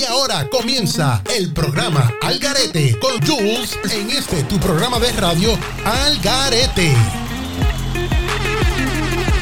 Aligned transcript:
Y 0.00 0.04
ahora 0.04 0.48
comienza 0.48 1.22
el 1.36 1.52
programa 1.52 2.10
Algarete 2.22 2.98
con 2.98 3.20
Jules 3.20 3.78
en 3.92 4.10
este 4.10 4.42
tu 4.44 4.58
programa 4.58 4.98
de 4.98 5.12
radio 5.12 5.50
Algarete. 5.84 6.94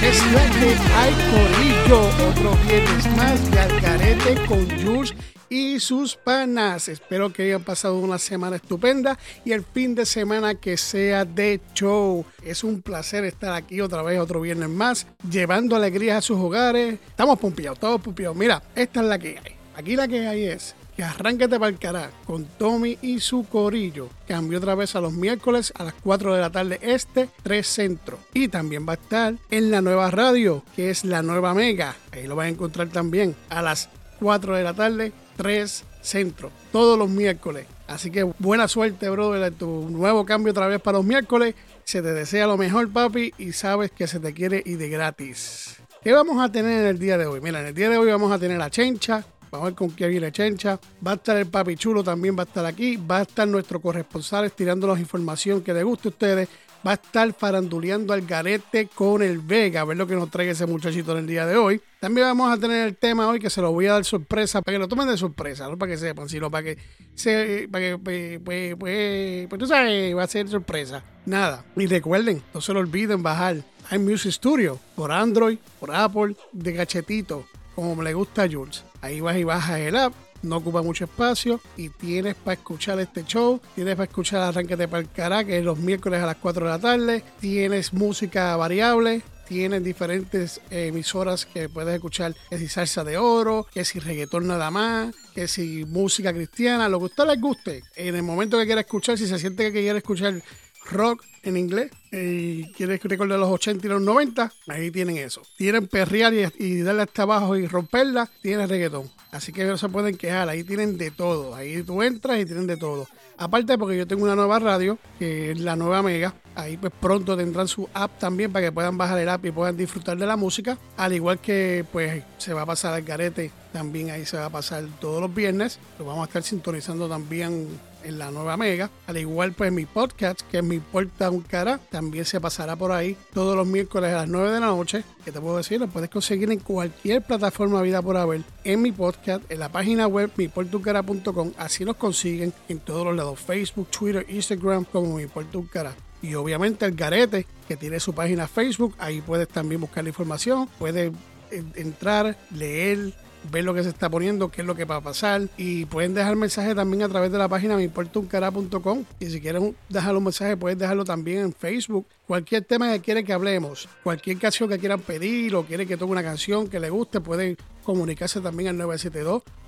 Es 0.03 0.33
la 0.33 0.51
que 0.51 0.77
hay 0.97 1.15
Corillo, 1.31 2.01
otro 2.29 2.57
viernes 2.67 3.07
más 3.17 3.51
de 3.53 3.59
Algarete 3.61 4.47
con 4.47 4.69
Jules 4.83 5.15
y 5.49 5.79
sus 5.79 6.17
panas. 6.17 6.89
Espero 6.89 7.33
que 7.33 7.45
hayan 7.45 7.63
pasado 7.63 7.97
una 8.01 8.19
semana 8.19 8.57
estupenda 8.57 9.17
y 9.45 9.53
el 9.53 9.63
fin 9.63 9.95
de 9.95 10.07
semana 10.07 10.57
que 10.57 10.77
sea 10.77 11.25
de 11.25 11.61
show. 11.73 12.27
Es 12.43 12.65
un 12.65 12.83
placer 12.83 13.25
estar 13.25 13.53
aquí 13.53 13.81
otra 13.81 14.03
vez, 14.03 14.19
otro 14.19 14.41
viernes 14.41 14.71
más, 14.71 15.07
llevando 15.31 15.77
alegrías 15.77 16.19
a 16.19 16.23
sus 16.23 16.39
hogares. 16.39 16.99
Estamos 17.09 17.39
pumpiados, 17.39 17.79
todos 17.79 18.01
pumpiados. 18.01 18.37
Mira, 18.37 18.61
esta 18.75 19.03
es 19.03 19.07
la 19.07 19.21
que 19.21 19.39
hay. 19.39 19.58
Aquí 19.79 19.95
la 19.95 20.09
que 20.09 20.27
hay 20.27 20.43
es 20.43 20.75
que 20.97 21.05
arránquete 21.05 21.57
para 21.61 21.69
el 21.69 22.11
con 22.27 22.47
Tommy 22.59 22.99
y 23.01 23.21
su 23.21 23.45
corillo. 23.45 24.09
Cambió 24.27 24.59
otra 24.59 24.75
vez 24.75 24.97
a 24.97 25.01
los 25.01 25.13
miércoles 25.13 25.73
a 25.77 25.85
las 25.85 25.95
4 26.03 26.35
de 26.35 26.41
la 26.41 26.51
tarde 26.51 26.81
este, 26.83 27.29
3 27.45 27.65
centro. 27.65 28.19
Y 28.35 28.49
también 28.49 28.85
va 28.85 28.95
a 28.95 28.97
estar 28.97 29.35
en 29.53 29.71
la 29.71 29.81
nueva 29.81 30.11
radio, 30.11 30.65
que 30.75 30.91
es 30.91 31.05
la 31.05 31.23
nueva 31.23 31.55
Mega. 31.55 31.95
Ahí 32.11 32.27
lo 32.27 32.35
vas 32.35 32.47
a 32.47 32.49
encontrar 32.49 32.89
también 32.89 33.37
a 33.51 33.63
las 33.63 33.89
4 34.19 34.57
de 34.57 34.65
la 34.65 34.75
tarde, 34.75 35.13
3 35.37 35.85
centro. 36.03 36.51
Todos 36.73 36.99
los 36.99 37.09
miércoles. 37.09 37.69
Así 37.87 38.11
que 38.11 38.25
buena 38.25 38.67
suerte, 38.67 39.09
brother, 39.11 39.53
tu 39.53 39.89
nuevo 39.91 40.27
cambio 40.27 40.51
otra 40.51 40.67
vez 40.67 40.81
para 40.81 40.99
los 40.99 41.07
miércoles. 41.07 41.55
Se 41.85 42.03
te 42.03 42.15
desea 42.15 42.49
lo 42.49 42.57
mejor, 42.57 42.93
papi, 42.93 43.33
y 43.39 43.53
sabes 43.53 43.93
que 43.93 44.09
se 44.09 44.19
te 44.19 44.35
quiere 44.35 44.61
y 44.67 44.75
de 44.75 44.89
gratis. 44.89 45.77
¿Qué 46.03 46.13
vamos 46.13 46.43
a 46.43 46.51
tener 46.51 46.81
en 46.81 46.87
el 46.87 46.99
día 46.99 47.17
de 47.17 47.27
hoy? 47.27 47.41
Mira, 47.41 47.61
en 47.61 47.67
el 47.67 47.75
día 47.75 47.89
de 47.89 47.97
hoy 47.97 48.11
vamos 48.11 48.33
a 48.33 48.41
tener 48.41 48.59
la 48.59 48.71
chencha, 48.71 49.25
Vamos 49.51 49.67
a 49.67 49.71
ver 49.71 49.75
con 49.75 49.91
qué 49.91 50.09
viene 50.09 50.33
Chencha. 50.33 50.79
Va 51.07 51.13
a 51.13 51.15
estar 51.15 51.37
el 51.37 51.47
Papi 51.47 51.77
Chulo, 51.77 52.05
también 52.05 52.37
va 52.37 52.43
a 52.43 52.47
estar 52.47 52.65
aquí. 52.65 52.97
Va 52.97 53.19
a 53.19 53.23
estar 53.23 53.47
nuestro 53.49 53.81
corresponsal 53.81 54.45
estirándonos 54.45 54.99
información 54.99 55.63
que 55.63 55.73
les 55.73 55.85
guste 55.85 56.09
a 56.09 56.11
ustedes. 56.11 56.49
Va 56.87 56.93
a 56.93 56.95
estar 56.95 57.33
faranduleando 57.33 58.13
al 58.13 58.25
garete 58.25 58.89
con 58.95 59.21
el 59.21 59.39
Vega, 59.39 59.81
a 59.81 59.85
ver 59.85 59.97
lo 59.97 60.07
que 60.07 60.15
nos 60.15 60.31
trae 60.31 60.51
ese 60.51 60.65
muchachito 60.65 61.11
en 61.13 61.19
el 61.19 61.27
día 61.27 61.45
de 61.45 61.57
hoy. 61.57 61.81
También 61.99 62.29
vamos 62.29 62.57
a 62.57 62.61
tener 62.61 62.87
el 62.87 62.97
tema 62.97 63.27
hoy 63.27 63.41
que 63.41 63.51
se 63.51 63.61
lo 63.61 63.73
voy 63.73 63.87
a 63.87 63.95
dar 63.95 64.05
sorpresa, 64.05 64.63
para 64.63 64.77
que 64.77 64.79
lo 64.79 64.87
tomen 64.87 65.09
de 65.09 65.17
sorpresa, 65.17 65.69
no 65.69 65.77
para 65.77 65.91
que 65.91 65.99
sepan, 65.99 66.29
sino 66.29 66.49
para 66.53 66.63
que 66.63 66.79
se, 67.17 67.69
para 67.69 67.85
que, 67.85 67.99
pues, 67.99 68.41
pues, 68.45 68.77
pues, 68.79 69.49
pues 69.49 69.59
tú 69.59 69.67
sabes, 69.67 70.17
va 70.17 70.23
a 70.23 70.29
ser 70.29 70.49
sorpresa. 70.49 71.03
Nada. 71.27 71.65
Y 71.75 71.87
recuerden, 71.87 72.45
no 72.55 72.61
se 72.61 72.73
lo 72.73 72.79
olviden 72.79 73.25
bajar 73.25 73.57
iMusic 73.91 74.31
Studio 74.31 74.79
por 74.95 75.11
Android, 75.11 75.59
por 75.81 75.93
Apple, 75.93 76.37
de 76.53 76.77
cachetito, 76.77 77.45
como 77.75 78.01
le 78.05 78.15
gusta 78.15 78.45
a 78.45 78.49
Jules. 78.49 78.85
Ahí 79.01 79.21
vas 79.21 79.37
y 79.37 79.45
bajas 79.45 79.81
el 79.81 79.97
app, 79.97 80.13
no 80.43 80.57
ocupa 80.57 80.83
mucho 80.83 81.05
espacio 81.05 81.61
y 81.77 81.89
tienes 81.89 82.35
para 82.35 82.55
escuchar 82.55 82.99
este 83.01 83.25
show, 83.25 83.61
tienes 83.75 83.95
para 83.95 84.09
escuchar 84.09 84.43
Arranquete 84.43 84.89
para 84.89 85.03
el 85.03 85.11
Cará, 85.11 85.45
que 85.45 85.59
es 85.59 85.65
los 85.65 85.79
miércoles 85.79 86.23
a 86.23 86.27
las 86.27 86.37
4 86.37 86.65
de 86.65 86.71
la 86.71 86.79
tarde, 86.79 87.25
tienes 87.41 87.93
música 87.93 88.57
variable, 88.57 89.23
tienes 89.49 89.83
diferentes 89.83 90.61
emisoras 90.71 91.47
que 91.47 91.69
puedes 91.69 91.95
escuchar, 91.95 92.35
que 92.51 92.59
si 92.59 92.69
salsa 92.69 93.03
de 93.03 93.17
oro, 93.17 93.67
que 93.73 93.85
si 93.85 93.99
reggaetón 93.99 94.47
nada 94.47 94.71
más, 94.71 95.15
que 95.35 95.49
si 95.49 95.85
música 95.87 96.33
cristiana, 96.33 96.89
lo 96.89 96.99
que 96.99 97.05
a 97.05 97.07
usted 97.07 97.27
les 97.27 97.41
guste. 97.41 97.83
En 97.97 98.15
el 98.15 98.23
momento 98.23 98.59
que 98.59 98.67
quiera 98.67 98.83
escuchar, 98.83 99.17
si 99.17 99.27
se 99.27 99.39
siente 99.39 99.73
que 99.73 99.81
quiere 99.81 99.99
escuchar 99.99 100.43
rock 100.89 101.25
en 101.43 101.57
inglés 101.57 101.91
y 102.11 102.65
quieres 102.73 103.03
recordar 103.03 103.39
los 103.39 103.51
80 103.51 103.87
y 103.87 103.91
los 103.91 104.03
90, 104.03 104.53
ahí 104.69 104.91
tienen 104.91 105.19
eso. 105.19 105.43
Tienen 105.57 105.87
perrear 105.87 106.33
y, 106.35 106.83
darle 106.83 107.03
hasta 107.03 107.23
abajo 107.23 107.57
y 107.57 107.67
romperla, 107.67 108.29
tienen 108.43 108.69
reggaetón. 108.69 109.11
Así 109.31 109.53
que 109.53 109.65
no 109.65 109.77
se 109.77 109.89
pueden 109.89 110.17
quejar, 110.17 110.49
ahí 110.49 110.65
tienen 110.65 110.97
de 110.97 111.11
todo. 111.11 111.55
Ahí 111.55 111.83
tú 111.83 112.03
entras 112.03 112.41
y 112.41 112.47
tienen 112.47 112.67
de 112.67 112.77
todo. 112.77 113.07
Aparte 113.37 113.77
porque 113.77 113.97
yo 113.97 114.07
tengo 114.07 114.25
una 114.25 114.35
nueva 114.35 114.59
radio, 114.59 114.99
que 115.19 115.53
es 115.53 115.61
la 115.61 115.77
nueva 115.77 116.03
Mega. 116.03 116.35
Ahí 116.55 116.77
pues 116.77 116.93
pronto 116.99 117.37
tendrán 117.37 117.69
su 117.69 117.89
app 117.93 118.19
también 118.19 118.51
para 118.51 118.67
que 118.67 118.73
puedan 118.73 118.97
bajar 118.97 119.19
el 119.19 119.29
app 119.29 119.45
y 119.45 119.53
puedan 119.53 119.77
disfrutar 119.77 120.17
de 120.17 120.27
la 120.27 120.37
música. 120.37 120.79
Al 120.97 121.13
igual 121.13 121.39
que 121.39 121.85
pues 121.93 122.25
se 122.39 122.55
va 122.55 122.63
a 122.63 122.67
pasar 122.67 122.95
al 122.95 123.03
garete, 123.03 123.53
también 123.73 124.11
ahí 124.11 124.25
se 124.25 124.39
va 124.39 124.47
a 124.47 124.51
pasar 124.51 124.85
todos 125.01 125.21
los 125.21 125.33
viernes. 125.33 125.79
Lo 125.99 126.07
vamos 126.07 126.23
a 126.23 126.27
estar 126.27 126.43
sintonizando 126.43 127.09
también 127.09 127.69
en 128.05 128.19
la 128.19 128.31
nueva 128.31 128.57
Mega. 128.57 128.91
Al 129.07 129.19
igual, 129.19 129.53
pues 129.53 129.73
mi 129.73 129.87
podcast, 129.87 130.41
que 130.51 130.59
es 130.59 130.65
mi 130.65 130.79
Porta 130.79 131.31
un 131.31 131.41
Cara, 131.43 131.79
también 131.91 132.25
se 132.25 132.41
pasará 132.41 132.77
por 132.77 132.93
ahí 132.93 133.17
todos 133.33 133.57
los 133.57 133.67
miércoles 133.67 134.13
a 134.13 134.19
las 134.19 134.29
9 134.29 134.51
de 134.53 134.61
la 134.61 134.67
noche. 134.67 135.05
¿Qué 135.25 135.33
te 135.33 135.41
puedo 135.41 135.57
decir? 135.57 135.81
Lo 135.81 135.89
puedes 135.89 136.11
conseguir 136.11 136.51
en 136.51 136.61
cualquier 136.61 137.23
plataforma 137.23 137.83
vida 137.83 138.03
por 138.03 138.17
haber, 138.17 138.43
en 138.65 138.83
mi 138.83 138.93
podcast, 138.93 139.51
en 139.51 139.59
la 139.59 139.71
página 139.71 140.07
web 140.07 140.31
miportuncara.com. 140.37 141.53
Así 141.59 141.85
los 141.85 141.97
consiguen 141.97 142.53
en 142.69 142.81
todos 142.81 143.05
los 143.05 143.17
lados: 143.17 143.41
Facebook, 143.41 143.89
Twitter, 143.91 144.27
Instagram, 144.29 144.85
como 144.85 145.17
mi 145.17 145.27
Cara. 145.71 145.95
Y 146.21 146.35
obviamente 146.35 146.85
el 146.85 146.95
Garete, 146.95 147.47
que 147.67 147.77
tiene 147.77 148.01
su 148.01 148.13
página 148.13 148.49
Facebook, 148.49 148.95
ahí 148.99 149.21
puedes 149.21 149.49
también 149.49 149.81
buscar 149.81 150.03
la 150.03 150.11
información, 150.11 150.69
puedes 150.79 151.13
entrar, 151.51 152.37
leer, 152.55 153.15
ver 153.51 153.65
lo 153.65 153.75
que 153.75 153.83
se 153.83 153.89
está 153.89 154.09
poniendo, 154.09 154.51
qué 154.51 154.61
es 154.63 154.67
lo 154.67 154.75
que 154.75 154.85
va 154.85 154.97
a 154.97 155.01
pasar. 155.01 155.43
Y 155.57 155.85
pueden 155.87 156.15
dejar 156.15 156.37
mensaje 156.37 156.75
también 156.75 157.03
a 157.03 157.09
través 157.09 157.33
de 157.33 157.39
la 157.39 157.49
página 157.49 157.77
meimportuncara.com. 157.77 159.05
Y 159.21 159.27
si 159.27 159.41
quieren 159.41 159.77
dejar 159.89 160.17
un 160.17 160.25
mensaje, 160.25 160.57
pueden 160.57 160.79
dejarlo 160.79 161.05
también 161.05 161.39
en 161.41 161.53
Facebook. 161.53 162.07
Cualquier 162.27 162.65
tema 162.65 162.93
que 162.93 163.01
quieren 163.01 163.25
que 163.25 163.33
hablemos, 163.33 163.89
cualquier 164.03 164.39
canción 164.39 164.69
que 164.69 164.79
quieran 164.79 165.01
pedir 165.01 165.55
o 165.55 165.65
quieren 165.65 165.89
que 165.89 165.97
toque 165.97 166.13
una 166.13 166.23
canción 166.23 166.69
que 166.69 166.79
les 166.79 166.91
guste, 166.91 167.21
pueden 167.21 167.57
comunicarse 167.83 168.41
también 168.41 168.69
al 168.69 168.77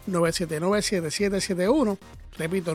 972-979-7771. 0.06 1.96
Repito, 2.36 2.74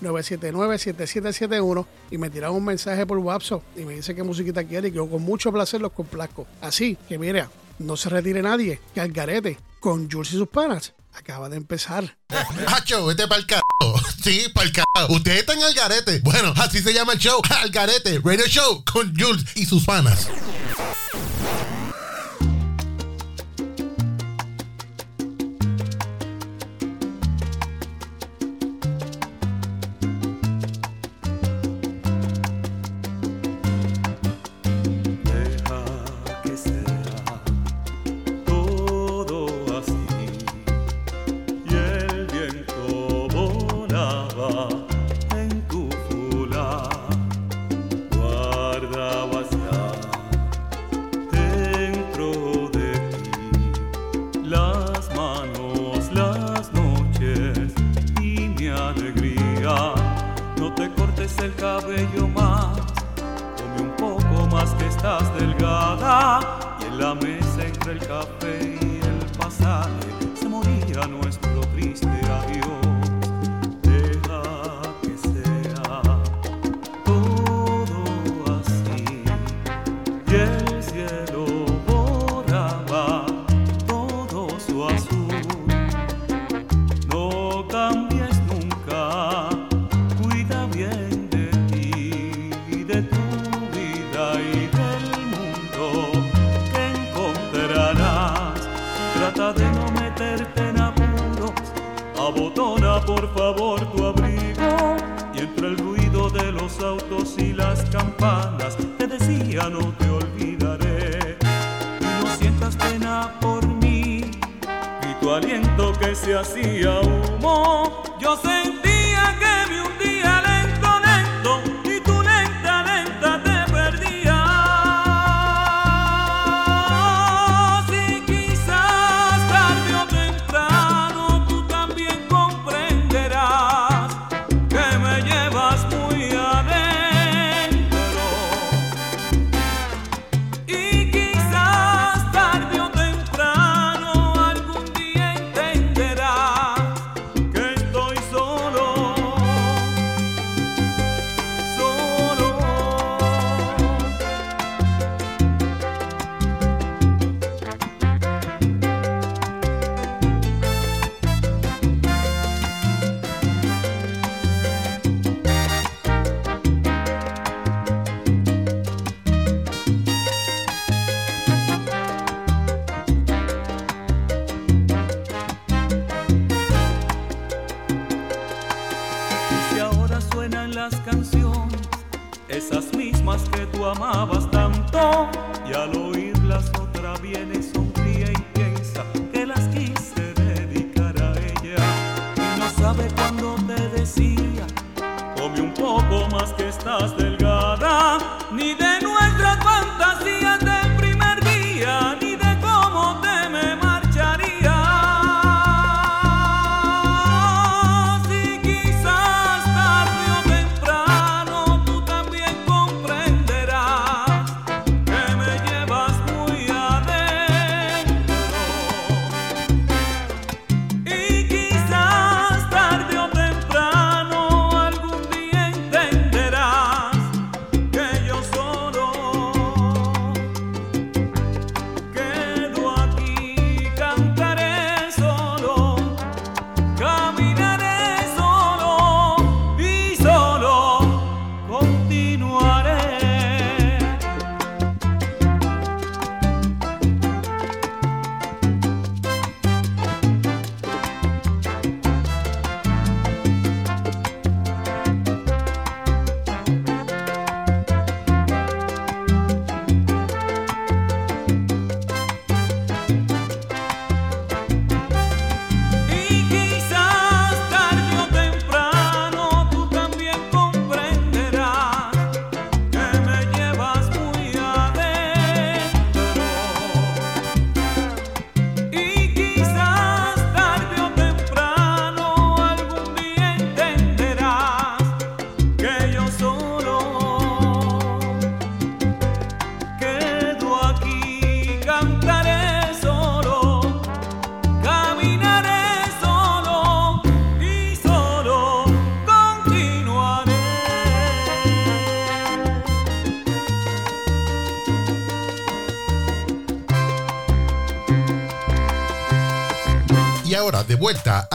972-979-7771 0.00 1.86
y 2.10 2.16
me 2.18 2.30
tiran 2.30 2.52
un 2.52 2.64
mensaje 2.64 3.06
por 3.06 3.18
WhatsApp 3.18 3.62
y 3.76 3.84
me 3.84 3.94
dice 3.94 4.14
qué 4.14 4.22
musiquita 4.22 4.64
quiere 4.64 4.88
y 4.88 4.92
yo 4.92 5.06
con 5.06 5.20
mucho 5.22 5.52
placer 5.52 5.82
los 5.82 5.92
complazco. 5.92 6.46
Así 6.62 6.96
que 7.08 7.18
mira, 7.18 7.50
no 7.80 7.96
se 7.96 8.08
retire 8.08 8.42
nadie, 8.42 8.80
que 8.94 9.00
al 9.00 9.10
garete 9.10 9.58
con 9.80 10.10
Jules 10.10 10.32
y 10.32 10.36
sus 10.36 10.48
panas 10.48 10.92
acaba 11.14 11.48
de 11.48 11.56
empezar. 11.56 12.16
Hacho, 12.66 13.06
vete 13.06 13.26
pa'l 13.26 13.46
carajo. 13.46 13.64
Sí, 14.22 14.46
pa'l 14.54 14.70
carajo. 14.70 15.14
Ustedes 15.14 15.40
están 15.40 15.62
al 15.62 15.72
garete. 15.72 16.20
Bueno, 16.20 16.52
así 16.56 16.82
se 16.82 16.92
llama 16.92 17.14
el 17.14 17.18
show. 17.18 17.40
Al 17.48 17.70
garete, 17.70 18.20
Radio 18.22 18.46
Show 18.46 18.84
con 18.84 19.14
Jules 19.18 19.44
y 19.54 19.64
sus 19.64 19.84
panas. 19.84 20.28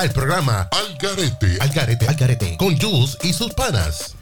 Al 0.05 0.11
programa 0.11 0.69
Al 0.71 0.97
Garete, 0.99 1.57
Al 1.59 1.69
Garete, 1.69 2.07
Al 2.07 2.15
Garete, 2.15 2.55
con 2.57 2.77
Jules 2.77 3.17
y 3.23 3.33
sus 3.33 3.51
panas. 3.53 4.15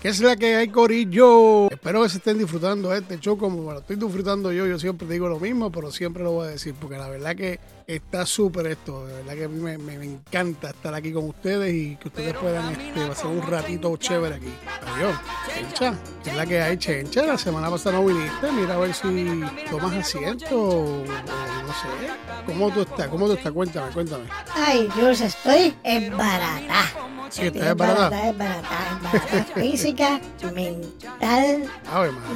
¿Qué 0.00 0.08
es 0.10 0.20
la 0.20 0.36
que 0.36 0.56
hay, 0.56 0.68
Corillo? 0.68 1.70
Espero 1.70 2.02
que 2.02 2.08
se 2.10 2.18
estén 2.18 2.36
disfrutando 2.38 2.92
este 2.94 3.18
show 3.18 3.38
como 3.38 3.62
me 3.62 3.72
lo 3.72 3.78
estoy 3.80 3.96
disfrutando 3.96 4.52
yo. 4.52 4.66
Yo 4.66 4.78
siempre 4.78 5.08
digo 5.08 5.28
lo 5.28 5.40
mismo, 5.40 5.70
pero 5.72 5.90
siempre 5.90 6.22
lo 6.22 6.32
voy 6.32 6.48
a 6.48 6.50
decir 6.50 6.74
porque 6.78 6.98
la 6.98 7.08
verdad 7.08 7.34
que 7.34 7.58
está 7.86 8.26
súper 8.26 8.66
esto. 8.66 9.06
De 9.06 9.14
verdad 9.14 9.34
que 9.34 9.44
a 9.44 9.48
mí 9.48 9.58
me, 9.60 9.78
me- 9.78 9.96
me 9.98 10.04
encanta 10.04 10.70
estar 10.70 10.92
aquí 10.94 11.10
con 11.10 11.26
ustedes 11.30 11.72
y 11.72 11.96
que 11.96 12.08
ustedes 12.08 12.34
puedan 12.34 12.70
este, 12.78 13.02
hacer 13.02 13.26
un 13.26 13.42
ratito 13.46 13.96
chévere 13.96 14.34
aquí. 14.34 14.52
Adiós. 14.94 15.16
Chencha, 15.54 15.94
¿qué 16.22 16.30
es 16.30 16.36
la 16.36 16.44
que 16.46 16.60
hay, 16.60 16.76
Chencha? 16.76 17.22
La 17.24 17.38
semana 17.38 17.70
pasada 17.70 17.96
no 17.96 18.04
viniste. 18.04 18.52
Mira 18.52 18.74
a 18.74 18.78
ver 18.78 18.92
si 18.94 19.42
tomas 19.70 19.94
asiento 19.94 20.54
o 20.54 21.04
no 21.66 21.72
sé. 21.72 21.88
¿Cómo 22.46 22.70
tú 22.70 22.82
estás? 22.82 23.08
¿Cómo 23.08 23.26
tú 23.26 23.32
estás? 23.34 23.52
Cuéntame, 23.52 23.90
cuéntame. 23.92 24.24
Ay, 24.54 24.88
Jules, 24.94 25.20
estoy 25.20 25.74
embarazada. 25.82 26.84
Sí, 27.30 27.46
estás 27.46 27.70
embarazada. 27.72 28.28
embarazada, 28.28 28.98
embarazada 29.00 29.44
física, 29.54 30.20
mental 30.54 31.64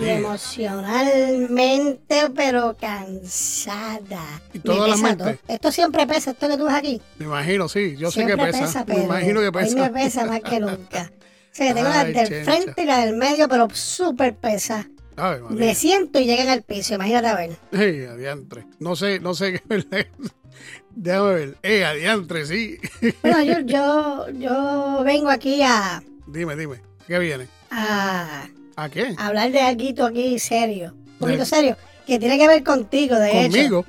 y 0.03 0.09
emocionalmente, 0.09 2.31
pero 2.35 2.77
cansada. 2.81 4.25
¿Y 4.53 4.59
toda 4.61 4.83
Me 4.83 4.89
la 4.89 4.95
pesa 4.95 5.07
mente? 5.27 5.39
Esto 5.49 5.73
siempre 5.73 6.07
pesa, 6.07 6.31
esto 6.33 6.49
que 6.49 6.57
tú 6.57 6.65
ves 6.65 6.75
aquí. 6.75 7.01
Me 7.19 7.27
imagino, 7.27 7.69
sí. 7.69 7.97
Yo 7.97 8.11
sé 8.11 8.21
que 8.21 8.27
siempre 8.35 8.53
pesa. 8.53 8.81
me 8.81 8.85
pero 8.87 9.03
imagino 9.05 9.41
que 9.41 9.47
Hoy 9.47 9.53
pesa. 9.53 9.77
me 9.77 9.91
pesa 9.91 10.25
más 10.25 10.41
que 10.41 10.61
nunca. 10.61 11.11
O 11.11 11.55
sea, 11.59 11.69
que 11.69 11.75
tengo 11.75 11.89
Ay, 11.89 12.13
la 12.13 12.21
del 12.21 12.29
chencha. 12.29 12.53
frente 12.53 12.83
y 12.83 12.87
la 12.87 12.99
del 13.05 13.17
medio, 13.17 13.49
pero 13.49 13.69
súper 13.73 14.35
pesa. 14.37 14.87
Me 15.51 15.75
siento 15.75 16.19
y 16.21 16.25
llega 16.27 16.43
en 16.45 16.51
el 16.51 16.63
piso, 16.63 16.95
imagínate 16.95 17.27
a 17.29 17.35
ver. 17.37 17.51
Ey, 17.73 18.05
adiantre. 18.07 18.65
No 18.79 18.95
sé, 18.97 19.21
no 19.21 19.35
sé 19.35 19.61
qué. 19.69 20.07
Déjame 20.95 21.35
ver. 21.35 21.57
Eh, 21.63 21.85
adiantre, 21.85 22.47
sí. 22.47 22.77
Bueno, 23.23 23.43
yo, 23.43 23.61
yo, 23.61 24.31
yo 24.31 25.03
vengo 25.05 25.31
aquí 25.31 25.63
a, 25.63 26.03
dime, 26.27 26.57
dime. 26.57 26.81
¿Qué 27.07 27.19
viene? 27.19 27.47
a 27.71 28.47
¿A 28.77 28.89
qué? 28.89 29.15
hablar 29.19 29.51
de 29.53 29.61
algo 29.61 30.05
aquí 30.07 30.39
serio. 30.39 30.95
Un 30.95 31.19
poquito 31.19 31.39
De- 31.41 31.47
serio. 31.47 31.77
Que 32.07 32.19
tiene 32.19 32.39
que 32.39 32.49
ver 32.49 32.63
contigo, 32.65 33.17
de 33.17 33.31
hecho. 33.31 33.53
¿Conmigo? 33.53 33.85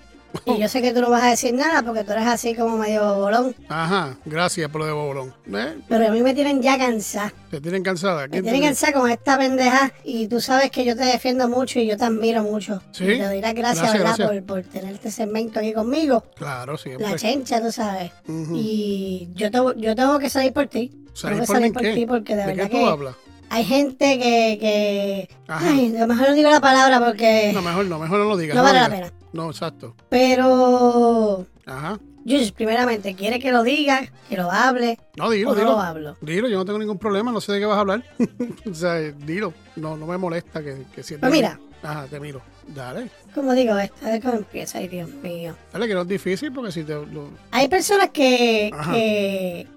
Y 0.46 0.60
yo 0.60 0.68
sé 0.68 0.82
que 0.82 0.94
tú 0.94 1.02
no 1.02 1.10
vas 1.10 1.24
a 1.24 1.30
decir 1.30 1.54
nada 1.54 1.82
porque 1.84 2.04
tú 2.04 2.12
eres 2.12 2.26
así 2.28 2.54
como 2.56 2.78
medio 2.78 3.16
bolón. 3.16 3.56
Ajá, 3.68 4.16
gracias 4.26 4.70
por 4.70 4.82
lo 4.82 4.88
de 4.88 4.94
Bobolón. 4.94 5.34
¿Eh? 5.54 5.78
Pero 5.88 6.08
a 6.08 6.12
mí 6.12 6.22
me 6.22 6.34
tienen 6.34 6.62
ya 6.62 6.78
cansada. 6.78 7.34
¿Te 7.50 7.60
tienen 7.60 7.82
cansada? 7.84 8.24
Me 8.24 8.30
¿Quién 8.30 8.44
te 8.44 8.52
tienen 8.52 8.62
tiene? 8.62 8.68
cansada 8.68 8.94
con 8.94 9.10
esta 9.10 9.38
pendeja. 9.38 9.92
Y 10.04 10.28
tú 10.28 10.40
sabes 10.40 10.70
que 10.72 10.86
yo 10.86 10.96
te 10.96 11.04
defiendo 11.06 11.50
mucho 11.50 11.80
y 11.80 11.88
yo 11.88 11.98
te 11.98 12.06
admiro 12.06 12.44
mucho. 12.44 12.82
Sí. 12.92 13.06
Y 13.06 13.18
te 13.18 13.26
doy 13.26 13.42
las 13.42 13.54
gracias, 13.54 13.80
Gracias, 13.80 13.94
¿verdad? 13.94 14.16
gracias. 14.18 14.44
Por, 14.44 14.64
por 14.64 14.64
tener 14.72 14.94
este 14.96 15.12
segmento 15.12 15.60
aquí 15.60 15.74
conmigo. 15.74 16.24
Claro, 16.36 16.78
siempre. 16.78 17.08
La 17.10 17.16
chencha, 17.16 17.62
tú 17.62 17.72
sabes. 17.72 18.12
Y 18.54 19.30
yo, 19.34 19.50
te- 19.52 19.80
yo 19.82 19.96
tengo 19.96 20.20
que 20.20 20.30
salir 20.30 20.54
por 20.54 20.68
ti. 20.68 21.06
¿Salir 21.14 21.38
tengo 21.38 21.42
que 21.42 21.48
por 21.48 21.56
salir 21.56 21.74
por 21.74 21.82
qué? 21.82 21.94
ti 21.94 22.06
porque 22.06 22.36
de, 22.36 22.46
¿De 22.46 22.52
qué 22.54 22.56
verdad 22.58 22.72
tú 22.72 22.78
que 22.78 22.86
hablas? 22.86 23.16
hay 23.50 23.66
gente 23.66 24.20
que... 24.20 24.58
que 24.60 25.30
ay, 25.48 25.96
a 25.96 26.00
lo 26.02 26.08
mejor 26.08 26.30
no 26.30 26.36
digo 26.36 26.50
la 26.52 26.62
palabra 26.62 27.00
porque... 27.04 27.52
No, 27.54 27.62
mejor 27.62 27.86
no, 27.88 27.98
mejor 28.00 28.20
no 28.20 28.26
lo 28.26 28.38
digas. 28.38 28.56
No 28.56 28.64
vale 28.64 28.80
la 28.80 28.90
pena. 28.90 29.12
No, 29.34 29.50
exacto. 29.50 29.96
Pero 30.10 31.46
Jules, 32.26 32.52
primeramente, 32.52 33.16
¿quiere 33.16 33.40
que 33.40 33.52
lo 33.52 33.64
diga, 33.64 34.02
que 34.28 34.36
lo 34.38 34.52
hable 34.52 34.98
No, 35.16 35.30
dilo, 35.30 35.50
o 35.52 35.54
no 35.54 35.60
dilo. 35.60 35.72
lo 35.74 35.80
hablo? 35.80 36.18
Dilo, 36.22 36.48
yo 36.50 36.58
no 36.58 36.66
tengo 36.66 36.80
ningún 36.80 36.98
problema, 36.98 37.32
no 37.32 37.40
sé 37.42 37.54
de 37.54 37.60
qué 37.60 37.66
vas 37.66 37.78
a 37.78 37.82
hablar. 37.82 38.04
o 38.70 38.74
sea, 38.74 38.96
dilo, 38.96 39.54
no, 39.76 39.96
no 39.98 40.06
me 40.06 40.18
molesta 40.18 40.62
que, 40.62 40.86
que 40.94 41.04
si 41.04 41.14
es 41.16 41.22
de 41.22 41.28
Pues 41.28 41.32
mira. 41.32 41.60
Ajá, 41.82 42.08
te 42.08 42.20
miro. 42.20 42.42
Dale, 42.68 43.10
Como 43.34 43.54
digo 43.54 43.76
esto, 43.78 44.06
a 44.06 44.10
ver 44.12 44.22
cómo 44.22 44.34
empieza, 44.36 44.78
ay 44.78 44.88
Dios 44.90 45.10
mío. 45.24 45.56
dale, 45.74 45.88
que 45.88 45.94
no 45.96 46.02
es 46.02 46.08
difícil 46.08 46.52
porque 46.54 46.72
si 46.72 46.84
te. 46.84 46.94
Lo, 46.94 47.30
Hay 47.52 47.68
personas 47.68 48.10
que, 48.12 48.70
Ajá. 48.72 48.94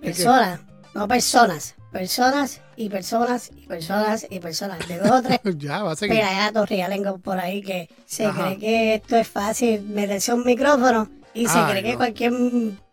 personas, 0.02 0.61
no 0.94 1.09
personas, 1.09 1.75
personas 1.92 2.61
y 2.76 2.88
personas 2.88 3.50
y 3.54 3.66
personas 3.66 4.26
y 4.30 4.40
personas, 4.40 4.88
de 4.88 4.99
dos 4.99 5.11
o 5.11 5.22
tres 5.22 5.40
ya, 5.58 5.82
va 5.82 5.92
a 5.92 5.96
seguir. 5.96 6.16
pelagatos 6.16 6.68
rialengos 6.68 7.20
por 7.20 7.38
ahí 7.38 7.62
que 7.62 7.88
se 8.06 8.26
Ajá. 8.26 8.46
cree 8.46 8.58
que 8.58 8.94
esto 8.94 9.16
es 9.16 9.28
fácil 9.28 9.82
meterse 9.82 10.32
un 10.32 10.44
micrófono 10.44 11.08
y 11.34 11.46
se 11.46 11.58
Ay, 11.58 11.70
cree 11.70 11.82
que 11.82 11.96
cualquier 11.96 12.32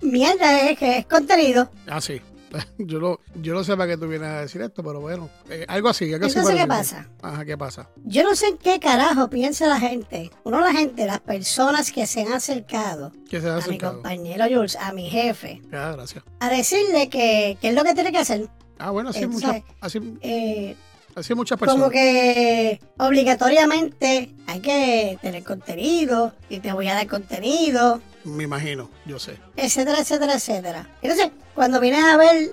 mierda 0.02 0.70
es 0.70 0.78
que 0.78 0.98
es 1.00 1.06
contenido. 1.06 1.70
Ah, 1.88 2.02
sí. 2.02 2.22
Yo 2.80 2.98
lo, 3.00 3.20
yo 3.36 3.54
no 3.54 3.64
sé 3.64 3.78
para 3.78 3.92
qué 3.92 3.96
tú 3.96 4.08
vienes 4.08 4.28
a 4.28 4.42
decir 4.42 4.60
esto, 4.64 4.82
pero 4.84 5.00
bueno, 5.00 5.30
eh, 5.52 5.66
algo 5.68 5.88
así. 5.90 6.12
Algo 6.12 6.26
así 6.26 6.40
¿qué 6.58 6.66
pasa? 6.66 7.08
Ajá, 7.22 7.46
¿qué 7.46 7.56
pasa? 7.56 7.90
Yo 8.06 8.24
no 8.24 8.36
sé 8.36 8.48
en 8.48 8.58
qué 8.58 8.80
carajo 8.80 9.30
piensa 9.30 9.68
la 9.68 9.80
gente. 9.80 10.32
Uno, 10.46 10.60
la 10.60 10.72
gente, 10.72 11.06
las 11.06 11.20
personas 11.20 11.92
que 11.92 12.08
se 12.08 12.22
han 12.22 12.34
acercado 12.34 13.12
¿Qué 13.30 13.40
se 13.40 13.48
ha 13.48 13.52
a 13.52 13.56
mi 13.58 13.62
acercado? 13.62 13.94
compañero 13.94 14.46
Jules, 14.50 14.76
a 14.78 14.92
mi 14.94 15.12
jefe, 15.12 15.62
Ya, 15.72 15.92
gracias. 15.92 16.24
a 16.40 16.50
decirle 16.50 17.08
que, 17.10 17.56
que 17.62 17.70
es 17.70 17.76
lo 17.76 17.84
que 17.84 17.94
tiene 17.94 18.12
que 18.12 18.18
hacer. 18.18 18.48
Ah, 18.80 18.92
bueno, 18.92 19.10
así 19.10 19.28
muchas, 19.28 19.62
así, 19.82 20.00
Eh, 20.22 20.76
así 21.16 21.36
muchas 21.36 21.60
personas. 21.60 21.80
como 21.82 21.92
que 21.92 22.80
obligatoriamente 22.98 24.34
hay 24.48 24.60
que 24.60 25.18
tener 25.22 25.44
contenido 25.44 26.34
y 26.50 26.60
te 26.60 26.72
voy 26.74 26.88
a 26.88 26.94
dar 26.96 27.08
contenido, 27.08 28.02
Me 28.24 28.44
imagino, 28.46 28.90
yo 29.06 29.20
sé. 29.20 29.38
etcétera, 29.56 30.00
etcétera, 30.00 30.34
etcétera. 30.36 30.90
Entonces, 31.02 31.32
cuando 31.56 31.80
vienes 31.80 32.04
a 32.04 32.18
ver 32.18 32.52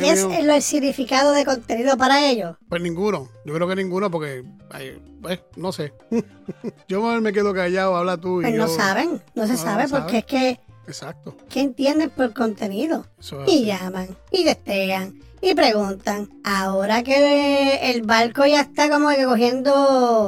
qué 0.00 0.10
es 0.10 0.24
el, 0.24 0.50
el 0.50 0.62
significado 0.62 1.32
de 1.32 1.44
contenido 1.44 1.96
para 1.96 2.26
ellos, 2.28 2.56
pues 2.68 2.82
ninguno. 2.82 3.28
Yo 3.44 3.54
creo 3.54 3.66
que 3.68 3.76
ninguno 3.76 4.10
porque, 4.10 4.44
ay, 4.70 5.00
pues, 5.22 5.40
no 5.56 5.72
sé. 5.72 5.92
yo 6.88 7.00
me 7.20 7.32
quedo 7.32 7.54
callado, 7.54 7.96
habla 7.96 8.16
tú 8.18 8.40
y 8.40 8.44
pues 8.44 8.54
yo. 8.54 8.60
no 8.60 8.68
saben, 8.68 9.22
no 9.34 9.46
se 9.46 9.54
No, 9.54 9.58
sabe 9.58 9.88
porque 9.88 10.18
es 10.18 10.24
que, 10.26 10.60
Exacto. 10.86 11.36
¿qué 11.48 11.60
entienden 11.60 12.10
por 12.10 12.34
contenido? 12.34 13.06
Eso 13.18 13.42
es 13.44 13.48
Y 13.52 13.70
así. 13.70 13.82
llaman, 13.84 14.08
y 14.30 14.44
testean, 14.44 15.14
y 15.42 15.54
preguntan. 15.54 16.30
Ahora 16.44 17.02
que 17.02 17.90
el 17.90 18.02
barco 18.02 18.46
ya 18.46 18.60
está 18.62 18.88
como 18.88 19.10
que 19.10 19.24
cogiendo, 19.24 19.74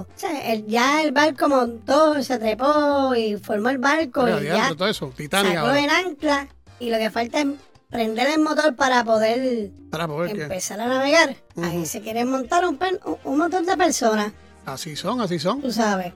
o 0.00 0.06
sea, 0.16 0.52
el- 0.52 0.66
ya 0.66 1.00
el 1.02 1.12
barco 1.12 1.48
montó, 1.48 2.22
se 2.22 2.38
trepó 2.38 3.14
y 3.14 3.36
formó 3.36 3.70
el 3.70 3.78
barco 3.78 4.24
Mira, 4.24 4.40
y 4.42 4.44
ya 4.46 4.74
todo 4.74 4.88
eso. 4.88 5.12
Sacó 5.16 5.72
en 5.72 5.88
ancla 5.90 6.48
y 6.80 6.90
lo 6.90 6.98
que 6.98 7.10
falta 7.10 7.40
es 7.40 7.46
prender 7.88 8.26
el 8.28 8.40
motor 8.40 8.74
para 8.74 9.04
poder 9.04 9.70
Para 9.90 10.08
poder 10.08 10.38
empezar 10.38 10.80
a 10.80 10.86
navegar. 10.88 11.36
Ahí 11.62 11.76
Ujú. 11.78 11.86
se 11.86 12.00
quieren 12.00 12.28
montar 12.28 12.66
un, 12.66 12.76
un- 13.04 13.16
un 13.22 13.38
montón 13.38 13.64
de 13.64 13.76
personas, 13.76 14.32
Así 14.66 14.96
son, 14.96 15.20
así 15.20 15.38
son. 15.38 15.60
tú 15.62 15.70
sabes. 15.70 16.12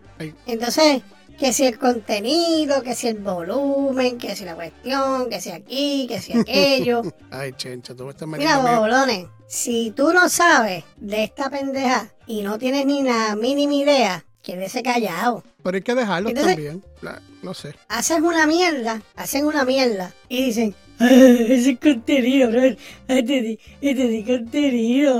Entonces, 0.46 1.02
que 1.38 1.52
si 1.52 1.66
el 1.66 1.78
contenido, 1.78 2.82
que 2.82 2.94
si 2.94 3.08
el 3.08 3.18
volumen, 3.18 4.18
que 4.18 4.34
si 4.34 4.44
la 4.44 4.54
cuestión, 4.54 5.28
que 5.30 5.40
si 5.40 5.50
aquí, 5.50 6.06
que 6.08 6.20
si 6.20 6.36
aquello. 6.38 7.02
Ay, 7.30 7.52
chencha, 7.56 7.94
tú 7.94 8.04
me 8.04 8.10
estás 8.10 8.28
Mira, 8.28 8.58
bolones, 8.78 9.26
si 9.46 9.92
tú 9.94 10.12
no 10.12 10.28
sabes 10.28 10.84
de 10.96 11.24
esta 11.24 11.48
pendeja 11.50 12.10
y 12.26 12.42
no 12.42 12.58
tienes 12.58 12.86
ni 12.86 13.02
la 13.02 13.36
mínima 13.36 13.74
idea, 13.74 14.24
quédese 14.42 14.82
callado. 14.82 15.42
Pero 15.62 15.76
hay 15.76 15.82
que 15.82 15.94
dejarlos 15.94 16.30
Entonces- 16.30 16.54
también. 16.54 16.84
La- 17.02 17.22
no 17.42 17.54
sé. 17.54 17.74
Haces 17.88 18.20
una 18.20 18.46
mierda, 18.48 19.00
hacen 19.14 19.46
una 19.46 19.64
mierda 19.64 20.12
y 20.28 20.46
dicen, 20.46 20.74
"Ah, 20.98 21.06
ese 21.10 21.70
es 21.70 21.78
contenido, 21.78 22.50
bro. 22.50 22.62
Este 23.06 23.40
di, 23.42 23.58
este 23.80 24.08
di 24.08 24.24
contenido, 24.24 25.16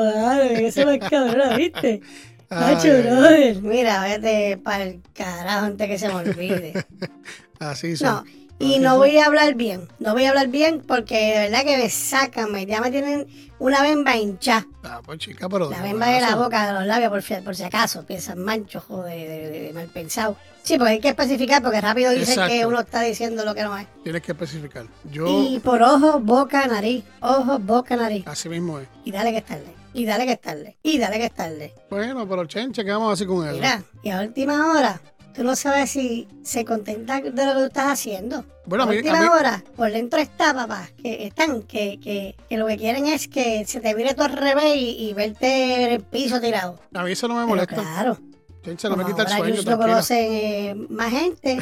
que 0.49 0.67
eso 0.67 0.85
más 0.85 0.99
cabrón, 1.09 1.57
¿viste? 1.57 2.01
Brother. 2.49 3.63
Mira, 3.63 4.03
vete 4.03 4.57
para 4.63 4.85
el 4.85 5.01
carajo 5.15 5.67
antes 5.67 5.87
que 5.89 5.99
se 5.99 6.09
me 6.09 6.15
olvide. 6.15 6.85
Así 7.59 7.97
son. 7.97 8.09
No, 8.09 8.25
y 8.61 8.79
no 8.81 8.97
voy 8.97 9.19
a 9.19 9.27
hablar 9.27 9.55
bien. 9.55 9.89
No 9.99 10.15
voy 10.15 10.25
a 10.25 10.31
hablar 10.31 10.49
bien 10.49 10.83
porque 10.87 11.15
de 11.33 11.39
verdad 11.49 11.65
que 11.65 11.77
me 11.77 11.91
sacan, 11.91 12.51
me, 12.51 12.67
ya 12.67 12.81
me 12.81 12.91
tienen 12.91 13.27
una 13.59 13.83
bemba 13.83 14.17
hinchada. 14.17 14.67
Ah, 14.83 15.01
pues 15.05 15.19
chica, 15.19 15.49
pero. 15.49 15.71
La 15.71 15.83
bemba 15.83 16.09
de 16.09 16.21
la 16.21 16.35
boca, 16.37 16.67
de 16.67 16.73
los 16.73 16.87
labios, 16.87 17.11
por, 17.11 17.45
por 17.45 17.55
si 17.55 17.63
acaso, 17.65 18.05
piensan 18.07 18.39
mancho, 18.43 18.81
joder, 18.81 19.29
de, 19.29 19.51
de- 19.51 19.61
de 19.63 19.73
mal 19.73 19.87
pensado. 19.89 20.37
Sí, 20.63 20.77
porque 20.77 20.93
hay 20.95 21.01
que 21.01 21.09
especificar 21.09 21.63
porque 21.63 21.81
rápido 21.81 22.11
dicen 22.11 22.31
Exacto. 22.31 22.53
que 22.53 22.67
uno 22.67 22.81
está 22.81 23.01
diciendo 23.03 23.45
lo 23.45 23.55
que 23.55 23.63
no 23.63 23.77
es. 23.79 23.87
Tienes 24.03 24.21
que 24.23 24.33
especificar. 24.33 24.87
Yo, 25.11 25.27
Y 25.49 25.61
por 25.61 25.81
ojo, 25.83 26.21
boca, 26.21 26.67
nariz. 26.67 27.05
Ojo, 27.21 27.59
boca, 27.59 27.97
nariz. 27.97 28.27
así 28.27 28.49
mismo 28.49 28.79
es. 28.79 28.89
Y 29.05 29.13
dale 29.13 29.31
que 29.33 29.39
es 29.39 29.45
tarde. 29.47 29.78
Y 29.95 30.05
dale 30.05 30.27
que 30.27 30.33
es 30.33 30.41
tarde. 30.41 30.77
Y 30.83 30.99
dale 30.99 31.19
que 31.19 31.27
es 31.27 31.35
tarde. 31.35 31.75
Bueno, 31.91 32.29
pero 32.29 32.45
chencha, 32.47 32.85
¿qué 32.85 32.91
vamos 32.91 33.11
a 33.11 33.13
hacer 33.15 33.27
con 33.27 33.45
eso? 33.47 33.55
Mira, 33.57 33.83
y 34.03 34.11
a 34.11 34.21
última 34.21 34.71
hora, 34.73 35.01
tú 35.35 35.43
no 35.45 35.57
sabes 35.57 35.91
si 35.91 36.29
se 36.43 36.65
contenta 36.65 37.21
de 37.21 37.31
lo 37.31 37.53
que 37.55 37.59
tú 37.61 37.65
estás 37.65 37.87
haciendo. 37.93 38.45
Bueno, 38.67 38.85
a 38.85 38.87
a 38.87 38.91
mí- 38.91 38.97
a 38.97 38.99
última 38.99 39.21
mí- 39.23 39.27
hora, 39.29 39.65
por 39.77 39.91
dentro 39.91 40.21
está, 40.21 40.53
papá, 40.53 40.89
que 41.03 41.27
están, 41.27 41.63
que, 41.63 41.99
que, 42.01 42.37
que 42.49 42.57
lo 42.59 42.67
que 42.67 42.77
quieren 42.77 43.07
es 43.07 43.27
que 43.29 43.65
se 43.67 43.81
te 43.81 43.95
vire 43.95 44.15
todo 44.15 44.27
al 44.27 44.37
revés 44.37 44.77
y, 44.77 45.09
y 45.09 45.15
verte 45.15 45.85
en 45.87 45.93
el 45.93 46.01
piso 46.03 46.39
tirado. 46.41 46.79
A 46.95 47.03
mí 47.03 47.13
eso 47.13 47.27
no 47.29 47.35
me 47.35 47.41
Pero 47.41 47.49
molesta. 47.49 47.75
claro, 47.77 48.19
Chencha, 48.65 48.89
no 48.89 48.97
me 48.97 49.05
como 49.05 49.15
quita 49.15 49.23
el 49.23 49.29
ahora 49.29 49.39
sueño, 49.39 49.55
ellos 49.55 49.65
lo 49.67 49.79
conocen 49.79 50.27
eh, 50.33 50.75
más 50.91 51.11
gente 51.11 51.59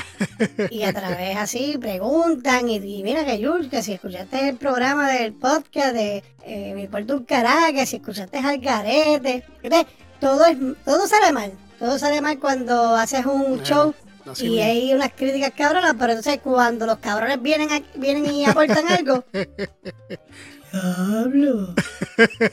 y 0.70 0.82
a 0.82 0.92
través 0.92 1.36
así 1.36 1.76
preguntan 1.78 2.68
y, 2.68 2.76
y 2.76 3.02
mira 3.02 3.24
que 3.24 3.38
que 3.68 3.82
si 3.82 3.92
escuchaste 3.92 4.48
el 4.48 4.56
programa 4.56 5.10
del 5.10 5.32
podcast 5.34 5.94
de 5.94 6.24
eh, 6.44 6.72
Mi 6.74 6.88
Puerto 6.88 7.14
un 7.16 7.24
que 7.72 7.86
si 7.86 7.96
escuchaste 7.96 8.38
al 8.38 8.58
garete, 8.58 9.44
Entonces, 9.62 9.86
todo, 10.20 10.44
es, 10.46 10.56
todo 10.84 11.06
sale 11.06 11.32
mal, 11.32 11.52
todo 11.78 11.98
sale 11.98 12.20
mal 12.20 12.38
cuando 12.40 12.96
haces 12.96 13.24
un 13.26 13.42
Bueno, 13.42 13.64
show 13.64 13.94
y 14.40 14.58
hay 14.58 14.92
unas 14.92 15.12
críticas 15.12 15.52
cabronas, 15.56 15.94
pero 15.98 16.12
entonces 16.14 16.40
cuando 16.42 16.84
los 16.86 16.98
cabrones 16.98 17.40
vienen, 17.40 17.70
a- 17.70 17.82
vienen 17.94 18.26
y 18.26 18.44
aportan 18.46 18.88
algo. 18.88 19.22
Diablo, 20.72 21.74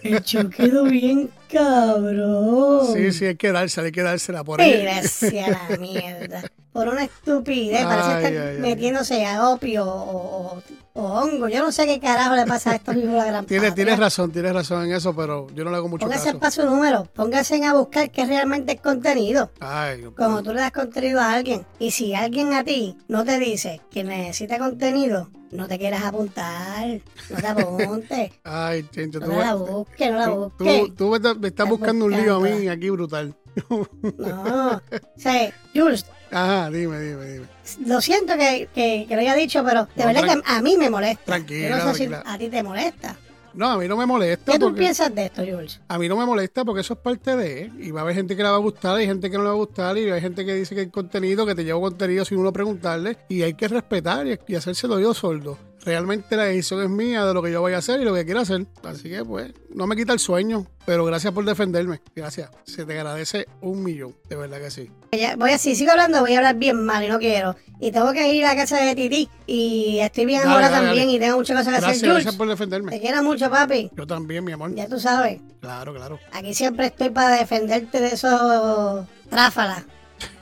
el 0.03 0.21
show 0.23 0.49
quedó 0.49 0.83
bien 0.85 1.29
cabrón. 1.51 2.87
Sí, 2.93 3.11
sí, 3.11 3.25
hay 3.25 3.35
que 3.35 3.51
dársela, 3.51 3.85
hay 3.87 3.91
que 3.91 4.01
dársela 4.03 4.43
por 4.43 4.61
ahí. 4.61 4.81
Gracias 4.83 5.47
a 5.47 5.69
la 5.71 5.77
mierda. 5.77 6.41
Por 6.71 6.87
una 6.87 7.03
estupidez, 7.03 7.83
parece 7.85 8.09
estar 8.09 8.25
ay, 8.25 8.37
ay. 8.55 8.57
metiéndose 8.59 9.23
a 9.25 9.49
opio 9.49 9.85
o, 9.85 10.53
o- 10.57 10.63
o 10.95 11.01
hongo. 11.03 11.47
Yo 11.47 11.61
no 11.61 11.71
sé 11.71 11.85
qué 11.85 11.99
carajo 11.99 12.35
le 12.35 12.45
pasa 12.47 12.71
a 12.71 12.75
estos 12.75 12.95
hijos 12.95 13.11
de 13.11 13.17
la 13.17 13.25
gran 13.25 13.45
Tienes, 13.45 13.75
tienes 13.75 13.99
razón, 13.99 14.31
tienes 14.31 14.53
razón 14.53 14.85
en 14.85 14.93
eso, 14.93 15.15
pero 15.15 15.47
yo 15.53 15.63
no 15.63 15.69
le 15.71 15.77
hago 15.77 15.87
mucho 15.89 16.05
Póngase 16.07 16.25
caso. 16.27 16.39
para 16.39 16.51
su 16.51 16.65
número, 16.65 17.05
póngase 17.13 17.63
a 17.63 17.73
buscar 17.73 18.09
qué 18.11 18.25
realmente 18.25 18.73
es 18.73 18.81
contenido. 18.81 19.51
Ay, 19.59 20.01
no 20.01 20.15
Como 20.15 20.41
tú 20.41 20.51
le 20.53 20.61
das 20.61 20.71
contenido 20.71 21.19
a 21.19 21.33
alguien. 21.33 21.63
Y 21.77 21.91
si 21.91 22.15
alguien 22.15 22.53
a 22.53 22.63
ti 22.63 22.97
no 23.07 23.23
te 23.23 23.37
dice 23.37 23.81
que 23.91 24.03
necesita 24.03 24.57
contenido, 24.57 25.29
no 25.53 25.67
te 25.67 25.77
quieras 25.79 26.03
apuntar. 26.03 26.99
No 27.29 27.37
te 27.37 27.47
apuntes. 27.47 28.31
Ay, 28.43 28.85
chencha, 28.91 29.19
tú, 29.19 29.27
No 29.31 29.39
la 29.39 29.53
busques, 29.55 30.11
no 30.11 30.17
la 30.19 30.29
busques. 30.29 30.87
tú- 30.87 30.93
tú 30.95 31.09
me 31.09 31.17
estás- 31.17 31.37
me 31.37 31.47
estás 31.47 31.65
Estás 31.65 31.69
buscando 31.69 32.05
un 32.05 32.11
lío 32.11 32.35
a 32.35 32.39
mí 32.39 32.67
aquí 32.67 32.89
brutal. 32.89 33.35
No. 33.69 34.81
O 35.15 35.19
sea, 35.19 35.53
Jules, 35.73 36.05
Ajá, 36.31 36.71
dime, 36.71 36.99
dime, 36.99 37.25
dime. 37.25 37.45
Lo 37.85 38.01
siento 38.01 38.35
que, 38.35 38.67
que- 38.73 39.05
que 39.07 39.15
lo 39.15 39.21
haya 39.21 39.35
dicho, 39.35 39.63
pero 39.63 39.87
de 39.95 40.01
No, 40.03 40.07
verdad 40.11 40.23
que 40.33 40.41
a 40.45 40.61
mí 40.63 40.75
me 40.77 40.89
molesta. 40.89 41.23
Tranquila, 41.25 41.69
Yo 41.69 41.85
no 41.85 41.93
sé 41.93 42.07
si 42.07 42.13
a 42.13 42.37
ti 42.39 42.49
te 42.49 42.63
molesta. 42.63 43.15
No, 43.53 43.69
a 43.69 43.77
mí 43.77 43.87
no 43.87 43.97
me 43.97 44.05
molesta. 44.05 44.51
¿Qué 44.51 44.59
tú 44.59 44.73
piensas 44.73 45.13
de 45.13 45.25
esto, 45.25 45.43
Jules? 45.45 45.79
A 45.87 45.99
mí 45.99 46.07
no 46.07 46.17
me 46.17 46.25
molesta 46.25 46.65
porque 46.65 46.81
eso 46.81 46.93
es 46.93 46.99
parte 46.99 47.35
de. 47.35 47.71
Y 47.79 47.91
va 47.91 48.01
a 48.01 48.03
haber 48.03 48.15
gente 48.15 48.35
que 48.35 48.43
le 48.43 48.49
va 48.49 48.55
a 48.55 48.59
gustar, 48.59 48.95
hay 48.95 49.05
gente 49.05 49.29
que 49.29 49.37
no 49.37 49.43
le 49.43 49.49
va 49.49 49.55
a 49.55 49.57
gustar, 49.57 49.97
y 49.97 50.09
hay 50.09 50.21
gente 50.21 50.45
que 50.45 50.53
dice 50.55 50.75
que 50.75 50.81
hay 50.81 50.89
contenido, 50.89 51.45
que 51.45 51.55
te 51.55 51.63
llevo 51.63 51.81
contenido 51.81 52.25
sin 52.25 52.39
uno 52.39 52.51
preguntarle. 52.51 53.17
Y 53.29 53.43
hay 53.43 53.53
que 53.53 53.67
respetar 53.67 54.27
y, 54.27 54.39
y 54.47 54.55
hacérselo 54.55 54.99
yo 54.99 55.13
sordo. 55.13 55.57
Realmente 55.85 56.37
la 56.37 56.43
decisión 56.45 56.81
es 56.81 56.89
mía 56.89 57.25
de 57.25 57.33
lo 57.33 57.41
que 57.43 57.51
yo 57.51 57.59
voy 57.59 57.73
a 57.73 57.79
hacer 57.79 57.99
y 57.99 58.05
lo 58.05 58.13
que 58.13 58.23
quiero 58.23 58.39
hacer. 58.39 58.65
Así 58.83 59.09
que, 59.09 59.23
pues, 59.25 59.51
no 59.73 59.85
me 59.85 59.95
quita 59.95 60.13
el 60.13 60.19
sueño. 60.19 60.65
Pero 60.85 61.03
gracias 61.05 61.33
por 61.33 61.43
defenderme. 61.45 62.01
Gracias. 62.15 62.49
Se 62.65 62.85
te 62.85 62.93
agradece 62.97 63.47
un 63.61 63.83
millón. 63.83 64.15
De 64.29 64.35
verdad 64.35 64.59
que 64.59 64.71
sí. 64.71 64.89
Voy 65.37 65.51
a, 65.51 65.57
si 65.57 65.75
sigo 65.75 65.91
hablando, 65.91 66.21
voy 66.21 66.33
a 66.33 66.37
hablar 66.37 66.55
bien 66.55 66.85
mal 66.85 67.03
y 67.03 67.07
no 67.09 67.19
quiero. 67.19 67.55
Y 67.79 67.91
tengo 67.91 68.11
que 68.13 68.33
ir 68.33 68.45
a 68.45 68.55
casa 68.55 68.77
de 68.77 68.95
Titi. 68.95 69.29
Y 69.45 69.99
estoy 69.99 70.25
bien 70.25 70.41
Dale, 70.41 70.53
ahora 70.53 70.69
dale, 70.69 70.85
también 70.87 71.05
dale. 71.07 71.17
y 71.17 71.19
tengo 71.19 71.37
muchas 71.37 71.57
cosas 71.57 71.73
que 71.73 71.79
Gracias, 71.81 71.97
hacer, 71.97 72.09
gracias 72.13 72.35
por 72.35 72.47
Te 72.47 72.51
defenderme. 72.51 72.99
quiero 72.99 73.23
mucho, 73.23 73.49
papi. 73.49 73.91
Yo 73.95 74.07
también, 74.07 74.43
mi 74.43 74.51
amor. 74.53 74.73
Ya 74.75 74.87
tú 74.87 74.99
sabes. 74.99 75.41
Claro, 75.61 75.93
claro. 75.93 76.19
Aquí 76.31 76.53
siempre 76.53 76.87
estoy 76.87 77.09
para 77.09 77.35
defenderte 77.37 77.99
de 78.01 78.07
esos 78.07 79.05
tráfalas. 79.29 79.83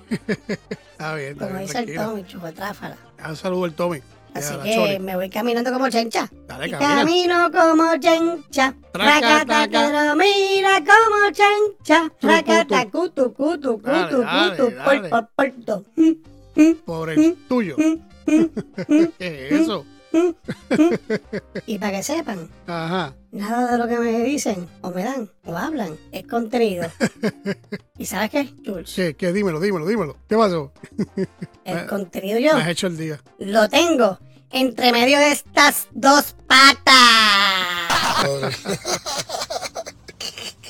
Está 0.91 1.15
bien, 1.15 1.31
está 1.31 1.45
Como 1.47 1.57
bien, 1.57 1.67
dice 1.67 1.79
el. 1.79 1.95
Tommy, 1.95 2.25
chupo 2.27 2.45
de 2.45 2.51
tráfala. 2.53 2.97
Un 3.27 3.35
saludo 3.35 3.65
al 3.65 3.73
Tommy. 3.73 4.01
Así 4.33 4.55
que 4.63 4.99
me 4.99 5.15
voy 5.15 5.29
caminando 5.29 5.71
como 5.71 5.89
chencha. 5.89 6.29
Dale, 6.47 6.71
camino 6.71 7.51
como 7.51 7.95
chencha. 7.99 8.73
Taca. 8.91 9.67
que 9.67 10.15
mira 10.15 10.79
como 10.79 11.31
chencha. 11.31 12.09
Tu. 12.19 12.91
cutu, 12.91 13.33
cutu, 13.33 13.81
cutu, 13.81 13.81
dale, 13.81 14.57
cutu, 14.57 14.75
dale. 14.75 15.09
por, 15.09 15.09
por, 15.09 15.29
porto. 15.35 15.85
Por 16.85 17.09
el 17.09 17.35
tuyo. 17.47 17.75
¿Qué 18.25 19.11
es 19.19 19.51
eso? 19.51 19.85
Y 21.65 21.77
para 21.77 21.91
que 21.97 22.03
sepan, 22.03 22.49
Ajá. 22.67 23.13
Nada 23.31 23.71
de 23.71 23.77
lo 23.77 23.87
que 23.87 23.97
me 23.99 24.23
dicen 24.23 24.67
o 24.81 24.91
me 24.91 25.03
dan 25.03 25.29
o 25.45 25.55
hablan 25.57 25.97
es 26.11 26.27
contenido. 26.27 26.87
¿Y 27.97 28.05
sabes 28.05 28.29
qué, 28.29 28.53
Jules? 28.65 28.91
¿Qué? 28.95 29.15
¿Qué? 29.15 29.31
Dímelo, 29.33 29.59
dímelo, 29.59 29.87
dímelo. 29.87 30.17
¿Qué 30.27 30.35
pasó? 30.35 30.71
El 31.63 31.85
contenido 31.87 32.39
yo 32.39 32.55
Me 32.55 32.63
has 32.63 32.69
hecho 32.69 32.87
el 32.87 32.97
día. 32.97 33.19
lo 33.39 33.69
tengo 33.69 34.19
entre 34.51 34.91
medio 34.91 35.17
de 35.17 35.31
estas 35.31 35.87
dos 35.91 36.35
patas. 36.47 36.93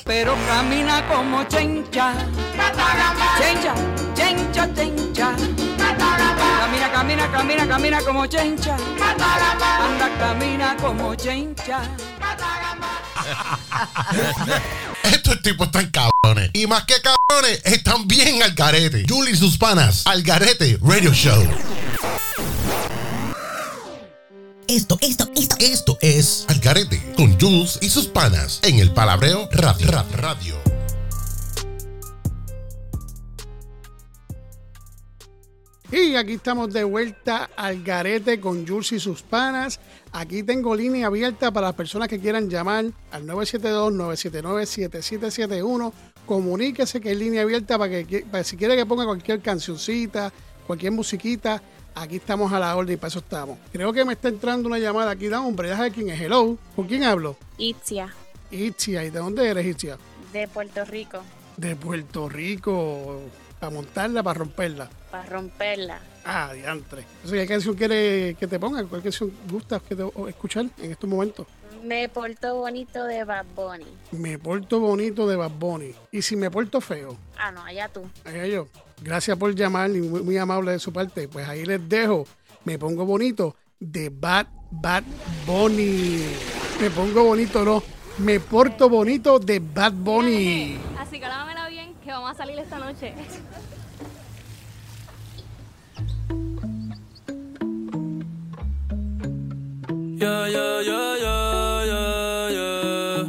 pero 0.04 0.34
camina 0.46 1.06
como 1.08 1.44
chencha. 1.44 2.14
Chencha, 3.38 3.74
chencha, 4.14 4.74
chencha. 4.74 5.36
Camina, 7.02 7.28
camina, 7.32 7.66
camina, 7.66 8.00
como 8.02 8.26
chencha. 8.26 8.76
Anda, 8.76 10.08
camina 10.20 10.76
como 10.76 11.16
chencha. 11.16 11.82
Estos 15.02 15.42
tipos 15.42 15.66
están 15.66 15.90
cabrones. 15.90 16.50
Y 16.52 16.68
más 16.68 16.84
que 16.84 16.94
cabrones, 17.02 17.60
están 17.64 18.06
bien 18.06 18.40
al 18.44 18.54
garete. 18.54 19.04
Julie 19.08 19.32
y 19.32 19.36
sus 19.36 19.58
panas. 19.58 20.02
Al 20.06 20.22
garete 20.22 20.78
Radio 20.80 21.12
Show. 21.12 21.42
Esto, 24.68 24.96
esto, 25.00 25.28
esto. 25.34 25.56
Esto 25.58 25.98
es 26.02 26.44
Al 26.48 26.60
garete 26.60 27.02
con 27.16 27.36
Jules 27.40 27.80
y 27.82 27.90
sus 27.90 28.06
panas 28.06 28.60
en 28.62 28.78
el 28.78 28.92
Palabreo 28.92 29.48
Radio. 29.50 29.90
Ra- 29.90 30.04
Radio. 30.12 30.54
Y 35.92 36.14
aquí 36.16 36.32
estamos 36.34 36.72
de 36.72 36.84
vuelta 36.84 37.50
al 37.54 37.82
garete 37.82 38.40
con 38.40 38.66
Jules 38.66 38.92
y 38.92 39.00
sus 39.00 39.20
panas. 39.22 39.78
Aquí 40.12 40.42
tengo 40.42 40.74
línea 40.74 41.08
abierta 41.08 41.52
para 41.52 41.66
las 41.66 41.76
personas 41.76 42.08
que 42.08 42.18
quieran 42.18 42.48
llamar 42.48 42.86
al 43.10 43.26
972-979-7771. 43.26 45.92
Comuníquese 46.24 46.98
que 47.00 47.12
es 47.12 47.18
línea 47.18 47.42
abierta 47.42 47.76
para 47.78 48.04
que, 48.04 48.24
para 48.30 48.42
si 48.42 48.56
quiere 48.56 48.74
que 48.74 48.86
ponga 48.86 49.04
cualquier 49.04 49.42
cancioncita, 49.42 50.32
cualquier 50.66 50.92
musiquita. 50.92 51.62
Aquí 51.94 52.16
estamos 52.16 52.50
a 52.54 52.58
la 52.58 52.74
orden 52.74 52.94
y 52.94 52.96
para 52.96 53.08
eso 53.08 53.18
estamos. 53.18 53.58
Creo 53.70 53.92
que 53.92 54.02
me 54.06 54.14
está 54.14 54.28
entrando 54.28 54.68
una 54.68 54.78
llamada 54.78 55.10
aquí. 55.10 55.28
Da 55.28 55.42
hombre, 55.42 55.68
déjame 55.68 55.90
quién 55.90 56.08
es. 56.08 56.18
Hello. 56.18 56.56
¿Con 56.74 56.86
quién 56.86 57.04
hablo? 57.04 57.36
Itzia, 57.58 58.14
Itzia. 58.50 59.04
¿Y 59.04 59.10
de 59.10 59.18
dónde 59.18 59.46
eres, 59.46 59.66
Itzia? 59.66 59.98
de 60.32 60.48
Puerto 60.48 60.86
Rico, 60.86 61.18
De 61.58 61.76
Puerto 61.76 62.30
Rico. 62.30 63.20
Para 63.62 63.74
montarla, 63.74 64.24
para 64.24 64.40
romperla. 64.40 64.90
para 65.08 65.22
romperla. 65.28 66.00
Ah, 66.24 66.50
diantre. 66.52 67.02
Entonces, 67.18 67.40
¿qué 67.40 67.46
canción 67.46 67.76
quiere 67.76 68.34
que 68.34 68.48
te 68.48 68.58
ponga? 68.58 68.82
¿Cuál 68.82 69.04
canción 69.04 69.30
gustas 69.48 69.80
que 69.82 69.94
te, 69.94 70.02
escuchar 70.28 70.66
en 70.78 70.90
estos 70.90 71.08
momentos? 71.08 71.46
Me 71.84 72.08
porto 72.08 72.56
bonito 72.56 73.04
de 73.04 73.22
Bad 73.22 73.46
Bunny. 73.54 73.86
Me 74.10 74.36
porto 74.36 74.80
bonito 74.80 75.28
de 75.28 75.36
Bad 75.36 75.52
Bunny. 75.52 75.94
Y 76.10 76.22
si 76.22 76.34
me 76.34 76.50
porto 76.50 76.80
feo, 76.80 77.16
Ah, 77.38 77.52
no, 77.52 77.62
allá 77.62 77.86
tú. 77.88 78.02
allá 78.24 78.46
yo. 78.46 78.66
Gracias 79.00 79.38
por 79.38 79.54
llamar 79.54 79.90
y 79.92 80.00
muy, 80.00 80.22
muy 80.24 80.36
amable 80.38 80.72
de 80.72 80.80
su 80.80 80.92
parte. 80.92 81.28
Pues 81.28 81.46
ahí 81.48 81.64
les 81.64 81.88
dejo. 81.88 82.26
Me 82.64 82.80
pongo 82.80 83.06
bonito 83.06 83.54
de 83.78 84.08
Bad 84.08 84.48
Bad 84.72 85.04
Bunny. 85.46 86.20
Me 86.80 86.90
pongo 86.90 87.22
bonito, 87.22 87.64
no. 87.64 87.80
Me 88.18 88.40
porto 88.40 88.88
bonito 88.88 89.38
de 89.38 89.60
Bad 89.60 89.92
Bunny. 89.92 90.78
Así 90.98 91.20
que 91.20 91.26
bien, 91.28 91.58
vamos 92.12 92.30
a 92.30 92.34
salir 92.34 92.58
esta 92.58 92.78
noche. 92.78 93.14
Yeah, 100.18 100.46
yeah, 100.48 100.82
yeah, 100.82 101.16
yeah, 101.16 101.84
yeah, 101.86 102.50
yeah. 102.50 103.22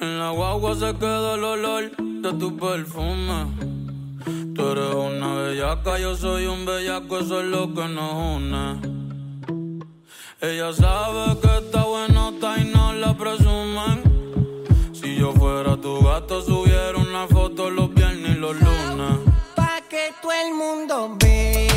En 0.00 0.18
la 0.18 0.30
guagua 0.30 0.74
se 0.74 0.94
queda 0.94 1.34
el 1.34 1.44
olor 1.44 1.90
de 1.96 2.32
tu 2.34 2.56
perfume. 2.56 3.46
Tú 4.54 4.68
eres 4.70 4.94
una 4.94 5.34
bellaca, 5.34 5.98
yo 5.98 6.16
soy 6.16 6.46
un 6.46 6.64
bellaco, 6.64 7.18
eso 7.18 7.40
es 7.40 7.46
lo 7.46 7.74
que 7.74 7.88
nos 7.88 8.14
une. 8.36 8.80
Ella 10.40 10.72
sabe 10.72 11.38
que 11.40 11.58
está 11.58 11.84
buenota 11.84 12.58
y 12.58 12.64
no 12.64 12.92
la 12.94 13.14
presumen. 13.16 14.05
Yo 15.16 15.32
fuera 15.32 15.78
tu 15.78 16.02
gato, 16.04 16.42
subiera 16.42 16.98
una 16.98 17.26
foto 17.26 17.70
los 17.70 17.88
viernes 17.94 18.36
y 18.36 18.38
los 18.38 18.54
lunes. 18.54 19.18
Pa' 19.54 19.80
que 19.88 20.12
todo 20.20 20.32
el 20.32 20.52
mundo 20.52 21.16
vea 21.18 21.75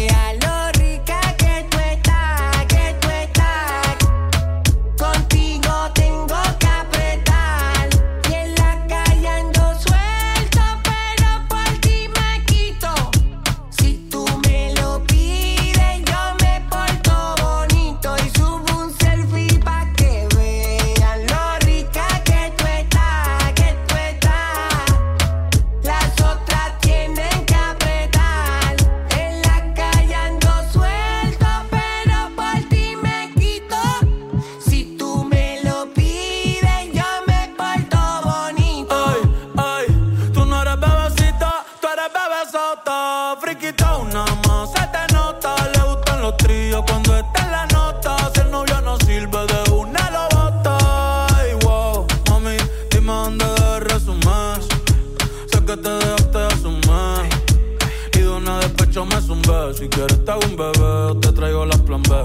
las 61.65 61.80
plan 61.82 62.02
B. 62.04 62.15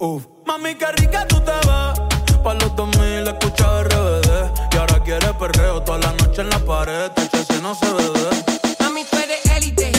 Uf. 0.00 0.26
Mami, 0.46 0.74
qué 0.74 0.86
rica 0.92 1.26
tú 1.26 1.40
te 1.40 1.52
ves. 1.52 2.42
Pa' 2.42 2.54
los 2.54 2.74
2000 2.76 3.26
escucha 3.28 3.82
RBD. 3.82 4.50
Y 4.72 4.76
ahora 4.76 5.02
quieres 5.02 5.32
perreo 5.32 5.82
toda 5.82 5.98
la 5.98 6.12
noche 6.12 6.42
en 6.42 6.50
la 6.50 6.58
pared. 6.58 7.10
Te 7.12 7.22
si 7.44 7.60
no 7.60 7.74
se 7.74 7.86
ve. 7.92 8.76
Mami, 8.80 9.04
tú 9.10 9.16
eres 9.16 9.44
élite, 9.56 9.92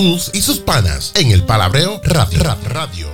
Jules 0.00 0.30
y 0.32 0.40
sus 0.40 0.58
panas 0.60 1.12
en 1.14 1.30
el 1.30 1.44
Palabreo 1.44 2.00
Radio. 2.04 2.42
Rap 2.42 2.64
Radio. 2.68 3.06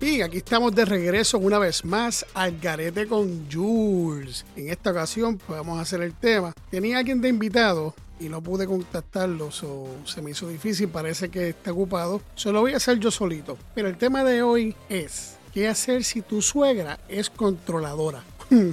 Y 0.00 0.20
aquí 0.22 0.38
estamos 0.38 0.74
de 0.74 0.84
regreso 0.84 1.38
una 1.38 1.60
vez 1.60 1.84
más 1.84 2.26
al 2.34 2.58
garete 2.58 3.06
con 3.06 3.46
Jules. 3.48 4.44
En 4.56 4.70
esta 4.70 4.90
ocasión 4.90 5.38
pues, 5.38 5.56
vamos 5.56 5.78
a 5.78 5.82
hacer 5.82 6.02
el 6.02 6.14
tema. 6.14 6.52
Tenía 6.68 6.98
alguien 6.98 7.20
de 7.20 7.28
invitado 7.28 7.94
y 8.18 8.28
no 8.28 8.42
pude 8.42 8.66
contactarlo, 8.66 9.52
so, 9.52 9.86
se 10.04 10.20
me 10.20 10.32
hizo 10.32 10.48
difícil, 10.48 10.88
parece 10.88 11.28
que 11.28 11.50
está 11.50 11.70
ocupado. 11.70 12.22
Solo 12.34 12.62
voy 12.62 12.72
a 12.72 12.78
hacer 12.78 12.98
yo 12.98 13.12
solito. 13.12 13.56
Pero 13.76 13.86
el 13.86 13.96
tema 13.96 14.24
de 14.24 14.42
hoy 14.42 14.74
es, 14.88 15.36
¿qué 15.52 15.68
hacer 15.68 16.02
si 16.02 16.22
tu 16.22 16.42
suegra 16.42 16.98
es 17.08 17.30
controladora? 17.30 18.24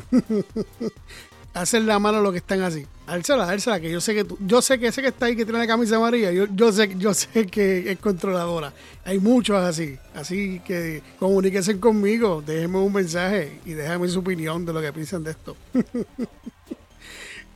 Hacer 1.54 1.82
la 1.82 2.00
mano 2.00 2.20
a 2.20 2.22
los 2.22 2.32
que 2.32 2.38
están 2.38 2.62
así. 2.62 2.88
Álzala, 3.12 3.50
álzala, 3.50 3.82
que 3.82 3.92
yo 3.92 4.00
sé 4.00 4.16
que 4.16 4.24
tú, 4.24 4.38
yo 4.40 4.62
sé 4.62 4.80
que 4.80 4.88
ese 4.88 5.02
que 5.02 5.10
está 5.10 5.26
ahí 5.26 5.36
que 5.36 5.44
tiene 5.44 5.60
la 5.60 5.68
camisa 5.68 5.98
amarilla, 5.98 6.32
yo, 6.32 6.46
yo 6.56 6.72
sé, 6.72 6.96
yo 6.98 7.14
sé 7.14 7.46
que 7.46 7.92
es 7.92 8.00
controladora. 8.00 8.72
Hay 9.04 9.20
muchos 9.20 9.58
así. 9.58 9.98
Así 10.16 10.62
que 10.66 11.04
comuníquense 11.20 11.78
conmigo, 11.78 12.42
déjenme 12.42 12.78
un 12.78 12.94
mensaje 12.94 13.60
y 13.66 13.74
déjame 13.74 14.08
su 14.08 14.20
opinión 14.20 14.66
de 14.66 14.72
lo 14.72 14.80
que 14.80 14.94
piensan 14.94 15.26
de 15.26 15.32
esto. 15.32 15.58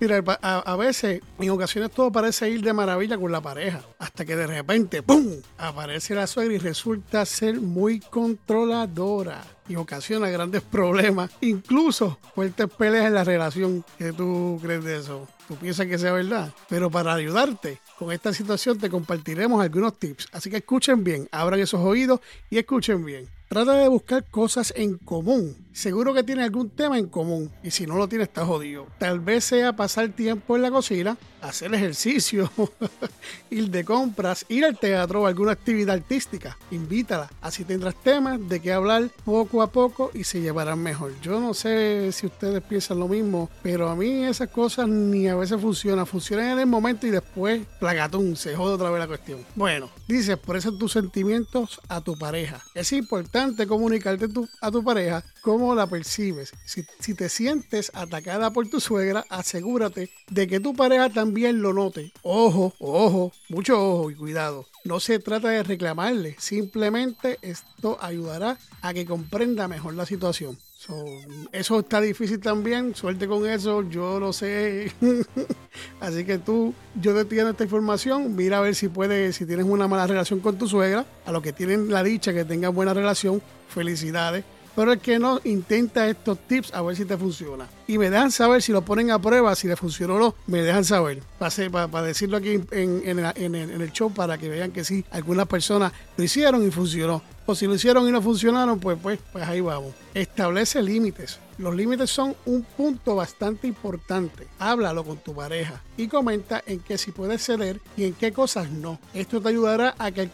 Mira, 0.02 0.22
a, 0.42 0.60
a, 0.60 0.76
veces, 0.76 1.22
en 1.40 1.50
ocasiones 1.50 1.90
todo 1.92 2.12
parece 2.12 2.50
ir 2.50 2.62
de 2.62 2.74
maravilla 2.74 3.18
con 3.18 3.32
la 3.32 3.40
pareja, 3.40 3.82
hasta 3.98 4.26
que 4.26 4.36
de 4.36 4.48
repente, 4.48 5.04
¡pum!, 5.04 5.38
aparece 5.58 6.16
la 6.16 6.28
suegra 6.28 6.54
y 6.54 6.58
resulta 6.58 7.26
ser 7.26 7.62
muy 7.62 8.02
controladora 8.02 9.42
y 9.70 9.78
ocasiona 9.78 10.30
grandes 10.30 10.64
problemas, 10.64 11.32
incluso 11.40 12.20
fuertes 12.34 12.68
peleas 12.78 13.06
en 13.06 13.14
la 13.14 13.24
relación. 13.24 13.86
¿Qué 13.98 14.12
tú 14.12 14.60
crees 14.62 14.84
de 14.84 14.98
eso? 14.98 15.30
¿Tú 15.48 15.56
piensas 15.56 15.86
que 15.86 15.98
sea 15.98 16.12
verdad? 16.12 16.54
Pero 16.70 16.90
para 16.90 17.14
ayudarte 17.14 17.80
con 18.00 18.12
esta 18.12 18.34
situación 18.34 18.80
te 18.80 18.90
compartiremos 18.90 19.62
algunos 19.62 19.98
tips, 20.00 20.28
así 20.32 20.50
que 20.50 20.58
escuchen 20.58 21.04
bien, 21.04 21.28
abran 21.32 21.60
esos 21.60 21.82
oídos 21.82 22.20
y 22.50 22.58
escuchen 22.58 23.06
bien. 23.06 23.30
Trata 23.48 23.74
de 23.76 23.88
buscar 23.88 24.26
cosas 24.26 24.74
en 24.76 24.98
común. 24.98 25.56
Seguro 25.72 26.14
que 26.14 26.24
tiene 26.24 26.44
algún 26.44 26.70
tema 26.72 26.98
en 26.98 27.08
común 27.08 27.52
y 27.64 27.72
si 27.72 27.86
no 27.86 27.96
lo 27.96 28.08
tiene 28.08 28.24
está 28.24 28.46
jodido. 28.46 28.88
Tal 28.98 29.20
vez 29.20 29.44
sea 29.46 29.76
pasar 29.76 30.10
tiempo 30.10 30.56
en 30.56 30.64
la 30.64 30.72
cocina, 30.72 31.16
hacer 31.42 31.74
ejercicio, 31.74 32.52
ir 33.52 33.70
de 33.70 33.86
compras, 33.86 34.46
ir 34.50 34.66
al 34.66 34.80
teatro 34.80 35.22
o 35.22 35.28
alguna 35.28 35.52
actividad 35.52 35.96
artística. 35.96 36.58
Invítala, 36.72 37.30
así 37.42 37.64
tendrás 37.64 37.96
temas 38.02 38.40
de 38.50 38.62
qué 38.62 38.74
hablar 38.74 39.10
poco 39.24 39.62
a 39.62 39.68
poco 39.68 40.12
y 40.14 40.24
se 40.24 40.42
llevarán 40.42 40.80
mejor. 40.80 41.14
Yo 41.22 41.40
no 41.40 41.54
sé 41.54 42.12
si 42.14 42.26
ustedes 42.26 42.64
piensan 42.64 43.00
lo 43.00 43.08
mismo, 43.08 43.50
pero 43.62 43.90
a 43.90 43.96
mí 43.96 44.26
esas 44.26 44.50
cosas 44.50 44.88
ni 44.88 45.28
a 45.28 45.35
veces 45.38 45.62
funcionan. 45.62 46.06
Funcionan 46.06 46.52
en 46.52 46.60
el 46.60 46.66
momento 46.66 47.08
y 47.08 47.12
después, 47.12 47.66
plagatún, 47.80 48.36
se 48.36 48.56
jode 48.56 48.76
otra 48.76 48.90
vez 48.90 49.00
la 49.00 49.08
cuestión. 49.08 49.46
Bueno, 49.56 49.90
dices, 50.08 50.38
por 50.38 50.58
eso 50.58 50.72
tus 50.78 50.94
sentimientos 50.94 51.80
a 51.88 52.02
tu 52.02 52.18
pareja. 52.18 52.62
Es 52.74 52.92
importante 52.92 53.68
comunicarte 53.68 54.28
a 54.62 54.72
tu 54.72 54.84
pareja 54.84 55.24
cómo 55.42 55.76
la 55.76 55.88
percibes. 55.88 56.52
Si, 56.66 56.84
si, 57.00 57.14
te 57.14 57.30
sientes 57.30 57.92
atacada 57.94 58.52
por 58.52 58.68
tu 58.68 58.80
suegra, 58.80 59.26
asegúrate 59.30 60.10
de 60.30 60.48
que 60.48 60.60
tu 60.60 60.76
pareja 60.76 61.10
también 61.10 61.62
lo 61.62 61.74
note. 61.74 62.12
Ojo, 62.24 62.74
ojo, 62.80 63.32
mucho 63.50 63.80
ojo 63.80 64.12
y 64.12 64.16
cuidado. 64.16 64.66
No 64.84 65.00
se 65.00 65.20
trata 65.20 65.50
de 65.50 65.64
reclamarle, 65.64 66.36
simplemente 66.40 67.40
esto 67.42 67.98
ayudará 68.02 68.58
a 68.82 68.94
que 68.94 69.06
comprenda 69.06 69.68
mejor 69.68 69.96
la 69.96 70.06
situación. 70.06 70.58
So, 70.86 71.04
eso 71.52 71.80
está 71.80 72.00
difícil 72.00 72.40
también, 72.40 72.94
suerte 72.94 73.28
con 73.28 73.48
eso, 73.48 73.82
yo 73.90 74.20
lo 74.20 74.32
sé. 74.32 74.92
Así 76.00 76.24
que 76.26 76.38
tú, 76.38 76.76
yo 77.02 77.16
te 77.16 77.26
tiene 77.26 77.50
esta 77.50 77.64
información, 77.64 78.36
mira 78.36 78.60
a 78.60 78.62
ver 78.62 78.76
si 78.76 78.88
puedes, 78.88 79.36
si 79.36 79.48
tienes 79.48 79.66
una 79.66 79.88
mala 79.88 80.06
relación 80.06 80.42
con 80.42 80.60
tu 80.60 80.68
suegra, 80.68 81.04
a 81.26 81.32
los 81.32 81.42
que 81.42 81.54
tienen 81.54 81.90
la 81.90 82.04
dicha 82.04 82.34
que 82.34 82.46
tengan 82.46 82.76
buena 82.76 82.94
relación, 82.94 83.42
felicidades. 83.68 84.44
Pero 84.76 84.92
el 84.92 85.00
que 85.00 85.20
no, 85.20 85.40
intenta 85.44 86.08
estos 86.10 86.38
tips 86.48 86.74
a 86.74 86.82
ver 86.82 86.96
si 86.96 87.06
te 87.06 87.18
funciona. 87.18 87.68
Y 87.88 87.98
me 87.98 88.10
dejan 88.10 88.32
saber 88.32 88.62
si 88.62 88.72
lo 88.72 88.82
ponen 88.82 89.12
a 89.12 89.20
prueba, 89.20 89.56
si 89.56 89.68
le 89.68 89.76
funcionó 89.76 90.16
o 90.16 90.20
no. 90.20 90.36
Me 90.48 90.62
dejan 90.62 90.84
saber. 90.84 91.22
Para, 91.40 92.02
decirlo 92.02 92.38
aquí 92.38 92.62
en, 92.72 93.02
en, 93.06 93.20
en, 93.20 93.82
el 93.82 93.92
show 93.92 94.12
para 94.12 94.38
que 94.38 94.50
vean 94.50 94.72
que 94.72 94.84
sí, 94.84 95.06
algunas 95.12 95.48
personas 95.48 95.94
lo 96.18 96.24
hicieron 96.24 96.66
y 96.66 96.72
funcionó. 96.72 97.22
O 97.46 97.56
si 97.56 97.68
lo 97.68 97.76
hicieron 97.76 98.08
y 98.08 98.12
no 98.12 98.22
funcionaron, 98.22 98.80
pues, 98.80 98.98
pues, 99.02 99.20
pues 99.32 99.48
ahí 99.48 99.62
vamos. 99.62 99.94
Establece 100.14 100.82
límites. 100.82 101.40
Los 101.58 101.74
límites 101.74 102.10
son 102.10 102.36
un 102.46 102.64
punto 102.64 103.16
bastante 103.16 103.66
importante. 103.68 104.48
Háblalo 104.60 105.06
con 105.06 105.18
tu 105.18 105.34
pareja 105.34 105.82
y 105.96 106.08
comenta 106.08 106.62
en 106.66 106.80
qué 106.80 106.98
sí 106.98 107.12
puedes 107.12 107.46
ceder 107.46 107.80
y 107.96 108.04
en 108.04 108.14
qué 108.14 108.34
cosas 108.34 108.70
no. 108.70 109.00
Esto 109.14 109.42
te 109.42 109.50
ayudará 109.50 109.96
a 109.98 110.12
que, 110.12 110.30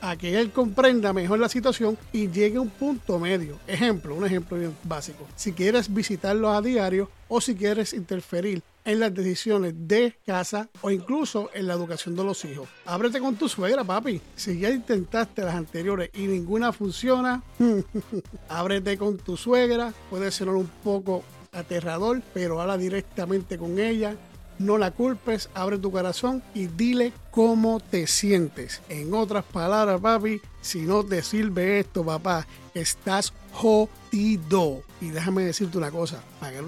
a 0.00 0.16
que, 0.16 0.40
él 0.40 0.50
comprenda 0.50 1.12
mejor 1.12 1.38
la 1.38 1.50
situación 1.50 1.98
y 2.12 2.28
llegue 2.28 2.56
a 2.56 2.62
un 2.62 2.70
punto 2.70 3.18
medio. 3.18 3.58
Ejemplo, 3.66 4.14
un 4.14 4.24
ejemplo 4.24 4.58
bien 4.58 4.74
básico. 4.84 5.26
Si 5.36 5.52
quieres 5.52 5.92
visitarlo 5.92 6.50
a 6.50 6.62
diario 6.62 7.10
o 7.28 7.40
si 7.40 7.54
quieres 7.54 7.92
interferir 7.92 8.62
en 8.84 9.00
las 9.00 9.14
decisiones 9.14 9.74
de 9.76 10.16
casa 10.26 10.68
o 10.80 10.90
incluso 10.90 11.50
en 11.54 11.66
la 11.66 11.74
educación 11.74 12.16
de 12.16 12.24
los 12.24 12.44
hijos. 12.44 12.68
Ábrete 12.84 13.20
con 13.20 13.36
tu 13.36 13.48
suegra, 13.48 13.84
papi. 13.84 14.20
Si 14.34 14.58
ya 14.58 14.70
intentaste 14.70 15.42
las 15.42 15.54
anteriores 15.54 16.10
y 16.14 16.26
ninguna 16.26 16.72
funciona, 16.72 17.42
ábrete 18.48 18.98
con 18.98 19.18
tu 19.18 19.36
suegra. 19.36 19.92
Puede 20.10 20.30
ser 20.30 20.48
un 20.48 20.70
poco 20.82 21.22
aterrador, 21.52 22.22
pero 22.34 22.60
habla 22.60 22.76
directamente 22.76 23.58
con 23.58 23.78
ella. 23.78 24.16
No 24.58 24.78
la 24.78 24.90
culpes, 24.90 25.48
abre 25.54 25.78
tu 25.78 25.90
corazón 25.90 26.42
y 26.54 26.66
dile 26.66 27.12
cómo 27.30 27.80
te 27.80 28.06
sientes. 28.06 28.80
En 28.88 29.12
otras 29.14 29.44
palabras, 29.44 30.00
papi, 30.00 30.40
si 30.60 30.82
no 30.82 31.04
te 31.04 31.22
sirve 31.22 31.80
esto, 31.80 32.04
papá, 32.04 32.46
estás 32.74 33.32
jodido. 33.52 34.82
Y 35.00 35.08
déjame 35.08 35.42
decirte 35.42 35.78
una 35.78 35.90
cosa, 35.90 36.22
pagar, 36.38 36.62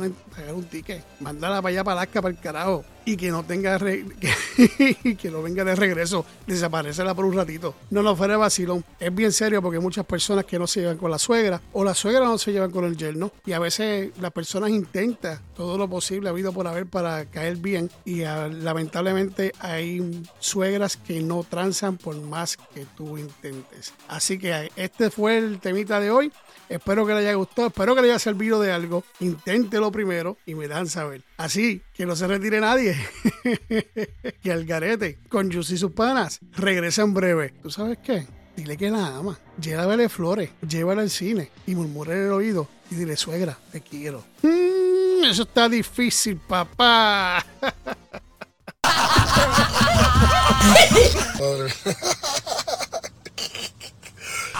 un 0.55 0.65
ticket, 0.65 1.05
mandarla 1.21 1.63
para 1.63 1.71
allá 1.73 1.85
para 1.85 2.01
Alaska, 2.01 2.23
para 2.23 2.35
el 2.35 2.41
carajo, 2.41 2.85
y 3.05 3.17
que 3.17 3.31
no 3.31 3.45
tenga, 3.45 3.79
re, 3.79 4.05
que, 5.05 5.17
que 5.17 5.31
no 5.31 5.43
venga 5.43 5.63
de 5.63 5.77
regreso, 5.77 6.25
desaparecerla 6.47 7.15
por 7.15 7.27
un 7.27 7.35
ratito. 7.35 7.75
No 7.91 8.03
nos 8.03 8.19
fuera 8.19 8.37
vacilón. 8.37 8.85
Es 8.99 9.15
bien 9.15 9.31
serio 9.31 9.63
porque 9.63 9.77
hay 9.77 9.83
muchas 9.83 10.07
personas 10.07 10.47
que 10.47 10.59
no 10.59 10.67
se 10.67 10.81
llevan 10.81 10.97
con 10.97 11.11
la 11.11 11.19
suegra, 11.19 11.61
o 11.75 11.85
la 11.85 11.95
suegra 11.95 12.25
no 12.25 12.39
se 12.39 12.51
llevan 12.51 12.71
con 12.73 12.85
el 12.87 12.97
yerno, 12.97 13.31
y 13.47 13.53
a 13.53 13.61
veces 13.61 14.11
las 14.19 14.33
personas 14.33 14.71
intentan 14.71 15.39
todo 15.55 15.79
lo 15.79 15.89
posible, 15.89 16.31
habido 16.31 16.53
por 16.53 16.67
haber, 16.67 16.87
para 16.87 17.27
caer 17.27 17.59
bien, 17.59 17.91
y 18.05 18.23
a, 18.23 18.49
lamentablemente 18.49 19.53
hay 19.61 20.25
suegras 20.41 20.97
que 20.97 21.21
no 21.21 21.45
transan 21.45 21.99
por 21.99 22.17
más 22.21 22.57
que 22.57 22.87
tú 22.97 23.17
intentes. 23.19 23.93
Así 24.09 24.39
que 24.39 24.73
este 24.75 25.11
fue 25.11 25.39
el 25.39 25.61
temita 25.61 25.94
de 26.01 26.11
hoy. 26.11 26.33
Espero 26.69 27.07
que 27.07 27.13
les 27.13 27.21
haya 27.21 27.35
gustado, 27.35 27.69
espero 27.69 27.95
que 27.95 28.03
les 28.03 28.11
haya 28.11 28.19
servido 28.19 28.61
de 28.61 28.73
algo. 28.73 29.05
Inténtelo 29.21 29.93
primero 29.93 30.39
y 30.47 30.55
me 30.55 30.67
dan 30.67 30.89
saber. 30.89 31.23
Así 31.37 31.83
que 31.93 32.07
no 32.07 32.17
se 32.17 32.27
retire 32.27 32.61
nadie. 32.61 32.97
que 34.43 34.53
al 34.53 34.65
garete 34.65 35.19
con 35.29 35.53
Jus 35.53 35.71
y 35.71 35.79
sus 35.79 35.93
panas 35.93 36.41
regresa 36.53 37.03
en 37.03 37.15
breve. 37.15 37.55
¿Tú 37.63 37.71
sabes 37.71 37.99
qué? 37.99 38.27
Dile 38.57 38.77
que 38.77 38.91
la 38.91 39.17
ama. 39.17 39.39
Llévale 39.61 40.09
flores, 40.09 40.51
llévala 40.67 41.03
al 41.03 41.11
cine 41.11 41.51
y 41.67 41.75
murmure 41.75 42.13
en 42.13 42.27
el 42.27 42.33
oído 42.33 42.69
y 42.91 42.95
dile, 42.95 43.17
suegra, 43.17 43.59
te 43.73 43.81
quiero. 43.81 44.25
Mm, 44.43 45.25
eso 45.25 45.43
está 45.43 45.69
difícil, 45.69 46.37
papá. 46.37 47.45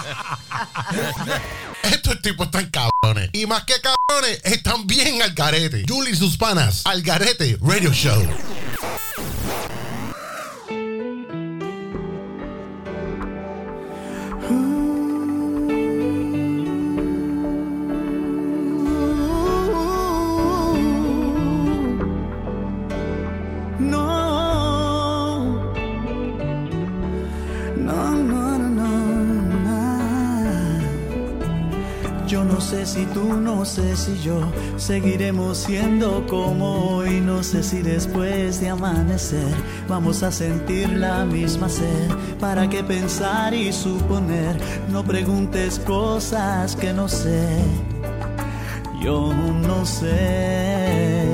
Estos 1.83 2.21
tipos 2.21 2.47
están 2.47 2.69
cabrones. 2.69 3.29
Y 3.33 3.45
más 3.45 3.63
que 3.63 3.75
cabrones, 3.81 4.41
están 4.43 4.87
bien 4.87 5.21
al 5.21 5.33
garete. 5.33 5.85
Julie 5.87 6.11
y 6.13 6.15
sus 6.15 6.37
panas. 6.37 6.81
Al 6.85 7.01
garete 7.01 7.57
Radio 7.61 7.91
Show. 7.91 8.25
Si 34.05 34.21
yo 34.21 34.39
seguiremos 34.77 35.57
siendo 35.57 36.25
como 36.27 36.97
hoy. 36.97 37.21
No 37.21 37.41
sé 37.41 37.63
si 37.63 37.81
después 37.81 38.61
de 38.61 38.69
amanecer 38.69 39.53
vamos 39.87 40.21
a 40.21 40.31
sentir 40.31 40.89
la 40.89 41.25
misma 41.25 41.69
sed. 41.69 42.09
¿Para 42.39 42.69
qué 42.69 42.83
pensar 42.83 43.53
y 43.53 43.73
suponer? 43.73 44.57
No 44.89 45.03
preguntes 45.03 45.79
cosas 45.79 46.75
que 46.75 46.93
no 46.93 47.07
sé. 47.07 47.57
Yo 49.01 49.33
no 49.33 49.85
sé. 49.85 51.25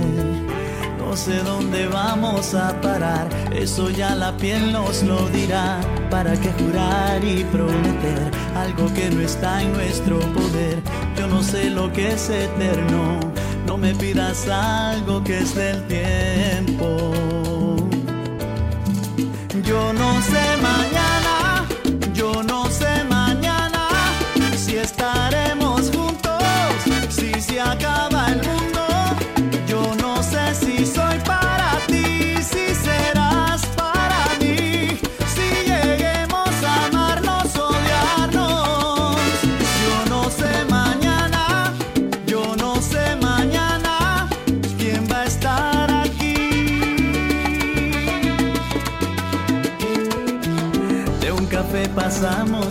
No 0.97 1.17
sé 1.17 1.43
dónde 1.43 1.87
vamos 1.87 2.53
a 2.55 2.79
parar, 2.79 3.27
eso 3.53 3.89
ya 3.89 4.15
la 4.15 4.37
piel 4.37 4.71
nos 4.71 5.03
lo 5.03 5.27
dirá. 5.29 5.81
¿Para 6.09 6.37
qué 6.39 6.53
jurar 6.53 7.21
y 7.21 7.43
prometer 7.45 8.31
algo 8.55 8.93
que 8.93 9.09
no 9.09 9.19
está 9.19 9.61
en 9.61 9.73
nuestro 9.73 10.19
poder? 10.19 10.81
No 11.31 11.41
sé 11.41 11.69
lo 11.69 11.91
que 11.93 12.11
es 12.11 12.29
eterno, 12.29 13.17
no 13.65 13.77
me 13.77 13.95
pidas 13.95 14.49
algo 14.49 15.23
que 15.23 15.39
es 15.39 15.55
del 15.55 15.81
tiempo. 15.87 17.13
Yo 19.63 19.93
no 19.93 20.21
sé 20.21 20.43
mañana, 20.61 21.20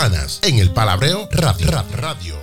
Panas 0.00 0.40
en 0.44 0.58
el 0.58 0.70
Palabreo 0.70 1.28
Radio. 1.30 1.70
Rap 1.70 1.94
Radio. 1.96 2.34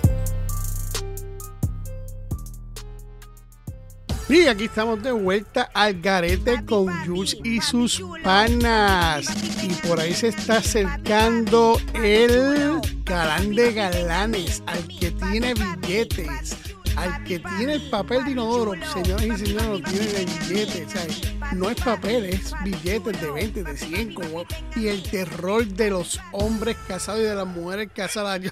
Y 4.28 4.46
aquí 4.46 4.66
estamos 4.66 5.02
de 5.02 5.10
vuelta 5.10 5.68
al 5.74 6.00
garete 6.00 6.64
con 6.64 6.86
Jules 7.04 7.36
y 7.42 7.60
sus 7.60 8.00
panas. 8.22 9.26
Y 9.64 9.74
por 9.88 9.98
ahí 9.98 10.14
se 10.14 10.28
está 10.28 10.58
acercando 10.58 11.80
el 11.94 12.80
galán 13.04 13.52
de 13.52 13.72
galanes, 13.72 14.62
al 14.66 14.86
que 14.86 15.10
tiene 15.10 15.52
billetes, 15.54 16.54
al 16.94 17.24
que 17.24 17.40
tiene 17.40 17.72
el 17.72 17.90
papel 17.90 18.24
de 18.24 18.30
inodoro. 18.30 18.74
Señores 18.92 19.40
y 19.40 19.46
señores, 19.46 19.66
lo 19.66 19.80
tiene 19.80 20.06
de 20.06 20.26
billetes. 20.26 20.92
¿sabes? 20.92 21.37
No 21.52 21.70
es 21.70 21.76
papel, 21.80 22.26
es 22.26 22.52
billetes 22.62 23.20
de 23.20 23.30
20, 23.30 23.64
de 23.64 23.76
100. 23.76 24.14
Como, 24.14 24.44
y 24.76 24.88
el 24.88 25.02
terror 25.02 25.66
de 25.66 25.90
los 25.90 26.20
hombres 26.32 26.76
casados 26.86 27.20
y 27.20 27.24
de 27.24 27.34
las 27.34 27.46
mujeres 27.46 27.88
casadas. 27.94 28.40
Yo- 28.42 28.50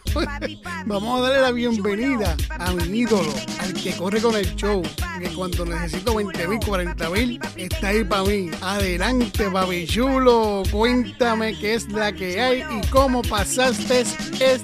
Vamos 0.87 1.19
a 1.19 1.23
darle 1.25 1.43
la 1.43 1.51
bienvenida 1.53 2.37
a 2.59 2.73
mi 2.73 2.99
ídolo, 3.01 3.33
al 3.61 3.75
que 3.75 3.93
corre 3.97 4.21
con 4.21 4.35
el 4.37 4.55
show. 4.57 4.83
Que 5.21 5.29
cuando 5.31 5.65
necesito 5.65 6.15
20 6.15 6.49
mil, 6.49 6.59
40 6.65 7.11
mil, 7.11 7.41
está 7.57 7.89
ahí 7.89 8.05
para 8.05 8.25
mí. 8.25 8.51
Adelante, 8.61 9.51
papi 9.51 9.87
chulo. 9.87 10.63
Cuéntame 10.71 11.57
qué 11.59 11.75
es 11.75 11.89
la 11.91 12.13
que 12.13 12.41
hay 12.41 12.61
y 12.71 12.87
cómo 12.89 13.23
pasaste 13.23 14.01
este, 14.01 14.55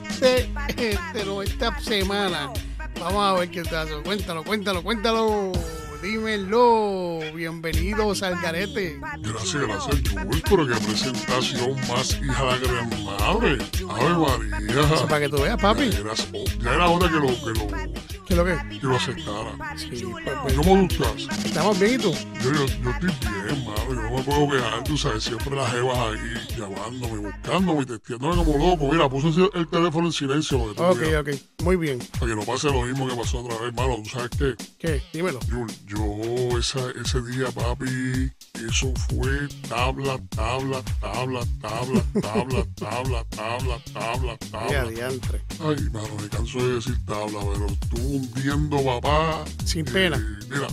este 0.68 0.98
esta 1.44 1.78
semana. 1.80 2.52
Vamos 3.00 3.22
a 3.24 3.32
ver 3.40 3.50
qué 3.50 3.62
te 3.62 3.74
hace. 3.76 3.94
Cuéntalo, 4.04 4.44
cuéntalo, 4.44 4.82
cuéntalo. 4.82 5.52
Dímelo. 6.02 7.20
Bienvenidos 7.32 8.24
al 8.24 8.40
garete. 8.40 8.98
Gracias, 9.20 9.54
gracias, 9.54 10.02
Jules, 10.10 10.42
pero 10.50 10.66
qué 10.66 10.74
presentación 10.74 11.76
más 11.88 12.18
hija 12.20 12.44
de 12.44 12.66
la 12.66 12.72
gran 12.72 13.04
madre. 13.04 13.58
Ave 13.88 14.48
María. 14.48 15.06
Para 15.08 15.20
que 15.20 15.28
tú 15.28 15.40
veas, 15.40 15.62
papi. 15.62 15.90
Ya 15.90 15.98
era, 16.00 16.14
ya 16.60 16.74
era 16.74 16.88
hora 16.88 17.08
que 17.08 17.14
lo, 17.14 17.28
que 17.28 17.58
lo, 17.58 17.66
¿Qué 18.32 18.38
es 18.40 18.44
lo 18.44 18.44
que? 18.46 18.78
que 18.78 18.86
lo 18.86 18.96
aceptara. 18.96 19.76
Sí, 19.76 20.04
pues, 20.42 20.54
¿Cómo 20.54 20.88
tú 20.88 21.04
estás? 21.04 21.44
¿Estamos 21.44 21.78
bien 21.78 21.94
y 21.94 21.98
tú? 21.98 22.12
Yo, 22.42 22.50
yo, 22.50 22.66
yo 22.66 22.90
estoy 22.90 23.10
bien, 23.44 23.64
mano. 23.66 23.88
Yo 23.88 23.94
no 23.94 24.10
me 24.10 24.22
puedo 24.22 24.48
quejar, 24.48 24.84
tú 24.84 24.96
sabes, 24.96 25.24
siempre 25.24 25.54
las 25.54 25.70
jevas 25.70 25.98
ahí 25.98 26.56
llamándome, 26.58 27.18
buscándome 27.28 27.82
y 27.82 27.84
testeándome 27.86 28.42
como 28.42 28.70
loco. 28.70 28.90
Mira, 28.90 29.06
puse 29.10 29.28
el 29.52 29.68
teléfono 29.68 30.06
en 30.06 30.12
silencio 30.12 30.66
que 30.66 30.74
tú 30.74 30.82
Ok, 30.82 31.02
ok. 31.20 31.28
Muy 31.62 31.76
bien. 31.76 31.98
para 32.18 32.32
que 32.32 32.36
no 32.36 32.42
pase 32.46 32.68
lo 32.68 32.82
mismo 32.82 33.06
que 33.06 33.14
pasó 33.14 33.40
otra 33.40 33.58
vez, 33.58 33.74
mano. 33.74 33.96
Tú 34.02 34.08
sabes 34.08 34.30
que 34.30 34.54
¿Qué? 34.78 35.02
Dímelo. 35.12 35.38
yo, 35.50 35.66
yo 35.86 36.58
esa, 36.58 36.80
ese 37.04 37.20
día, 37.22 37.50
papi, 37.50 38.32
eso 38.66 38.92
fue 39.10 39.46
tabla, 39.68 40.18
tabla, 40.34 40.82
tabla, 41.00 41.40
tabla, 41.60 42.02
tabla, 42.22 42.64
tabla, 42.76 43.24
tabla, 43.30 43.78
tabla, 43.92 44.38
tabla. 44.50 44.84
diantre. 44.90 45.42
Ay, 45.60 45.76
mano, 45.92 46.08
me 46.20 46.28
canso 46.28 46.58
de 46.66 46.74
decir 46.76 46.96
tabla, 47.04 47.40
pero 47.52 47.66
estuvo 47.66 48.21
hundiendo, 48.22 48.82
papá. 48.84 49.44
Sin 49.64 49.86
Eh, 49.88 49.90
pena. 49.92 50.38
Mira, 50.50 50.68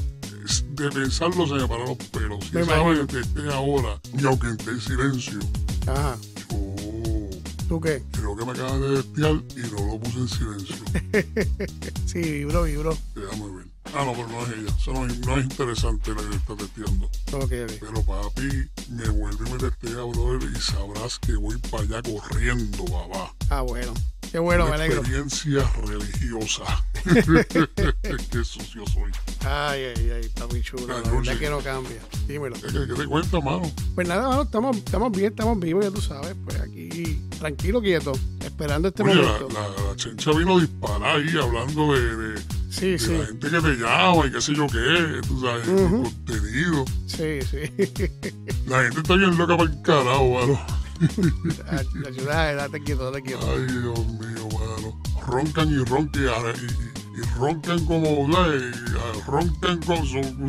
es- 0.45 0.63
de 0.75 0.89
pensarlo 0.89 1.47
se 1.47 1.53
me 1.55 1.67
paran 1.67 1.87
los 1.87 1.97
pelos. 1.97 2.45
Si 2.45 2.57
vaina 2.57 3.07
que 3.07 3.19
esté 3.19 3.51
ahora, 3.53 3.99
y 4.17 4.25
aunque 4.25 4.49
esté 4.51 4.71
en 4.71 4.81
silencio, 4.81 5.39
Ajá. 5.87 6.17
yo 6.49 7.29
¿Tú 7.67 7.79
qué? 7.81 8.01
creo 8.11 8.35
que 8.35 8.45
me 8.45 8.51
acabas 8.53 8.79
de 8.81 9.03
testear 9.03 9.33
y 9.55 9.71
no 9.71 9.87
lo 9.87 9.99
puse 9.99 10.17
en 10.19 10.27
silencio. 10.29 10.75
Sí, 12.05 12.19
vibró, 12.21 12.63
vibró. 12.63 12.97
Déjame 13.15 13.57
ver. 13.57 13.65
Ah, 13.95 14.03
no, 14.05 14.13
pero 14.13 14.27
no 14.27 14.41
es 14.45 14.49
ella. 14.57 14.75
Eso 14.79 14.93
no, 14.93 15.05
es- 15.05 15.19
no 15.19 15.37
es 15.37 15.43
interesante 15.43 16.11
lo 16.11 16.27
que 16.29 16.35
está 16.35 16.55
testeando. 16.55 17.05
Ok. 17.33 17.49
Pero 17.79 18.03
papi, 18.03 18.47
me 18.89 19.09
vuelve 19.09 19.47
y 19.47 19.51
me 19.51 19.57
testea, 19.59 20.03
brother, 20.03 20.49
y 20.55 20.59
sabrás 20.59 21.19
que 21.19 21.33
voy 21.35 21.57
para 21.69 21.83
allá 21.83 22.01
corriendo, 22.01 22.85
papá. 22.85 23.33
Ah, 23.49 23.61
bueno. 23.61 23.93
Qué 24.31 24.37
bueno, 24.37 24.67
me 24.67 24.75
alegro. 24.75 24.99
experiencia 24.99 25.67
religiosa. 25.87 26.63
Qué 28.31 28.43
sucio 28.43 28.85
soy. 28.85 29.11
Ay, 29.43 29.85
ay, 29.95 30.11
ay, 30.11 30.21
está 30.25 30.45
muy 30.47 30.61
chulo. 30.61 30.85
La 30.87 31.09
verdad 31.09 31.37
que 31.39 31.49
no 31.49 31.59
cambia. 31.61 31.97
Dímelo. 32.27 32.55
¿Qué, 32.55 32.93
te 32.95 33.05
cuenta, 33.07 33.39
mano? 33.39 33.71
Pues 33.95 34.07
nada, 34.07 34.29
mano, 34.29 34.41
estamos, 34.43 34.77
estamos 34.77 35.11
bien, 35.11 35.31
estamos 35.31 35.59
vivos, 35.59 35.83
ya 35.83 35.91
tú 35.91 36.01
sabes. 36.01 36.35
Pues 36.45 36.59
aquí, 36.59 37.19
tranquilo, 37.39 37.81
quieto, 37.81 38.11
esperando 38.41 38.89
este 38.89 39.01
Oye, 39.01 39.15
momento. 39.15 39.47
la, 39.51 39.67
la 39.89 39.95
chencha 39.95 40.31
vino 40.31 40.59
disparada 40.59 41.15
ahí 41.15 41.35
hablando 41.41 41.93
de, 41.93 42.15
de, 42.15 42.41
Sí, 42.69 42.91
de 42.91 42.99
sí, 42.99 43.17
la 43.17 43.25
gente 43.25 43.49
que 43.49 43.61
te 43.61 43.75
llama 43.77 44.27
y 44.27 44.31
qué 44.31 44.41
sé 44.41 44.53
yo 44.53 44.67
qué, 44.67 45.21
tú 45.27 45.41
sabes, 45.41 45.67
Ujú. 45.67 46.03
contenido. 46.03 46.85
sí, 47.07 47.39
sí. 47.49 48.11
La 48.67 48.83
gente 48.83 48.99
está 48.99 49.15
bien 49.15 49.35
loca 49.35 49.57
para 49.57 49.71
el 49.71 49.81
carajo, 49.81 50.29
mano. 50.35 50.59
La 50.99 52.07
ayuda, 52.09 52.53
date 52.55 52.81
quieto, 52.83 53.05
date 53.11 53.23
quieto. 53.23 53.47
Ay, 53.51 53.65
Dios 53.65 54.07
mío, 54.07 54.47
mano. 54.53 55.01
Roncan 55.25 55.69
y 55.71 55.83
roncan 55.85 56.23
y, 56.23 56.65
y- 56.65 56.89
y 57.19 57.21
roncan 57.37 57.85
como, 57.85 58.31
¿sabes? 58.31 58.63
Roncan 59.27 59.79
como, 59.81 60.03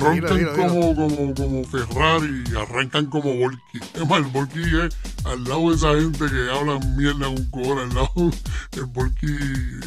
roncan 0.00 0.36
dilo, 0.38 0.52
dilo. 0.54 0.68
como, 0.68 0.94
como, 0.94 1.34
como 1.34 1.64
Ferrari 1.64 2.44
y 2.50 2.56
arrancan 2.56 3.06
como 3.06 3.34
Volky. 3.36 3.78
Es 3.94 4.06
más, 4.08 4.18
el 4.18 4.26
Volky 4.26 4.60
es 4.60 4.96
al 5.24 5.42
lado 5.44 5.70
de 5.70 5.76
esa 5.76 5.94
gente 5.94 6.26
que 6.26 6.50
habla 6.50 6.78
mierda 6.96 7.26
con 7.26 7.44
cora, 7.50 7.82
al 7.82 7.94
lado, 7.94 8.30
el 8.72 8.84
Volky, 8.86 9.26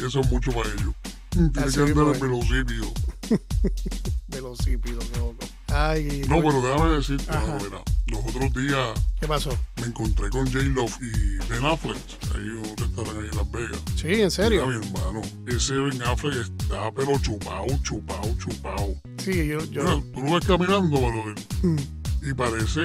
eso 0.06 0.20
es 0.20 0.30
mucho 0.30 0.52
para 0.52 0.68
ellos. 0.70 0.94
Tiene 1.30 1.50
que 1.52 1.58
andar 1.60 1.84
mismo 1.86 2.02
en 2.08 2.14
es. 2.14 2.20
velocípido. 2.20 2.92
Velocípido, 4.28 4.98
No, 6.28 6.40
pero 6.42 6.62
déjame 6.62 6.96
decirte, 6.96 7.30
Ajá. 7.30 7.58
mira, 7.62 7.82
los 8.06 8.20
otros 8.20 8.52
días 8.54 8.88
¿qué 9.20 9.26
pasó? 9.26 9.50
me 9.80 9.86
encontré 9.86 10.30
con 10.30 10.46
J-Love 10.50 10.96
y 11.00 11.36
Ben 11.50 11.64
Affleck, 11.64 11.96
un 12.34 12.76
restaurante 12.76 13.20
ahí 13.20 13.28
en 13.30 13.36
Las 13.36 13.50
Vegas. 13.50 13.80
Sí, 13.96 14.06
en 14.08 14.16
Mira, 14.16 14.30
serio. 14.30 14.66
mi 14.66 14.74
hermano, 14.86 15.22
ese 15.46 15.74
Ben 15.74 16.02
Affleck 16.02 16.34
está 16.60 16.90
pero 16.94 17.18
chupado, 17.18 17.66
chupado, 17.82 18.34
chupado. 18.38 18.94
Sí, 19.18 19.46
yo, 19.48 19.58
Mira, 19.60 19.82
yo. 19.84 20.02
tú 20.14 20.20
lo 20.22 20.34
ves 20.34 20.46
caminando, 20.46 20.98
brother, 20.98 21.34
Mm, 21.62 21.78
y 22.30 22.34
parece, 22.34 22.80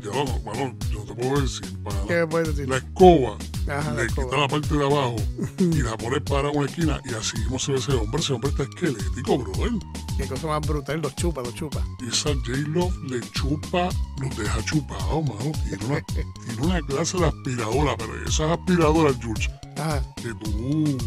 ya 0.00 0.10
no, 0.10 0.24
bueno, 0.40 0.74
yo 0.90 1.00
te 1.04 1.14
puedo 1.14 1.40
decir, 1.40 1.78
para 1.82 2.02
¿Qué 2.06 2.14
me 2.14 2.26
puedes 2.26 2.48
decir? 2.48 2.68
la 2.68 2.76
escoba, 2.78 3.36
Ajá, 3.68 3.92
la 3.94 4.02
le 4.02 4.08
quita 4.08 4.36
la 4.36 4.48
parte 4.48 4.74
de 4.74 4.84
abajo 4.84 5.16
y 5.58 5.82
la 5.82 5.96
pone 5.96 6.20
para 6.20 6.50
una 6.50 6.66
esquina 6.66 7.00
y 7.04 7.14
así 7.14 7.38
mismo 7.38 7.58
se 7.58 7.72
ve 7.72 7.78
ese 7.78 7.92
hombre, 7.92 8.20
ese 8.20 8.32
hombre 8.32 8.50
está 8.50 8.62
esquelético, 8.64 9.38
brother. 9.38 9.72
Qué 10.18 10.26
cosa 10.26 10.46
más 10.48 10.60
brutal, 10.66 11.00
los 11.00 11.14
chupa, 11.16 11.40
los 11.40 11.54
chupa. 11.54 11.82
Y 12.00 12.08
esa 12.08 12.30
J-Love 12.34 12.94
le 13.08 13.20
chupa, 13.30 13.88
los 14.20 14.36
deja 14.36 14.62
chupados, 14.64 15.24
mano. 15.24 15.52
Tiene 15.68 15.84
una, 15.86 16.00
tiene 16.02 16.62
una 16.62 16.80
clase 16.82 17.16
de 17.16 17.26
aspiradora, 17.26 17.96
pero 17.96 18.14
esas 18.26 18.50
aspiradoras, 18.50 19.16
George, 19.22 19.48
Ajá. 19.78 20.02
que 20.16 20.34
tú 20.34 20.98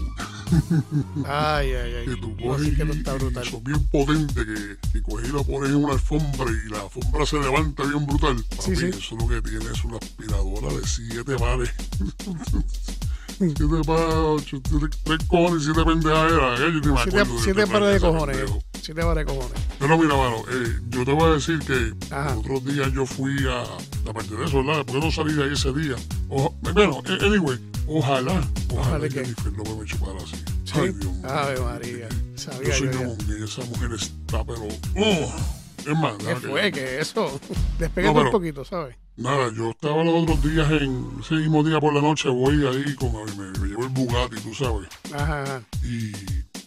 Ay, 1.25 1.71
ay, 1.73 1.93
ay. 1.99 2.05
que 2.05 2.15
tú 2.17 2.29
No, 2.29 2.43
coges 2.51 2.65
sí 2.67 2.75
que 2.75 2.83
y, 2.83 2.85
no 2.85 2.93
está 2.93 3.15
y 3.15 3.17
brutal. 3.19 3.45
son 3.45 3.63
bien 3.63 3.87
potentes 3.87 4.45
que, 4.45 4.77
que 4.91 5.01
coges 5.01 5.29
y 5.29 5.31
lo 5.31 5.43
pones 5.43 5.69
en 5.69 5.75
una 5.77 5.93
alfombra 5.93 6.45
y 6.51 6.69
la 6.69 6.81
alfombra 6.81 7.25
se 7.25 7.39
levanta 7.39 7.83
bien 7.83 8.05
brutal. 8.05 8.35
Papi, 8.49 8.61
Sí, 8.63 8.75
sí. 8.75 8.85
Eso 8.97 9.15
lo 9.15 9.27
que 9.27 9.41
tiene 9.41 9.65
es 9.71 9.83
una 9.85 9.97
aspiradora 9.97 10.73
de 10.73 10.87
siete 10.87 11.35
pares. 11.37 11.69
siete 13.37 13.65
pares, 13.85 14.13
ocho, 14.15 14.57
siete- 14.69 14.97
tres 15.03 15.19
cojones 15.27 15.61
y 15.63 15.65
siete 15.65 15.83
pendejaderas. 15.85 16.59
Eh, 16.59 16.63
yo 16.63 16.69
ni 16.69 16.75
me 16.75 17.03
Siete, 17.03 17.19
acuerdo 17.19 17.33
de 17.35 17.41
siete 17.43 17.61
qué 17.65 17.67
pares 17.71 17.93
de 17.93 17.99
cojones. 17.99 18.37
pendejo. 18.37 18.63
Siete 18.83 19.01
pares 19.01 19.25
de 19.25 19.33
cojones. 19.33 19.61
Pero 19.79 19.97
mira, 19.97 20.15
mano, 20.17 20.43
eh, 20.51 20.79
yo 20.89 21.05
te 21.05 21.11
voy 21.13 21.29
a 21.29 21.33
decir 21.35 21.59
que 21.59 21.93
Ajá. 22.13 22.35
otros 22.37 22.65
días 22.65 22.91
yo 22.91 23.05
fui 23.05 23.33
a, 23.47 23.61
aparte 24.09 24.35
de 24.35 24.43
eso, 24.45 24.57
¿verdad? 24.61 24.83
Después 24.83 25.03
no 25.05 25.09
salí 25.11 25.33
de 25.33 25.43
ahí 25.45 25.53
ese 25.53 25.71
día. 25.71 25.95
O, 26.27 26.53
bueno, 26.61 27.01
eh, 27.05 27.17
anyway, 27.21 27.57
ojalá, 27.87 28.33
ojalá 28.73 28.81
Ojalá 28.89 29.07
que 29.07 29.15
Jennifer 29.21 29.53
López 29.53 29.77
me 29.77 29.85
chupara 29.85 30.17
así. 30.17 30.35
Sí. 30.65 30.73
Ay, 30.75 30.89
Dios 30.91 31.13
mío. 31.13 31.29
Ave 31.29 31.59
María. 31.61 32.09
Yo 32.09 32.37
Sabía 32.37 32.75
soy 32.77 32.91
yo 32.91 33.15
ya. 33.17 33.25
que 33.25 33.43
esa 33.45 33.63
mujer 33.65 33.91
está, 33.93 34.43
pero... 34.43 34.63
oh, 34.97 35.33
es 35.77 35.97
más, 35.97 36.13
¿Qué 36.17 36.35
fue? 36.35 36.61
que- 36.71 36.79
¿Qué 36.79 36.99
eso? 36.99 37.39
Despégate 37.79 38.13
No, 38.13 38.19
pero- 38.19 38.25
un 38.25 38.31
poquito, 38.31 38.65
¿sabes? 38.65 38.95
nada, 39.15 39.49
yo 39.55 39.69
estaba 39.69 40.03
los 40.03 40.23
otros 40.23 40.43
días 40.43 40.69
en 40.71 41.07
ese 41.21 41.35
mismo 41.35 41.63
día 41.63 41.79
por 41.79 41.93
la 41.93 42.01
noche, 42.01 42.27
voy 42.29 42.65
ahí, 42.65 42.95
con, 42.95 43.13
me, 43.13 43.59
me 43.59 43.67
llevo 43.67 43.83
el 43.83 43.89
Bugatti, 43.89 44.37
tú 44.41 44.53
sabes, 44.55 44.89
Ajá, 45.13 45.43
ajá. 45.43 45.61
y... 45.83 46.11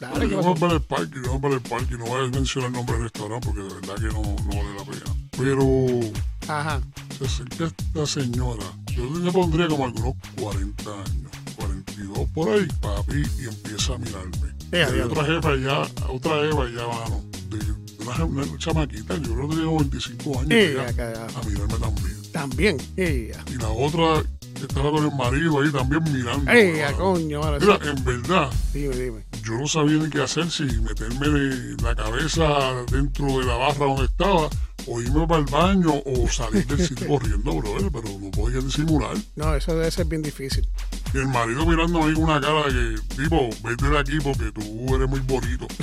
Dale, 0.01 0.29
¿qué 0.29 0.35
vamos 0.35 0.59
para 0.61 0.75
el 0.75 0.83
parque, 0.83 1.19
vamos 1.21 1.41
para 1.41 1.55
el 1.55 1.61
parque, 1.63 1.97
no 1.97 2.05
voy 2.07 2.27
a 2.27 2.31
mencionar 2.31 2.69
el 2.71 2.77
nombre 2.77 2.95
del 2.97 3.03
restaurante 3.05 3.47
porque 3.49 3.63
de 3.63 3.75
verdad 3.75 3.95
que 3.97 4.07
no, 4.07 4.23
no 4.23 4.49
vale 4.49 4.75
la 4.77 4.85
pena. 4.85 5.17
Pero 5.39 6.11
Ajá. 6.49 6.81
se 7.19 7.25
acerca 7.25 7.65
esta 7.67 8.07
señora, 8.07 8.65
yo 8.95 9.05
le 9.19 9.33
pondría 9.33 9.69
como 9.69 9.87
algunos 9.87 10.15
40 10.41 10.91
años, 10.91 11.31
42 11.57 12.19
por 12.35 12.49
ahí, 12.51 12.67
papi, 12.81 13.23
y 13.41 13.45
empieza 13.47 13.95
a 13.95 13.99
mirarme. 13.99 14.49
Eh, 14.73 14.79
y 14.79 14.83
adiós. 14.83 15.11
otra 15.11 15.25
jefa 15.25 15.49
allá, 15.51 15.83
otra 16.09 16.33
jefa 16.43 16.63
allá, 16.63 16.87
mano, 16.89 17.25
de 17.49 18.05
una, 18.05 18.25
una 18.25 18.59
chamaquita, 18.59 19.17
yo 19.17 19.35
creo 19.35 19.49
que 19.49 19.57
tenía 19.57 19.79
25 19.79 20.41
años, 20.41 20.51
Eh, 20.51 20.73
ya, 20.77 20.89
acá, 20.89 21.27
a 21.35 21.43
mirarme 21.49 21.75
también. 21.79 22.17
También. 22.33 22.77
Ella. 22.97 23.43
Y 23.49 23.55
la 23.55 23.69
otra 23.71 24.23
estaba 24.61 24.91
con 24.91 25.05
el 25.05 25.15
marido 25.17 25.61
ahí 25.63 25.71
también 25.73 26.03
mirando. 26.13 26.51
Ella, 26.51 26.93
coño, 26.93 27.43
ahora 27.43 27.59
Mira, 27.59 27.79
sí. 27.83 27.89
en 27.89 28.05
verdad, 28.05 28.51
Dime, 28.75 28.95
dime. 28.97 29.26
Yo 29.47 29.59
no 29.59 29.67
sabía 29.69 29.99
ni 29.99 30.11
qué 30.11 30.23
hacer, 30.23 30.51
si 30.51 30.65
meterme 30.65 31.29
de 31.29 31.77
la 31.81 31.95
cabeza 31.95 32.85
dentro 32.91 33.39
de 33.39 33.45
la 33.45 33.55
barra 33.55 33.87
donde 33.87 34.07
estaba, 34.07 34.51
o 34.89 35.01
irme 35.01 35.25
para 35.27 35.41
el 35.41 35.47
baño, 35.47 36.03
o 36.05 36.29
salir 36.29 36.67
del 36.67 36.85
sitio 36.85 37.07
corriendo, 37.09 37.55
brother, 37.55 37.93
pero 37.93 38.09
no 38.19 38.31
podía 38.33 38.61
disimular. 38.61 39.17
No, 39.37 39.55
eso 39.55 39.77
debe 39.77 39.89
ser 39.93 40.07
bien 40.07 40.23
difícil. 40.23 40.69
Y 41.15 41.19
el 41.19 41.29
marido 41.29 41.65
mirando 41.65 42.03
ahí 42.03 42.15
con 42.15 42.25
una 42.25 42.41
cara 42.41 42.65
que, 42.65 42.97
tipo, 43.23 43.49
vete 43.63 43.89
de 43.89 43.99
aquí 43.99 44.19
porque 44.21 44.51
tú 44.51 44.97
eres 44.97 45.09
muy 45.09 45.21
bonito. 45.21 45.69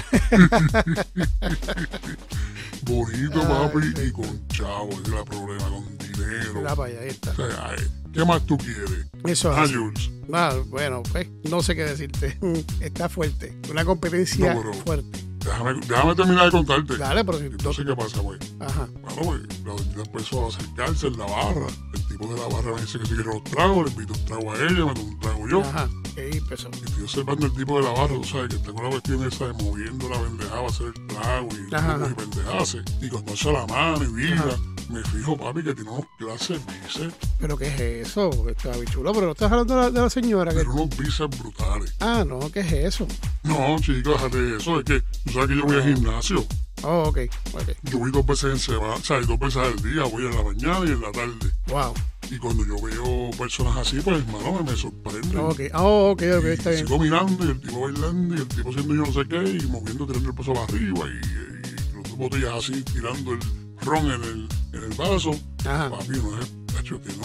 bonito, 2.85 3.41
papi, 3.47 3.93
y 4.07 4.11
con 4.11 4.47
chavo, 4.47 4.89
es 4.91 4.97
el 5.07 5.23
problema, 5.25 5.69
con 5.69 5.97
dinero. 5.97 6.63
Para 6.75 6.83
allá, 6.85 6.99
ahí 7.01 7.09
está. 7.09 7.31
O 7.31 7.35
sea, 7.35 7.69
ay, 7.69 7.87
¿qué 8.13 8.25
más 8.25 8.45
tú 8.45 8.57
quieres? 8.57 9.07
Eso 9.25 9.51
es 9.63 9.71
Ah. 9.71 9.99
Ah, 10.31 10.55
bueno, 10.67 11.03
pues 11.11 11.27
no 11.49 11.61
sé 11.61 11.75
qué 11.75 11.83
decirte. 11.83 12.37
Está 12.79 13.09
fuerte. 13.09 13.57
Una 13.69 13.83
competencia 13.83 14.53
No, 14.53 14.73
fuerte. 14.73 15.19
Déjame, 15.43 15.73
déjame 15.87 16.15
terminar 16.15 16.45
de 16.45 16.51
contarte. 16.51 16.97
Dale, 16.97 17.25
pero 17.25 17.37
si 17.37 17.45
Entonces, 17.45 17.85
¿qué 17.85 17.95
pasa, 17.95 18.19
güey? 18.21 18.39
Ajá. 18.59 18.87
Bueno, 19.23 19.43
pues, 19.63 19.95
la 19.95 20.03
empezó 20.03 20.45
a 20.45 20.47
acercarse 20.47 21.07
en 21.07 21.17
la 21.17 21.25
barra. 21.25 21.67
El 21.93 22.07
tipo 22.07 22.27
de 22.27 22.39
la 22.39 22.47
barra 22.47 22.73
me 22.75 22.81
dice 22.81 22.99
que 22.99 23.05
si 23.05 23.15
quiere 23.15 23.33
los 23.33 23.43
tragos, 23.43 23.85
le 23.85 23.91
invito 23.91 24.13
un 24.13 24.25
trago 24.25 24.51
a 24.51 24.55
ella, 24.55 24.85
me 24.85 24.93
tomo 24.93 25.07
un 25.07 25.19
trago 25.19 25.47
yo. 25.47 25.61
Ajá. 25.61 25.89
Ahí 26.17 26.37
empezó. 26.37 26.69
Y 26.69 26.85
estoy 26.85 27.03
observando 27.03 27.45
el 27.47 27.53
tipo 27.53 27.77
de 27.77 27.83
la 27.83 27.91
barra, 27.91 28.15
tú 28.15 28.23
sabes, 28.23 28.49
que 28.55 28.57
tengo 28.59 28.83
la 28.83 28.89
cuestión 28.89 29.27
esa 29.27 29.47
de 29.47 29.53
moviendo 29.63 30.09
la 30.09 30.19
pendejada 30.19 30.61
a 30.61 30.67
hacer 30.67 30.87
el 30.87 31.07
trago 31.07 31.49
y, 31.51 32.11
y 32.11 32.13
pendejase. 32.13 32.81
Y 33.01 33.09
cuando 33.09 33.31
echa 33.33 33.51
la 33.51 33.67
mano 33.67 34.03
y 34.03 34.13
vira, 34.13 34.45
me 34.93 35.03
fijo, 35.03 35.35
papi, 35.35 35.63
que 35.63 35.73
tiene 35.73 35.89
unos 35.89 36.05
clases 36.17 36.59
bíceps, 36.65 37.15
¿Pero 37.39 37.57
qué 37.57 37.67
es 37.67 38.07
eso? 38.07 38.29
Está 38.47 38.73
chulo, 38.85 39.11
pero 39.11 39.25
no 39.25 39.31
estás 39.31 39.51
hablando 39.51 39.75
de 39.75 39.81
la, 39.81 39.91
de 39.91 40.01
la 40.01 40.09
señora. 40.09 40.51
Que... 40.51 40.57
pero 40.57 40.73
unos 40.73 40.97
bíceps 40.97 41.39
brutales. 41.39 41.95
Ah, 41.99 42.23
no, 42.25 42.39
¿qué 42.51 42.59
es 42.59 42.71
eso? 42.71 43.07
No, 43.43 43.75
chicos, 43.79 44.13
déjate 44.13 44.41
de 44.41 44.57
eso, 44.57 44.79
es 44.79 44.85
que 44.85 45.01
tú 45.25 45.33
sabes 45.33 45.49
que 45.49 45.55
yo 45.55 45.63
voy 45.63 45.75
al 45.75 45.95
gimnasio. 45.95 46.45
Oh, 46.83 47.03
ok, 47.07 47.19
ok. 47.53 47.69
Yo 47.83 47.97
voy 47.97 48.11
dos 48.11 48.25
veces 48.25 48.51
en 48.51 48.59
semana, 48.59 48.95
o 48.95 48.99
sea, 48.99 49.19
dos 49.21 49.39
veces 49.39 49.57
al 49.57 49.75
día, 49.81 50.03
voy 50.03 50.25
en 50.25 50.35
la 50.35 50.43
mañana 50.43 50.85
y 50.85 50.91
en 50.91 51.01
la 51.01 51.11
tarde. 51.11 51.51
Wow. 51.67 51.93
Y 52.29 52.37
cuando 52.37 52.65
yo 52.65 52.75
veo 52.81 53.31
personas 53.37 53.77
así, 53.77 53.99
pues, 54.01 54.17
hermano, 54.17 54.61
me, 54.63 54.71
me 54.71 54.77
sorprende. 54.77 55.37
Ok, 55.37 55.61
oh, 55.75 56.11
ok, 56.11 56.23
ok, 56.37 56.43
Y 56.43 56.47
está 56.47 56.69
bien. 56.71 56.85
Sigo 56.85 56.99
mirando 56.99 57.45
y 57.45 57.49
el 57.49 57.59
tipo 57.59 57.81
bailando 57.81 58.35
y 58.35 58.39
el 58.39 58.47
tipo 58.47 58.69
haciendo 58.69 58.95
yo 58.95 59.05
no 59.05 59.13
sé 59.13 59.27
qué 59.27 59.37
y 59.37 59.67
moviendo, 59.67 60.05
tirando 60.05 60.29
el 60.29 60.35
paso 60.35 60.53
para 60.53 60.65
arriba 60.65 61.05
y, 61.07 61.25
y 61.25 61.93
los 61.95 62.03
dos 62.03 62.17
botellas 62.17 62.53
así, 62.55 62.83
tirando 62.83 63.33
el 63.33 63.39
ron 63.83 64.05
en 64.11 64.23
el, 64.23 64.49
en 64.73 64.83
el 64.91 64.97
vaso. 64.97 65.31
Ajá. 65.65 65.89
Papi, 65.89 66.09
no 66.09 66.39
es, 66.39 66.51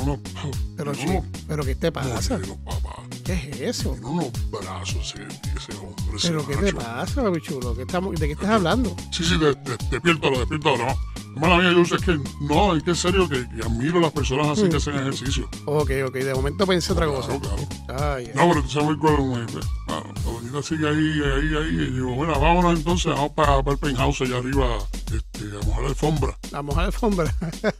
unos, 0.02 0.18
Pero, 0.76 0.92
unos 0.92 1.24
pero 1.48 1.64
¿qué 1.64 1.74
te 1.74 1.90
pasa? 1.90 2.38
¿Qué 3.24 3.32
es 3.32 3.60
eso? 3.60 3.96
Unos 4.02 4.30
brazos 4.50 5.14
ese, 5.14 5.26
ese 5.56 5.78
hombre, 5.78 6.16
ese 6.16 6.28
¿Pero 6.28 6.46
qué 6.46 6.56
te 6.56 6.72
macho. 6.72 6.86
pasa, 6.86 7.22
papi 7.22 7.40
chulo? 7.40 7.74
¿Qué 7.74 7.82
estamos, 7.82 8.14
¿De 8.18 8.26
qué 8.26 8.32
estás 8.32 8.50
hablando? 8.50 8.94
Sí, 9.10 9.24
sí, 9.24 9.36
de, 9.38 9.54
de, 9.54 9.76
despiértalo, 9.90 10.38
despiértalo, 10.38 10.78
no. 10.78 10.96
Hermana 11.34 11.58
mía, 11.58 11.72
yo 11.72 11.84
sé 11.84 12.04
que 12.04 12.18
no, 12.40 12.74
es 12.74 12.82
que 12.82 12.90
en 12.90 12.96
serio 12.96 13.28
que, 13.28 13.48
que 13.48 13.62
admiro 13.62 13.98
a 13.98 14.02
las 14.02 14.12
personas 14.12 14.48
así 14.48 14.68
que 14.68 14.76
hacen 14.76 14.96
ejercicio. 14.96 15.48
Ok, 15.66 15.90
ok, 16.06 16.14
de 16.14 16.34
momento 16.34 16.66
pensé 16.66 16.92
otra 16.92 17.06
cosa. 17.06 17.38
Claro, 17.38 17.56
claro. 17.86 18.14
Ay. 18.14 18.30
No, 18.34 18.48
pero 18.48 18.62
tú 18.62 18.68
sabes 18.70 18.96
cuál 19.00 19.14
es 19.48 19.54
el 19.54 19.60
ah, 19.88 20.02
La 20.24 20.32
doñita 20.32 20.62
sigue 20.62 20.88
ahí, 20.88 21.20
ahí, 21.22 21.56
ahí. 21.56 21.68
Y 21.68 21.90
digo, 21.92 22.14
bueno, 22.14 22.38
vámonos 22.40 22.78
entonces, 22.78 23.12
vamos 23.12 23.32
para, 23.32 23.62
para 23.62 23.72
el 23.72 23.78
penthouse 23.78 24.22
allá 24.22 24.38
arriba, 24.38 24.78
este, 25.12 25.56
a 25.56 25.66
mojar 25.66 25.82
la 25.82 25.88
alfombra. 25.88 26.38
A 26.52 26.62
mojar 26.62 26.82
la 26.82 26.86
alfombra. 26.86 27.34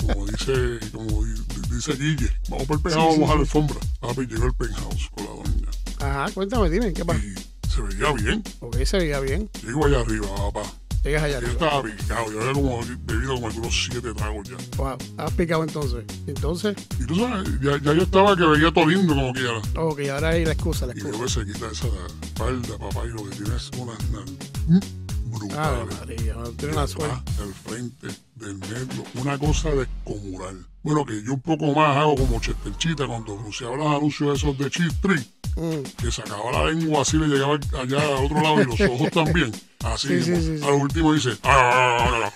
Como 0.07 0.27
dice, 0.27 0.53
como 0.93 1.25
di- 1.25 1.43
dice 1.71 1.93
Guille. 1.95 2.31
Vamos 2.49 2.67
para 2.67 2.77
el 2.77 2.83
penthouse 2.83 3.09
Sí, 3.11 3.17
a 3.17 3.21
mojar 3.21 3.37
la 3.37 3.43
alfombra. 3.43 3.77
Papi, 4.01 4.27
llegó 4.27 4.47
el 4.47 4.55
penthouse 4.55 5.09
con 5.15 5.25
la 5.25 5.31
doña. 5.31 5.69
Ajá, 6.01 6.33
cuéntame, 6.33 6.71
dime, 6.71 6.93
¿qué 6.93 7.05
pasa? 7.05 7.21
Y 7.21 7.35
se 7.69 7.81
veía 7.83 8.13
bien. 8.13 8.43
Ok, 8.61 8.77
se 8.85 8.99
veía 8.99 9.21
bien. 9.21 9.51
Llego 9.65 9.87
allá 9.87 10.01
arriba, 10.01 10.27
papá. 10.37 10.63
Llegas 11.05 11.23
allá 11.23 11.41
Yo 11.41 11.47
arriba. 11.47 11.53
estaba 11.53 11.83
picado. 11.83 12.33
Yo 12.33 12.41
había 12.41 12.53
como 12.55 12.81
bebido 13.07 13.35
como 13.37 13.47
algunos 13.47 13.85
siete 13.89 14.13
tragos 14.15 14.49
ya. 14.49 14.57
Wow, 14.77 14.97
estabas 15.01 15.33
picado 15.35 15.63
entonces. 15.65 16.05
Entonces, 16.27 16.77
Y 17.01 17.05
tú 17.07 17.15
sabes, 17.17 17.49
ya, 17.63 17.79
ya 17.81 17.93
yo 17.95 18.03
estaba 18.03 18.37
que 18.37 18.45
veía 18.45 18.73
todo 18.73 18.87
lindo 18.87 19.15
como 19.15 19.33
quiera. 19.33 19.59
ok, 19.77 20.01
ahora 20.13 20.31
hay 20.31 20.45
la 20.45 20.53
excusa, 20.53 20.87
la 20.87 20.95
Y 20.95 20.99
excusa. 20.99 21.17
veo 21.19 21.27
que 21.27 21.33
se 21.33 21.53
quita 21.53 21.71
esa 21.73 21.87
falda, 22.35 22.79
papá, 22.79 23.07
y 23.07 23.09
lo 23.11 23.25
que 23.25 23.37
tiene 23.37 23.57
es 23.57 23.71
Ave 23.75 24.85
brutales. 25.31 25.99
María, 26.01 26.35
no 26.35 26.51
tiene 26.51 26.75
una 26.75 26.87
suerte. 26.87 27.33
Frente, 27.65 28.09
del 28.37 28.59
medio, 28.59 29.05
una 29.15 29.39
cosa 29.39 29.71
descomunal. 29.71 30.65
Bueno, 30.83 31.05
que 31.05 31.23
yo 31.25 31.35
un 31.35 31.41
poco 31.41 31.73
más 31.75 31.97
hago 31.97 32.15
como 32.17 32.41
Chesterchita 32.41 33.07
cuando 33.07 33.39
anunciaba 33.39 33.77
los 33.77 33.87
anuncios 33.87 34.39
esos 34.39 34.57
de 34.59 34.71
Cheat 34.71 34.93
Tree, 35.01 35.25
Mm, 35.57 35.83
que 36.01 36.13
sacaba 36.13 36.53
la 36.53 36.67
lengua 36.71 37.03
así, 37.03 37.17
le 37.17 37.27
llegaba 37.27 37.55
allá 37.81 38.01
al 38.01 38.25
otro 38.27 38.41
lado 38.41 38.63
y 38.63 38.65
los 38.67 38.81
ojos 38.81 39.11
también. 39.13 39.51
Así, 39.83 40.09
Sí, 40.09 40.23
sí, 40.23 40.59
sí, 40.59 40.65
a 40.65 40.69
lo 40.69 40.77
último 40.77 41.13
dice, 41.13 41.31
"Ah, 41.43 42.21
ah, 42.23 42.33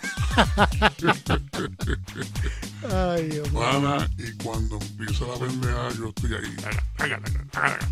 ah, 0.56 0.68
Ay, 2.90 3.28
Dios 3.28 3.52
mío. 3.52 3.62
ah". 3.62 4.08
Y 4.18 4.32
cuando 4.42 4.78
empieza 4.80 5.24
la 5.26 5.34
pendeja, 5.34 5.88
yo 5.98 6.08
estoy 6.08 6.34
ahí. 6.34 6.56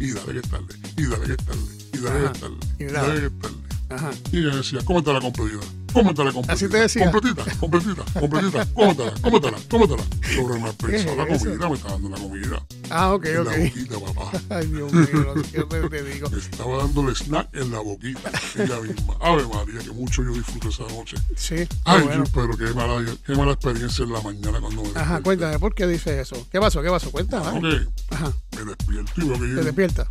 Y 0.01 0.13
dale 0.13 0.33
que 0.33 0.39
es 0.41 0.49
tarde, 0.49 0.75
y 0.99 1.07
dale 1.07 1.27
que 1.27 1.33
es 1.33 1.47
tarde, 1.47 1.65
y 1.93 1.97
dale 1.99 2.27
que 2.27 2.27
es 2.33 2.41
tarde, 2.41 2.57
Y 2.79 2.85
y 2.85 2.87
dale. 2.87 3.09
dale 3.09 3.21
que 3.21 3.27
es 3.27 3.39
tarde. 3.41 3.57
Ajá. 3.91 4.11
Y 4.33 4.39
ella 4.39 4.57
decía, 4.57 4.81
cómetela 4.85 5.21
completita, 5.21 5.67
cómetela 5.93 6.33
completita. 6.33 6.53
Así 6.53 6.69
te 6.69 6.77
decía. 6.79 7.11
Completita, 7.11 7.45
completita, 7.59 8.05
completita, 8.19 8.67
cómetela, 8.73 9.13
cómetela, 9.21 9.57
cómetela. 9.69 10.03
Sobre 10.35 10.61
me 10.61 10.69
empezó 10.71 11.17
la 11.17 11.27
¿Qué 11.27 11.33
es 11.35 11.43
comida, 11.45 11.69
me 11.69 11.75
estaba 11.75 11.93
dando 11.95 12.09
la 12.11 12.17
comida. 12.17 12.63
Ah, 12.91 13.13
ok, 13.15 13.25
En 13.27 13.45
la 13.45 13.51
ok. 13.51 13.59
boquita, 13.59 13.99
papá. 14.01 14.31
Ay, 14.55 14.67
Dios 14.67 14.93
mío, 14.93 15.35
qué 15.53 15.63
te, 15.65 15.89
te 15.89 16.03
digo. 16.05 16.31
Me 16.31 16.39
estaba 16.51 16.77
dándole 16.79 17.15
snack 17.15 17.49
en 17.55 17.71
la 17.73 17.81
boquita, 17.81 18.31
ella 18.57 18.81
misma. 18.81 19.15
Ave 19.21 19.43
María, 19.53 19.81
que 19.81 19.91
mucho 19.91 20.23
yo 20.23 20.33
disfruté 20.33 20.69
esa 20.69 20.85
noche. 20.95 21.17
Sí, 21.37 21.57
Ay, 21.85 22.03
bueno. 22.05 22.25
yo, 22.25 22.31
pero 22.33 22.57
qué 22.57 22.73
mala, 22.75 23.05
qué 23.27 23.35
mala 23.35 23.53
experiencia 23.53 24.05
en 24.05 24.13
la 24.13 24.21
mañana 24.23 24.61
cuando 24.61 24.83
me 24.85 24.91
Ajá, 25.01 25.21
cuéntame, 25.21 25.59
¿por 25.59 25.75
qué 25.75 25.87
dices 25.89 26.13
eso? 26.33 26.47
¿Qué 26.51 26.61
pasó? 26.61 26.81
¿Qué 26.83 26.91
pasó? 26.91 27.11
Cuéntame. 27.11 27.47
Ah, 27.49 27.55
Ok, 27.59 27.89
Ajá, 28.11 28.33
me 28.65 28.75
despierto 28.75 29.13
y 29.21 29.25
veo 29.29 29.35
que 29.35 29.47
te 29.47 29.65
despierta. 29.65 30.11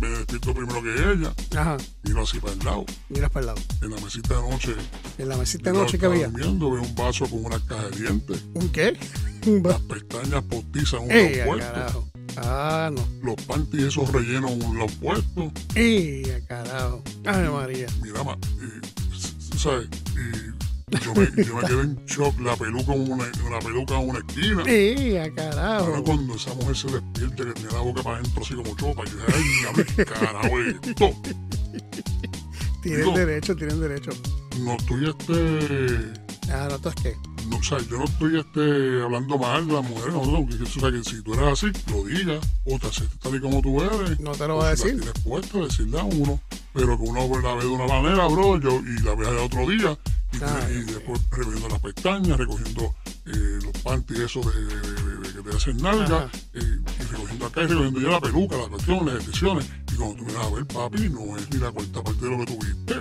me 0.00 0.08
despierto 0.08 0.54
primero 0.54 0.82
que 0.82 0.94
ella, 1.12 1.34
Ajá, 1.60 1.76
miro 2.02 2.22
así 2.22 2.38
para 2.40 2.52
el 2.54 2.58
lado, 2.60 2.84
miras 3.08 3.30
para 3.30 3.40
el 3.40 3.46
lado. 3.46 3.60
en 3.82 3.90
la 3.90 4.00
mesita 4.00 4.34
de 4.40 4.50
noche, 4.50 4.74
En 5.18 5.28
la 5.28 5.36
mesita 5.36 5.72
de 5.72 5.78
noche 5.78 5.98
que 5.98 6.06
había. 6.06 6.28
durmiendo, 6.28 6.70
veo 6.70 6.82
un 6.82 6.94
vaso 6.94 7.28
con 7.28 7.44
una 7.44 7.58
caja 7.66 7.88
de 7.90 7.96
dientes, 8.00 8.44
¿Un 8.54 8.68
qué? 8.70 8.96
Un 9.46 9.62
las 9.62 9.80
pestañas 9.80 10.42
postizas 10.44 11.00
en 11.00 11.06
un 11.06 11.10
¡Ey, 11.12 11.40
puesto, 11.46 11.72
carajo! 11.72 12.08
Ah, 12.36 12.90
no. 12.92 13.06
los 13.22 13.34
panties 13.46 13.84
esos 13.84 14.12
rellenos 14.12 14.52
en 14.52 14.64
un 14.64 14.78
lado 14.78 14.90
puesto, 15.00 15.52
¡Ey, 15.74 16.22
carajo! 16.46 17.02
¡Ay, 17.24 17.48
María! 17.48 17.86
mira, 18.02 18.22
ma, 18.22 18.36
y, 18.60 19.58
¿sabes? 19.58 19.88
Y 20.14 20.49
yo 21.04 21.14
me, 21.14 21.44
yo 21.44 21.54
me 21.56 21.62
quedé 21.68 21.80
en 21.82 22.04
shock, 22.06 22.40
la 22.40 22.56
peluca 22.56 22.92
en 22.94 23.12
una, 23.12 23.24
la 23.50 23.58
peluca 23.60 24.00
en 24.00 24.08
una 24.10 24.18
esquina. 24.20 24.62
¡Ey, 24.66 25.16
a 25.16 25.22
Ahora 25.24 25.34
carajo! 25.34 26.04
cuando 26.04 26.34
esa 26.34 26.54
mujer 26.54 26.76
se 26.76 26.88
despierta 26.90 27.44
que 27.44 27.52
tiene 27.52 27.72
la 27.72 27.80
boca 27.80 28.02
para 28.02 28.16
adentro 28.18 28.42
así 28.42 28.54
como 28.54 28.76
chopa, 28.76 29.04
yo 29.04 29.16
dije, 29.16 29.32
ay, 29.34 29.42
diablo, 29.60 29.84
¿qué 29.96 30.04
carajo 30.04 30.60
es 30.60 30.74
esto? 30.88 31.10
Tienen 32.82 33.00
digo- 33.04 33.16
derecho, 33.16 33.56
tienen 33.56 33.80
derecho. 33.80 34.10
No 34.60 34.72
estoy 34.74 35.08
este 35.10 35.98
Ah, 36.52 36.66
no, 36.68 36.78
¿tú 36.80 36.88
es 36.88 36.94
qué? 36.96 37.16
no, 37.48 37.56
o 37.58 37.62
sea, 37.62 37.78
yo 37.88 37.96
no 37.98 38.04
estoy 38.04 38.38
este, 38.40 39.02
hablando 39.02 39.38
mal 39.38 39.66
de 39.66 39.72
las 39.74 39.88
mujeres, 39.88 40.12
no, 40.14 40.24
no, 40.26 40.46
que, 40.48 40.62
o 40.62 40.66
sea, 40.66 40.90
que 40.90 41.02
si 41.04 41.22
tú 41.22 41.34
eres 41.34 41.46
así, 41.52 41.66
lo 41.92 42.04
digas, 42.04 42.40
o 42.64 42.78
te 42.78 42.86
aceptas 42.88 43.18
tal 43.20 43.34
y 43.36 43.40
como 43.40 43.62
tú 43.62 43.80
eres. 43.82 44.18
No 44.20 44.32
te 44.32 44.46
lo 44.48 44.56
voy 44.56 44.66
a 44.66 44.76
si 44.76 44.84
decir. 44.84 45.00
tienes 45.00 45.22
puesta, 45.22 45.58
decirle 45.58 46.00
a 46.00 46.04
uno, 46.04 46.40
pero 46.72 46.96
que 46.98 47.04
uno 47.04 47.40
la 47.40 47.54
ve 47.54 47.60
de 47.62 47.68
una 47.70 47.86
manera, 47.86 48.26
bro, 48.26 48.58
yo, 48.60 48.80
y 48.80 49.02
la 49.02 49.14
ve 49.14 49.28
al 49.28 49.38
otro 49.38 49.66
día, 49.68 49.96
y, 50.32 50.72
y 50.72 50.82
después 50.84 51.20
recogiendo 51.30 51.68
las 51.68 51.80
pestañas, 51.80 52.38
recogiendo 52.38 52.94
eh, 53.26 53.58
los 53.62 53.72
panties 53.82 54.20
esos 54.20 54.46
de, 54.54 54.64
de- 54.64 54.74
de- 54.74 55.28
de 55.28 55.42
que 55.42 55.50
te 55.50 55.56
hacen 55.56 55.76
nalga, 55.78 56.30
eh, 56.54 56.60
y 57.00 57.02
recogiendo 57.04 57.46
acá 57.46 57.62
y 57.62 57.66
recogiendo 57.66 58.00
ya 58.00 58.08
la 58.08 58.20
peluca, 58.20 58.56
las 58.56 58.68
cuestiones, 58.68 59.04
las 59.06 59.14
extensiones, 59.16 59.66
y 59.92 59.96
cuando 59.96 60.16
tú 60.16 60.24
miras 60.24 60.46
a 60.46 60.50
ver, 60.50 60.66
papi, 60.66 61.08
no 61.08 61.36
es 61.36 61.50
ni 61.50 61.58
la 61.58 61.70
cuarta 61.70 62.02
parte 62.02 62.24
de 62.24 62.30
lo 62.30 62.38
que 62.44 62.46
tuviste. 62.56 62.94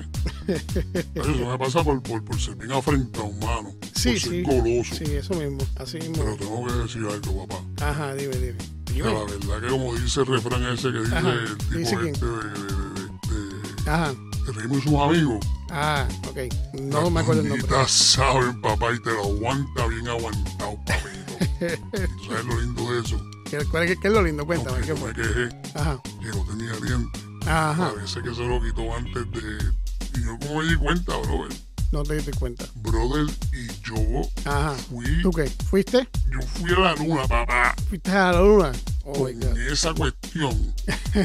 Eso 1.15 1.49
me 1.51 1.57
pasa 1.59 1.83
por, 1.83 2.01
por, 2.01 2.23
por 2.25 2.39
ser 2.39 2.55
bien 2.55 2.71
afrentado, 2.71 3.25
humano, 3.25 3.71
Sí, 3.95 4.11
por 4.11 4.19
ser 4.19 4.31
sí. 4.31 4.41
goloso. 4.43 4.95
Sí, 4.95 5.03
eso 5.15 5.33
mismo. 5.35 5.59
Así 5.75 5.99
Pero 5.99 6.11
mismo. 6.11 6.35
tengo 6.37 6.65
que 6.67 6.73
decir 6.73 7.05
algo, 7.05 7.47
papá. 7.47 7.85
Ajá, 7.85 8.15
dime, 8.15 8.35
dime. 8.37 8.57
La 9.03 9.13
verdad 9.13 9.61
que 9.61 9.67
como 9.67 9.95
dice 9.95 10.21
el 10.21 10.25
refrán 10.25 10.63
ese 10.65 10.91
que 10.91 10.99
dice 10.99 11.15
Ajá, 11.15 11.31
el 11.33 11.57
tipo 11.57 12.01
este 12.01 12.25
de, 12.25 13.89
Ajá. 13.91 14.13
Y 14.57 14.81
sus 14.81 14.93
amigos. 14.99 15.45
Ah, 15.71 16.07
ok. 16.27 16.37
No 16.81 17.09
me 17.09 17.19
acuerdo 17.21 17.41
el 17.41 17.49
nombre. 17.49 17.67
Saben, 17.87 18.59
papá, 18.61 18.93
y 18.93 18.99
te 19.01 19.11
lo 19.11 19.23
aguanta 19.25 19.87
bien 19.87 20.07
aguantado, 20.07 20.77
papito. 20.85 21.77
¿Tú 22.17 22.25
¿Sabes 22.27 22.45
lo 22.45 22.59
lindo 22.61 22.93
de 22.93 23.01
eso? 23.01 23.21
¿Qué, 23.49 23.65
cuál 23.65 23.83
es- 23.83 23.97
qué 23.99 24.07
es 24.07 24.13
lo 24.13 24.21
lindo? 24.23 24.45
Cuéntame, 24.45 24.81
¿qué 24.81 24.87
yo 24.87 24.97
fue? 24.97 25.09
me 25.13 25.15
quejé 25.15 25.49
Ajá. 25.75 26.01
que 26.21 26.27
no 26.27 26.45
tenía 26.45 26.71
dientes. 26.77 27.23
Ajá. 27.47 27.91
Parece 27.95 28.21
que 28.21 28.33
se 28.35 28.45
lo 28.45 28.61
quitó 28.61 28.95
antes 28.95 29.31
de... 29.31 30.19
Y 30.19 30.23
yo 30.23 30.37
como 30.39 30.61
me 30.61 30.67
di 30.69 30.75
cuenta, 30.75 31.15
brother. 31.17 31.55
No 31.91 32.03
te 32.03 32.15
diste 32.15 32.31
cuenta. 32.33 32.65
Brother, 32.75 33.25
y 33.51 33.67
yo 33.83 34.21
Ajá. 34.45 34.75
fui... 34.89 35.21
¿Tú 35.23 35.31
qué? 35.31 35.45
¿Fuiste? 35.69 36.07
Yo 36.31 36.39
fui 36.41 36.71
a 36.71 36.79
la 36.79 36.95
luna, 36.95 37.27
papá. 37.27 37.73
¿Fuiste 37.89 38.11
a 38.11 38.31
la 38.31 38.41
luna? 38.41 38.71
Oh, 39.05 39.13
Con 39.13 39.57
esa 39.71 39.91
cuestión. 39.95 40.73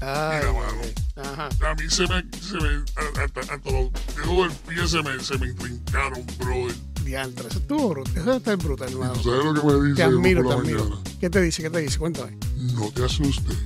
Ay, 0.00 0.40
Mira, 0.40 0.52
mano. 0.52 0.82
Ajá. 1.16 1.48
A 1.70 1.74
mí 1.76 1.88
se 1.88 2.02
me, 2.08 2.24
se 2.40 2.54
me 2.56 2.82
hasta, 3.22 3.40
hasta 3.54 3.70
los 3.70 3.90
dedos 4.16 4.48
del 4.48 4.76
pie 4.76 4.88
se 4.88 5.02
me, 5.02 5.22
se 5.22 5.38
me 5.38 5.46
intrincaron, 5.48 6.26
brother. 6.38 6.74
Diantre, 7.04 7.46
eso 7.48 7.58
estuvo 7.58 7.88
brutal. 7.90 8.16
Eso 8.16 8.32
está 8.34 8.56
brutal. 8.56 8.88
¿Tú 8.90 8.98
sabes 9.30 9.44
lo 9.44 9.54
que 9.54 9.66
me 9.66 9.84
dice 9.84 9.96
Te 9.96 10.02
admiro, 10.02 10.48
te 10.48 10.54
admiro. 10.54 10.84
mañana? 10.86 11.02
¿Qué 11.20 11.30
te 11.30 11.40
dice? 11.40 11.62
¿Qué 11.62 11.70
te 11.70 11.78
dice? 11.78 11.98
Cuéntame. 11.98 12.36
No 12.74 12.90
te 12.90 13.04
asustes, 13.04 13.56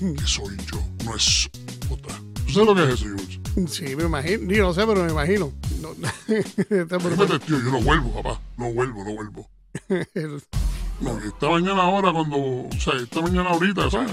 que 0.00 0.26
soy 0.26 0.56
yo, 0.72 0.82
no 1.04 1.14
es 1.16 1.48
otra. 1.90 2.18
¿Tú 2.46 2.52
sabes 2.52 2.68
lo 2.68 2.74
que 2.74 2.84
es 2.84 2.88
eso, 2.94 3.04
George? 3.04 3.39
Sí, 3.68 3.96
me 3.96 4.04
imagino. 4.04 4.52
Yo 4.52 4.62
no 4.64 4.72
sé, 4.74 4.86
pero 4.86 5.04
me 5.04 5.10
imagino. 5.10 5.52
No, 5.80 5.88
tío, 7.46 7.58
yo 7.58 7.70
no 7.70 7.80
vuelvo, 7.82 8.22
papá. 8.22 8.40
No 8.56 8.72
vuelvo, 8.72 9.04
no 9.04 9.14
vuelvo. 9.14 9.48
No, 11.00 11.18
esta 11.18 11.48
mañana 11.48 11.80
ahora 11.84 12.12
cuando, 12.12 12.36
o 12.36 12.68
sea, 12.78 12.92
esta 13.02 13.22
mañana 13.22 13.48
ahorita, 13.48 13.90
¿sabes? 13.90 14.10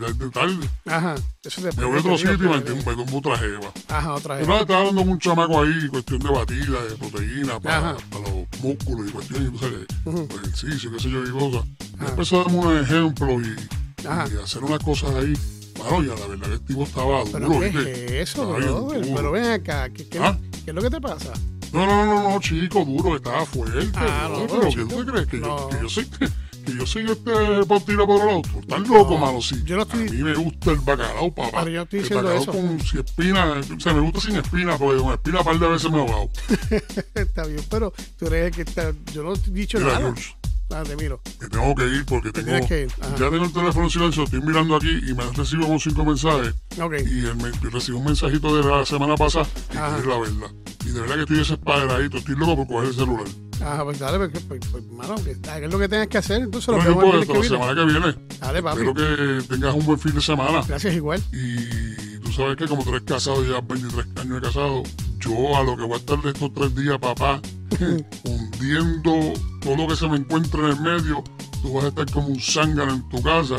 Ya 0.00 0.06
es 0.08 0.18
de 0.18 0.28
tarde. 0.30 0.68
Ajá. 0.86 1.14
Eso 1.44 1.62
te 1.62 1.76
Me 1.80 1.84
voy 1.84 1.96
a 1.96 2.00
otro 2.00 2.18
sitio 2.18 2.34
y 2.34 2.38
me 2.48 2.60
tumbo- 2.60 2.96
tumbo 2.96 3.18
otra 3.18 3.38
jeva. 3.38 3.72
Ajá, 3.86 4.14
otra 4.14 4.34
Y 4.34 4.38
vez. 4.40 4.48
nada, 4.48 4.60
estaba 4.62 4.80
hablando 4.80 5.02
con 5.02 5.10
un 5.12 5.18
chamaco 5.20 5.62
ahí, 5.62 5.86
cuestión 5.88 6.18
de 6.18 6.28
batida, 6.30 6.84
de 6.86 6.96
proteína, 6.96 7.60
para, 7.60 7.96
para 8.10 8.24
los 8.30 8.48
músculos 8.60 9.08
y 9.08 9.12
cuestiones, 9.12 9.52
tú 9.52 9.58
sabes, 9.58 9.86
Ujú. 10.06 10.28
ejercicio, 10.42 10.90
qué 10.90 10.98
sé 10.98 11.08
yo, 11.08 11.24
y 11.24 11.30
cosas. 11.30 11.64
A 12.00 12.36
darme 12.36 12.58
unos 12.58 12.82
ejemplos 12.82 13.42
y, 13.46 14.04
y 14.34 14.42
hacer 14.42 14.64
unas 14.64 14.80
cosas 14.82 15.14
ahí. 15.14 15.34
Bueno, 15.78 16.02
ya 16.02 16.20
la 16.20 16.26
verdad 16.26 16.46
que 16.48 16.52
el 16.54 16.60
tipo 16.60 16.82
estaba 16.82 17.24
¿Pero 17.24 17.46
duro, 17.46 17.60
qué 17.60 17.68
¿viste? 17.70 18.04
es 18.22 18.30
eso, 18.30 18.52
brother? 18.52 19.06
Pero 19.14 19.32
ven 19.32 19.44
acá. 19.44 19.88
¿Qué, 19.90 20.08
qué, 20.08 20.18
¿Ah? 20.18 20.38
qué 20.64 20.70
es 20.70 20.74
lo 20.74 20.82
que 20.82 20.90
te 20.90 21.00
pasa? 21.00 21.32
No, 21.72 21.84
no, 21.86 22.06
no, 22.06 22.30
no, 22.30 22.40
chico, 22.40 22.84
duro, 22.84 23.16
estaba 23.16 23.44
fuerte. 23.46 23.90
Ah, 23.94 24.28
no, 24.30 24.46
pero 24.46 24.60
pero, 24.60 24.70
¿qué 24.70 24.94
tú 24.94 25.04
te 25.04 25.12
crees? 25.12 25.26
Que, 25.26 25.36
no. 25.38 25.58
yo, 25.58 25.68
que 25.68 25.82
yo 25.82 25.88
soy, 25.90 26.04
que, 26.06 26.28
que 26.64 26.74
yo 26.78 26.86
soy 26.86 27.10
este 27.10 27.64
por 27.66 27.80
tira 27.82 28.06
por 28.06 28.22
el 28.28 28.36
otro. 28.38 28.60
Estás 28.60 28.88
loco, 28.88 29.10
No, 29.14 29.18
mano, 29.18 29.42
sí. 29.42 29.62
yo 29.64 29.76
no 29.76 29.82
estoy- 29.82 30.08
A 30.08 30.12
mí 30.12 30.22
me 30.22 30.34
gusta 30.34 30.70
el 30.70 30.78
bacalao, 30.78 31.34
papá. 31.34 31.58
Pero 31.64 31.70
yo 31.70 31.82
estoy 31.82 31.98
el 31.98 32.04
diciendo 32.04 32.28
bacalao 32.28 32.42
eso. 32.42 32.52
con 32.52 32.80
sin 32.80 33.00
espina, 33.00 33.60
o 33.76 33.80
sea, 33.80 33.92
me 33.92 34.00
gusta 34.00 34.20
sin 34.20 34.36
espina, 34.36 34.78
porque 34.78 35.02
con 35.02 35.12
espina 35.12 35.38
un 35.40 35.44
par 35.44 35.58
de 35.58 35.68
veces 35.68 35.90
me 35.90 35.98
he 35.98 36.00
ahogado. 36.00 36.30
está 37.14 37.44
bien, 37.46 37.62
pero 37.70 37.92
tú 38.18 38.26
eres 38.28 38.46
el 38.46 38.50
que 38.52 38.62
está. 38.62 38.92
Yo 39.12 39.22
no 39.22 39.34
he 39.34 39.38
dicho 39.50 39.76
Mira, 39.78 39.90
nada. 39.92 40.00
George, 40.06 40.34
Ah, 40.70 40.82
te 40.86 40.96
miro. 40.96 41.20
que 41.40 41.48
tengo 41.48 41.74
que 41.74 41.86
ir 41.86 42.04
porque 42.04 42.30
tengo. 42.30 42.48
tienes 42.48 42.66
que 42.66 42.82
ir, 42.82 42.92
ajá. 43.00 43.10
Ya 43.18 43.30
tengo 43.30 43.44
el 43.44 43.52
teléfono 43.52 43.84
en 43.86 43.90
silencio, 43.90 44.24
estoy 44.24 44.40
mirando 44.42 44.76
aquí 44.76 44.90
y 45.08 45.14
me 45.14 45.24
recibo 45.32 45.66
como 45.66 45.78
cinco 45.80 46.04
mensajes. 46.04 46.54
Ok. 46.80 46.94
Y 47.06 47.26
el, 47.26 47.36
me, 47.36 47.50
yo 47.62 47.70
recibí 47.70 47.96
un 47.96 48.04
mensajito 48.04 48.54
de 48.56 48.68
la 48.68 48.84
semana 48.84 49.14
pasada 49.16 49.46
y 49.72 49.76
Ajá. 49.76 49.98
es 49.98 50.06
la 50.06 50.18
verdad. 50.18 50.50
Y 50.84 50.90
de 50.90 51.00
verdad 51.00 51.14
que 51.16 51.20
estoy 51.22 51.36
desesperadito, 51.38 52.16
estoy 52.18 52.36
loco 52.36 52.56
por 52.56 52.66
coger 52.68 52.88
el 52.88 52.94
celular. 52.94 53.24
Ah, 53.60 53.80
pues 53.82 53.98
dale, 53.98 54.28
pues, 54.28 54.44
pues, 54.44 54.60
pues, 54.70 54.84
mano, 54.92 55.16
que 55.16 55.36
¿qué 55.40 55.64
es 55.64 55.72
lo 55.72 55.78
que 55.80 55.88
tengas 55.88 56.06
que 56.06 56.18
hacer? 56.18 56.42
Entonces 56.42 56.68
lo 56.68 56.76
no 56.76 56.84
vemos 56.84 57.14
el 57.14 57.20
la 57.20 57.32
viene. 57.32 57.48
semana 57.48 57.74
que 57.74 57.84
viene. 57.84 58.14
Dale, 58.38 58.62
papi. 58.62 58.80
Espero 58.82 58.94
que 58.94 59.42
tengas 59.48 59.74
un 59.74 59.84
buen 59.86 59.98
fin 59.98 60.14
de 60.14 60.20
semana. 60.20 60.62
Gracias 60.68 60.94
igual. 60.94 61.20
Y 61.32 62.18
tú 62.20 62.30
sabes 62.32 62.56
que 62.56 62.66
como 62.68 62.84
tú 62.84 62.90
eres 62.90 63.02
casado, 63.02 63.44
ya 63.44 63.60
23 63.60 64.06
años 64.20 64.34
de 64.40 64.46
casado, 64.46 64.82
yo 65.18 65.56
a 65.56 65.62
lo 65.62 65.76
que 65.76 65.82
voy 65.82 65.94
a 65.94 65.96
estar 65.96 66.20
de 66.22 66.30
estos 66.30 66.52
tres 66.54 66.74
días, 66.74 66.98
papá, 66.98 67.40
hundiendo 68.24 69.32
todo 69.60 69.76
lo 69.76 69.88
que 69.88 69.96
se 69.96 70.08
me 70.08 70.16
encuentra 70.16 70.60
en 70.60 70.66
el 70.66 70.80
medio, 70.80 71.22
tú 71.62 71.74
vas 71.74 71.84
a 71.84 71.88
estar 71.88 72.10
como 72.10 72.28
un 72.28 72.40
zángano 72.40 72.94
en 72.94 73.08
tu 73.08 73.22
casa, 73.22 73.56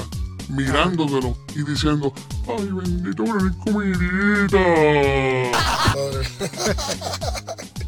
mirándotelo 0.50 1.38
y 1.56 1.64
diciendo, 1.64 2.14
ay, 2.48 2.70
bendito, 2.72 3.24
una 3.24 3.56
comidita. 3.58 4.60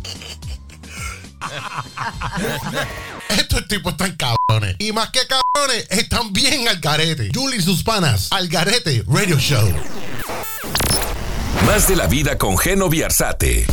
Estos 3.30 3.68
tipos 3.68 3.94
están 3.94 4.16
cabrones. 4.16 4.76
Y 4.80 4.92
más 4.92 5.10
que 5.10 5.22
cabrones, 5.28 5.88
están 5.90 6.34
bien 6.34 6.68
al 6.68 6.80
garete. 6.80 7.32
Julie 7.34 7.58
y 7.58 7.62
sus 7.62 7.84
panas. 7.84 8.28
Al 8.32 8.48
garete 8.48 9.04
Radio 9.08 9.38
Show. 9.38 9.74
Más 11.66 11.88
de 11.88 11.96
la 11.96 12.08
vida 12.08 12.38
con 12.38 12.58
Geno 12.58 12.90
Viarzate. 12.90 13.66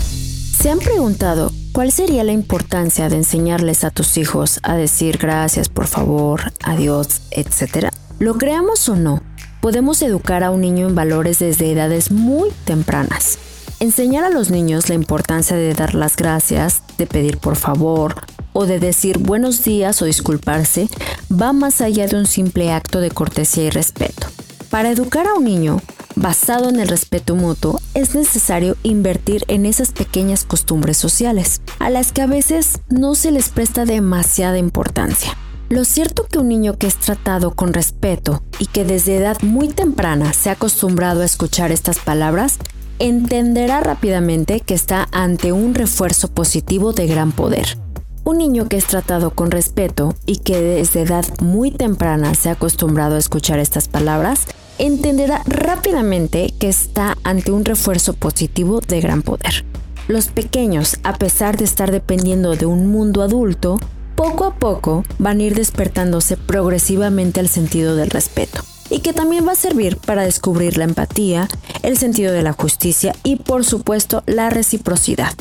¿Se 0.60 0.70
han 0.70 0.78
preguntado 0.78 1.52
cuál 1.72 1.90
sería 1.92 2.24
la 2.24 2.32
importancia 2.32 3.08
de 3.08 3.16
enseñarles 3.16 3.84
a 3.84 3.90
tus 3.90 4.16
hijos 4.18 4.60
a 4.62 4.76
decir 4.76 5.18
gracias, 5.18 5.68
por 5.68 5.86
favor, 5.86 6.52
adiós, 6.62 7.22
etcétera? 7.30 7.90
Lo 8.18 8.34
creamos 8.36 8.88
o 8.88 8.96
no, 8.96 9.22
podemos 9.60 10.02
educar 10.02 10.44
a 10.44 10.50
un 10.50 10.60
niño 10.60 10.88
en 10.88 10.94
valores 10.94 11.38
desde 11.38 11.72
edades 11.72 12.10
muy 12.10 12.50
tempranas. 12.64 13.38
Enseñar 13.80 14.24
a 14.24 14.30
los 14.30 14.50
niños 14.50 14.88
la 14.88 14.96
importancia 14.96 15.56
de 15.56 15.72
dar 15.72 15.94
las 15.94 16.16
gracias, 16.16 16.82
de 16.98 17.06
pedir 17.06 17.38
por 17.38 17.56
favor 17.56 18.16
o 18.52 18.66
de 18.66 18.80
decir 18.80 19.18
buenos 19.18 19.62
días 19.62 20.02
o 20.02 20.04
disculparse 20.04 20.88
va 21.30 21.52
más 21.52 21.80
allá 21.80 22.08
de 22.08 22.16
un 22.16 22.26
simple 22.26 22.72
acto 22.72 23.00
de 23.00 23.10
cortesía 23.10 23.64
y 23.64 23.70
respeto. 23.70 24.26
Para 24.68 24.90
educar 24.90 25.26
a 25.28 25.34
un 25.34 25.44
niño 25.44 25.80
basado 26.20 26.68
en 26.68 26.80
el 26.80 26.88
respeto 26.88 27.34
mutuo, 27.34 27.80
es 27.94 28.14
necesario 28.14 28.76
invertir 28.82 29.44
en 29.48 29.66
esas 29.66 29.92
pequeñas 29.92 30.44
costumbres 30.44 30.96
sociales, 30.96 31.60
a 31.78 31.90
las 31.90 32.12
que 32.12 32.22
a 32.22 32.26
veces 32.26 32.80
no 32.88 33.14
se 33.14 33.30
les 33.30 33.48
presta 33.48 33.84
demasiada 33.84 34.58
importancia. 34.58 35.36
Lo 35.68 35.84
cierto 35.84 36.26
que 36.26 36.38
un 36.38 36.48
niño 36.48 36.78
que 36.78 36.86
es 36.86 36.96
tratado 36.96 37.54
con 37.54 37.74
respeto 37.74 38.42
y 38.58 38.66
que 38.66 38.84
desde 38.84 39.16
edad 39.16 39.36
muy 39.42 39.68
temprana 39.68 40.32
se 40.32 40.48
ha 40.48 40.52
acostumbrado 40.52 41.20
a 41.20 41.26
escuchar 41.26 41.72
estas 41.72 41.98
palabras, 41.98 42.58
entenderá 42.98 43.80
rápidamente 43.80 44.60
que 44.60 44.74
está 44.74 45.08
ante 45.12 45.52
un 45.52 45.74
refuerzo 45.74 46.28
positivo 46.28 46.92
de 46.92 47.06
gran 47.06 47.32
poder. 47.32 47.78
Un 48.24 48.38
niño 48.38 48.68
que 48.68 48.76
es 48.76 48.86
tratado 48.86 49.30
con 49.30 49.50
respeto 49.50 50.14
y 50.26 50.38
que 50.38 50.60
desde 50.60 51.02
edad 51.02 51.24
muy 51.40 51.70
temprana 51.70 52.34
se 52.34 52.48
ha 52.48 52.52
acostumbrado 52.52 53.16
a 53.16 53.18
escuchar 53.18 53.58
estas 53.58 53.88
palabras, 53.88 54.46
entenderá 54.78 55.42
rápidamente 55.46 56.52
que 56.58 56.68
está 56.68 57.16
ante 57.24 57.52
un 57.52 57.64
refuerzo 57.64 58.14
positivo 58.14 58.80
de 58.80 59.00
gran 59.00 59.22
poder. 59.22 59.64
Los 60.08 60.28
pequeños, 60.28 60.98
a 61.02 61.14
pesar 61.14 61.56
de 61.56 61.64
estar 61.64 61.90
dependiendo 61.90 62.56
de 62.56 62.66
un 62.66 62.86
mundo 62.86 63.22
adulto, 63.22 63.78
poco 64.14 64.44
a 64.44 64.54
poco 64.54 65.04
van 65.18 65.40
a 65.40 65.42
ir 65.42 65.54
despertándose 65.54 66.36
progresivamente 66.36 67.40
al 67.40 67.48
sentido 67.48 67.94
del 67.94 68.10
respeto 68.10 68.62
y 68.90 69.00
que 69.00 69.12
también 69.12 69.46
va 69.46 69.52
a 69.52 69.56
servir 69.56 69.96
para 69.98 70.22
descubrir 70.22 70.78
la 70.78 70.84
empatía, 70.84 71.48
el 71.82 71.98
sentido 71.98 72.32
de 72.32 72.42
la 72.42 72.52
justicia 72.52 73.14
y 73.22 73.36
por 73.36 73.64
supuesto 73.64 74.22
la 74.26 74.50
reciprocidad. 74.50 75.32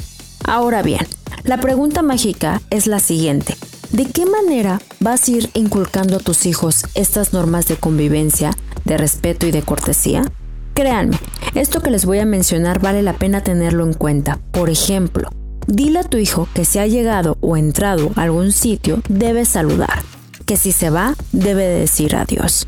Ahora 0.46 0.82
bien, 0.82 1.08
la 1.44 1.58
pregunta 1.60 2.02
mágica 2.02 2.62
es 2.70 2.88
la 2.88 3.00
siguiente. 3.00 3.56
¿De 3.92 4.06
qué 4.06 4.26
manera 4.26 4.82
vas 5.00 5.28
a 5.28 5.32
ir 5.32 5.50
inculcando 5.54 6.18
a 6.18 6.20
tus 6.20 6.46
hijos 6.46 6.84
estas 6.94 7.32
normas 7.32 7.68
de 7.68 7.78
convivencia, 7.78 8.52
de 8.88 8.98
respeto 8.98 9.46
y 9.46 9.52
de 9.52 9.62
cortesía? 9.62 10.24
Créanme, 10.74 11.18
esto 11.54 11.82
que 11.82 11.92
les 11.92 12.06
voy 12.06 12.20
a 12.20 12.26
mencionar 12.26 12.80
vale 12.80 13.04
la 13.04 13.14
pena 13.14 13.42
tenerlo 13.42 13.86
en 13.86 13.94
cuenta. 13.94 14.40
Por 14.52 14.70
ejemplo, 14.70 15.30
dile 15.68 16.00
a 16.00 16.04
tu 16.04 16.18
hijo 16.18 16.48
que 16.54 16.66
si 16.66 16.80
ha 16.80 16.88
llegado 16.88 17.38
o 17.42 17.58
entrado 17.58 18.12
a 18.16 18.24
algún 18.24 18.52
sitio 18.52 19.02
debe 19.10 19.46
saludar, 19.46 20.02
que 20.46 20.58
si 20.58 20.72
se 20.72 20.90
va 20.90 21.16
debe 21.32 21.64
de 21.64 21.80
decir 21.82 22.16
adiós, 22.16 22.66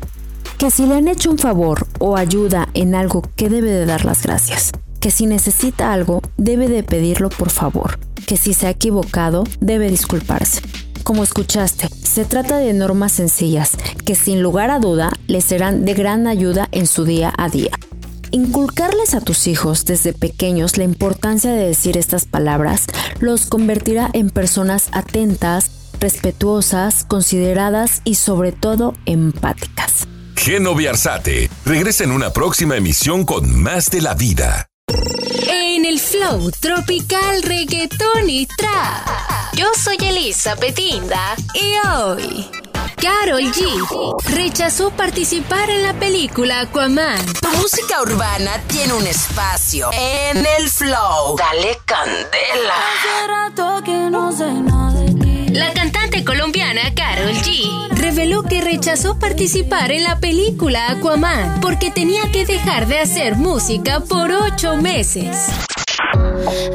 que 0.58 0.70
si 0.70 0.86
le 0.86 0.96
han 0.96 1.08
hecho 1.08 1.30
un 1.30 1.38
favor 1.38 1.86
o 1.98 2.16
ayuda 2.16 2.68
en 2.74 2.94
algo 2.94 3.22
que 3.36 3.48
debe 3.48 3.70
de 3.70 3.86
dar 3.86 4.04
las 4.04 4.22
gracias, 4.22 4.72
que 5.00 5.10
si 5.10 5.26
necesita 5.26 5.92
algo 5.92 6.20
debe 6.36 6.68
de 6.68 6.82
pedirlo 6.82 7.30
por 7.30 7.50
favor, 7.50 7.98
que 8.26 8.36
si 8.36 8.54
se 8.54 8.66
ha 8.66 8.70
equivocado 8.70 9.44
debe 9.60 9.88
disculparse. 9.88 10.60
Como 11.04 11.24
escuchaste, 11.24 11.88
se 12.02 12.24
trata 12.24 12.58
de 12.58 12.72
normas 12.72 13.12
sencillas 13.12 13.72
que 14.04 14.14
sin 14.14 14.42
lugar 14.42 14.70
a 14.70 14.78
duda 14.78 15.12
les 15.26 15.44
serán 15.44 15.84
de 15.84 15.94
gran 15.94 16.26
ayuda 16.26 16.68
en 16.72 16.86
su 16.86 17.04
día 17.04 17.32
a 17.36 17.48
día. 17.48 17.70
Inculcarles 18.32 19.14
a 19.14 19.20
tus 19.20 19.48
hijos 19.48 19.84
desde 19.84 20.12
pequeños 20.12 20.76
la 20.78 20.84
importancia 20.84 21.50
de 21.50 21.66
decir 21.66 21.96
estas 21.96 22.26
palabras 22.26 22.86
los 23.18 23.46
convertirá 23.46 24.08
en 24.12 24.30
personas 24.30 24.88
atentas, 24.92 25.70
respetuosas, 25.98 27.04
consideradas 27.04 28.02
y 28.04 28.14
sobre 28.14 28.52
todo 28.52 28.94
empáticas. 29.04 30.06
Geno 30.36 30.74
Viarzate 30.74 31.50
regresa 31.64 32.04
en 32.04 32.12
una 32.12 32.32
próxima 32.32 32.76
emisión 32.76 33.24
con 33.24 33.60
más 33.60 33.90
de 33.90 34.00
la 34.00 34.14
vida. 34.14 34.66
Flow 36.10 36.50
tropical 36.58 37.40
reggaetón 37.44 38.28
y 38.28 38.44
trap. 38.44 39.54
Yo 39.54 39.66
soy 39.80 39.96
Elisa 40.00 40.56
Petinda 40.56 41.36
y 41.54 41.74
hoy 41.86 42.50
Carol 42.96 43.44
G 43.52 44.16
rechazó 44.34 44.90
participar 44.90 45.70
en 45.70 45.84
la 45.84 45.94
película 45.94 46.62
Aquaman. 46.62 47.24
Tu 47.40 47.48
música 47.58 48.02
urbana 48.02 48.60
tiene 48.66 48.94
un 48.94 49.06
espacio 49.06 49.88
en 49.92 50.38
el 50.38 50.68
flow. 50.68 51.36
Dale 51.36 51.78
candela. 51.84 52.74
La 55.52 55.72
cantante 55.72 56.24
colombiana 56.24 56.92
Carol 56.92 57.34
G 57.34 57.88
reveló 57.90 58.42
que 58.42 58.60
rechazó 58.60 59.16
participar 59.16 59.92
en 59.92 60.02
la 60.02 60.18
película 60.18 60.90
Aquaman 60.90 61.60
porque 61.60 61.92
tenía 61.92 62.32
que 62.32 62.44
dejar 62.44 62.88
de 62.88 62.98
hacer 62.98 63.36
música 63.36 64.00
por 64.00 64.32
ocho 64.32 64.76
meses. 64.76 65.52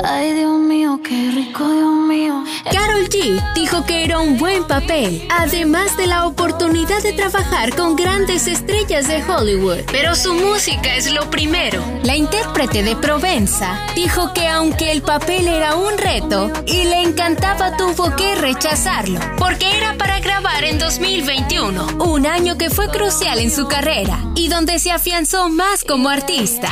Ay, 0.04 0.34
Dios 0.34 0.60
mío, 0.60 1.00
qué 1.04 1.32
rico, 1.32 1.68
Dios 1.68 1.96
mío. 2.08 2.44
Carol 2.72 3.08
G 3.10 3.54
dijo 3.54 3.86
que 3.86 4.04
era 4.04 4.20
un 4.20 4.38
buen 4.38 4.66
papel, 4.66 5.28
además 5.30 5.96
de 5.98 6.08
la 6.08 6.26
oportunidad 6.26 7.02
de 7.04 7.14
trabajar 7.14 7.76
con 7.76 7.96
grandes 7.96 8.48
estrellas 8.48 9.08
de 9.08 9.24
Hollywood. 9.24 9.80
Pero 9.92 10.16
su 10.16 10.34
música 10.34 10.96
es 10.96 11.12
lo 11.12 11.30
primero. 11.30 11.84
La 12.04 12.16
intérprete 12.16 12.84
de 12.84 12.96
Provenza 12.96 13.80
dijo 13.96 14.34
que 14.34 14.48
aunque 14.48 14.92
el 14.92 15.02
papel 15.02 15.48
era 15.48 15.76
un 15.76 15.98
reto 15.98 16.52
y 16.66 16.86
le 16.86 17.02
encantaba, 17.02 17.78
tuvo 17.78 18.16
que 18.16 18.36
rechazarlo, 18.36 19.20
porque 19.38 19.78
era 19.78 19.98
para 19.98 20.20
grabar 20.20 20.64
en 20.64 20.80
2021, 20.80 21.98
un 22.00 22.26
año 22.28 22.58
que 22.58 22.70
fue 22.70 22.90
crucial 22.90 23.40
en 23.40 23.52
su 23.52 23.68
carrera 23.68 24.20
y 24.36 24.48
donde 24.48 24.80
se 24.80 24.92
afianzó 24.92 25.50
más 25.50 25.84
como 25.84 26.10
artista. 26.10 26.70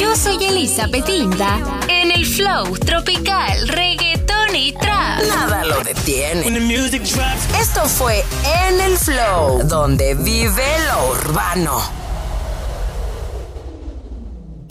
Yo 0.00 0.16
soy 0.16 0.42
Elisa 0.44 0.88
Petinda 0.88 1.58
en 1.88 2.10
el 2.10 2.26
flow 2.32 2.78
tropical, 2.78 3.68
reggaetón 3.68 4.56
y 4.56 4.72
trap. 4.72 5.22
Nada 5.28 5.64
lo 5.64 5.82
detiene. 5.82 6.46
Esto 7.60 7.84
fue 7.86 8.24
En 8.68 8.80
el 8.80 8.96
Flow, 8.96 9.62
donde 9.64 10.14
vive 10.14 10.64
lo 10.88 11.10
urbano. 11.10 11.82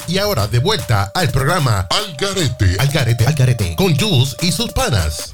Y 0.08 0.18
ahora 0.18 0.48
de 0.48 0.60
vuelta 0.60 1.12
al 1.14 1.30
programa 1.30 1.88
Al 1.90 2.16
Garete. 2.18 2.78
Al 2.80 2.88
Garete, 2.88 3.28
Al 3.28 3.36
Garete. 3.36 3.76
Con 3.76 3.96
Jules 3.96 4.36
y 4.42 4.52
sus 4.52 4.72
panas. 4.74 5.34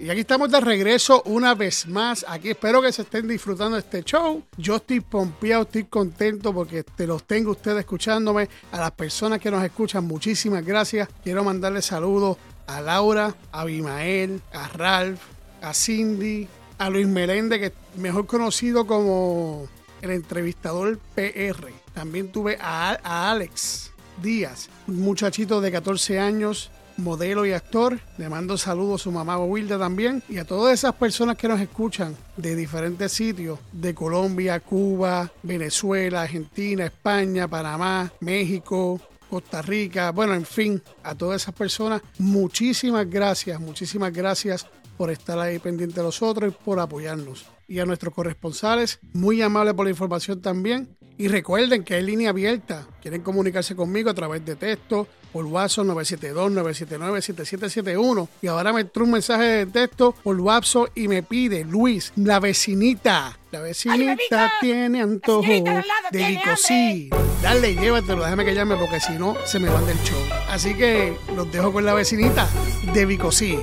Y 0.00 0.08
aquí 0.08 0.20
estamos 0.20 0.50
de 0.50 0.58
regreso 0.60 1.22
una 1.26 1.54
vez 1.54 1.86
más. 1.86 2.24
Aquí 2.26 2.48
espero 2.48 2.80
que 2.80 2.90
se 2.90 3.02
estén 3.02 3.28
disfrutando 3.28 3.76
de 3.76 3.80
este 3.80 4.02
show. 4.02 4.42
Yo 4.56 4.76
estoy 4.76 5.00
pompeado, 5.00 5.64
estoy 5.64 5.84
contento 5.84 6.54
porque 6.54 6.84
te 6.84 7.06
los 7.06 7.24
tengo 7.24 7.50
ustedes 7.50 7.80
escuchándome. 7.80 8.48
A 8.72 8.80
las 8.80 8.92
personas 8.92 9.40
que 9.40 9.50
nos 9.50 9.62
escuchan, 9.62 10.06
muchísimas 10.06 10.64
gracias. 10.64 11.06
Quiero 11.22 11.44
mandarle 11.44 11.82
saludos 11.82 12.38
a 12.66 12.80
Laura, 12.80 13.34
a 13.52 13.60
Abimael, 13.60 14.40
a 14.54 14.68
Ralph, 14.68 15.20
a 15.60 15.74
Cindy, 15.74 16.48
a 16.78 16.88
Luis 16.88 17.06
Melende, 17.06 17.60
que 17.60 17.66
es 17.66 17.72
mejor 17.96 18.26
conocido 18.26 18.86
como 18.86 19.68
el 20.00 20.12
entrevistador 20.12 20.98
PR. 21.14 21.74
También 21.92 22.32
tuve 22.32 22.56
a, 22.58 22.98
a 23.02 23.30
Alex 23.30 23.92
Díaz, 24.22 24.70
un 24.86 25.00
muchachito 25.00 25.60
de 25.60 25.70
14 25.70 26.18
años 26.18 26.70
modelo 27.00 27.44
y 27.46 27.52
actor. 27.52 27.98
Le 28.18 28.28
mando 28.28 28.56
saludos 28.56 29.00
a 29.00 29.04
su 29.04 29.12
mamá 29.12 29.38
Wilda 29.38 29.78
también 29.78 30.22
y 30.28 30.38
a 30.38 30.44
todas 30.44 30.74
esas 30.74 30.94
personas 30.94 31.36
que 31.36 31.48
nos 31.48 31.60
escuchan 31.60 32.16
de 32.36 32.54
diferentes 32.54 33.12
sitios, 33.12 33.58
de 33.72 33.94
Colombia, 33.94 34.60
Cuba, 34.60 35.30
Venezuela, 35.42 36.22
Argentina, 36.22 36.86
España, 36.86 37.48
Panamá, 37.48 38.12
México, 38.20 39.00
Costa 39.30 39.62
Rica, 39.62 40.10
bueno, 40.10 40.34
en 40.34 40.44
fin, 40.44 40.82
a 41.04 41.14
todas 41.14 41.42
esas 41.42 41.54
personas, 41.54 42.02
muchísimas 42.18 43.08
gracias, 43.08 43.60
muchísimas 43.60 44.12
gracias 44.12 44.66
por 44.96 45.10
estar 45.10 45.38
ahí 45.38 45.58
pendiente 45.58 46.00
de 46.00 46.02
nosotros 46.02 46.52
y 46.52 46.64
por 46.64 46.78
apoyarnos. 46.80 47.46
Y 47.68 47.78
a 47.78 47.86
nuestros 47.86 48.12
corresponsales, 48.12 48.98
muy 49.12 49.40
amables 49.40 49.74
por 49.74 49.86
la 49.86 49.90
información 49.90 50.42
también. 50.42 50.94
Y 51.16 51.28
recuerden 51.28 51.84
que 51.84 51.94
hay 51.94 52.02
línea 52.02 52.30
abierta. 52.30 52.86
Quieren 53.00 53.22
comunicarse 53.22 53.76
conmigo 53.76 54.10
a 54.10 54.14
través 54.14 54.44
de 54.44 54.56
texto, 54.56 55.06
por 55.32 55.46
WhatsApp 55.46 55.86
972-979-7771. 55.86 58.28
Y 58.42 58.48
ahora 58.48 58.72
me 58.72 58.80
entró 58.82 59.04
un 59.04 59.12
mensaje 59.12 59.44
de 59.44 59.66
texto 59.66 60.14
por 60.22 60.38
WhatsApp 60.40 60.88
y 60.94 61.08
me 61.08 61.22
pide, 61.22 61.64
Luis, 61.64 62.12
la 62.16 62.40
vecinita. 62.40 63.38
La 63.50 63.60
vecinita 63.60 64.52
tiene 64.60 65.00
antojo 65.02 65.42
de 65.42 65.82
Vicosí. 66.12 67.10
Dale, 67.42 67.74
llévatelo, 67.74 68.22
déjame 68.22 68.44
que 68.44 68.54
llame 68.54 68.76
porque 68.76 69.00
si 69.00 69.14
no 69.14 69.34
se 69.44 69.58
me 69.58 69.68
van 69.68 69.84
del 69.86 69.98
show. 70.02 70.18
Así 70.50 70.74
que 70.74 71.16
los 71.34 71.50
dejo 71.50 71.72
con 71.72 71.84
la 71.84 71.94
vecinita 71.94 72.46
de 72.92 73.06
Vicosí. 73.06 73.58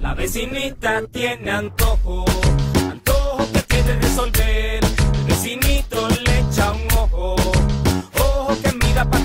La 0.00 0.14
vecinita 0.14 1.02
tiene 1.10 1.50
antojo, 1.50 2.24
antojo 2.90 3.48
que 3.52 3.62
quiere 3.62 3.96
resolver. 4.00 4.84
El 4.84 5.24
vecinito 5.26 6.08
le 6.08 6.40
echa 6.40 6.72
un 6.72 6.85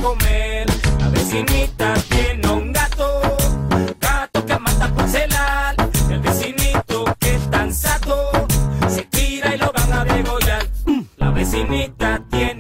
comer. 0.02 0.66
La 1.00 1.10
vecinita 1.10 1.94
tiene 2.10 2.48
un 2.48 2.74
gato, 2.74 3.22
gato 4.00 4.46
que 4.46 4.60
mata 4.60 4.88
por 4.94 5.08
celar. 5.08 5.76
El 6.10 6.20
vecinito 6.20 7.06
que 7.20 7.36
es 7.36 7.50
tan 7.50 7.74
sato, 7.74 8.32
se 8.88 9.04
tira 9.04 9.56
y 9.56 9.58
lo 9.58 9.72
van 9.72 9.94
a 9.94 10.06
degollar. 10.06 10.66
La 11.18 11.32
vecinita 11.32 12.22
tiene 12.30 12.51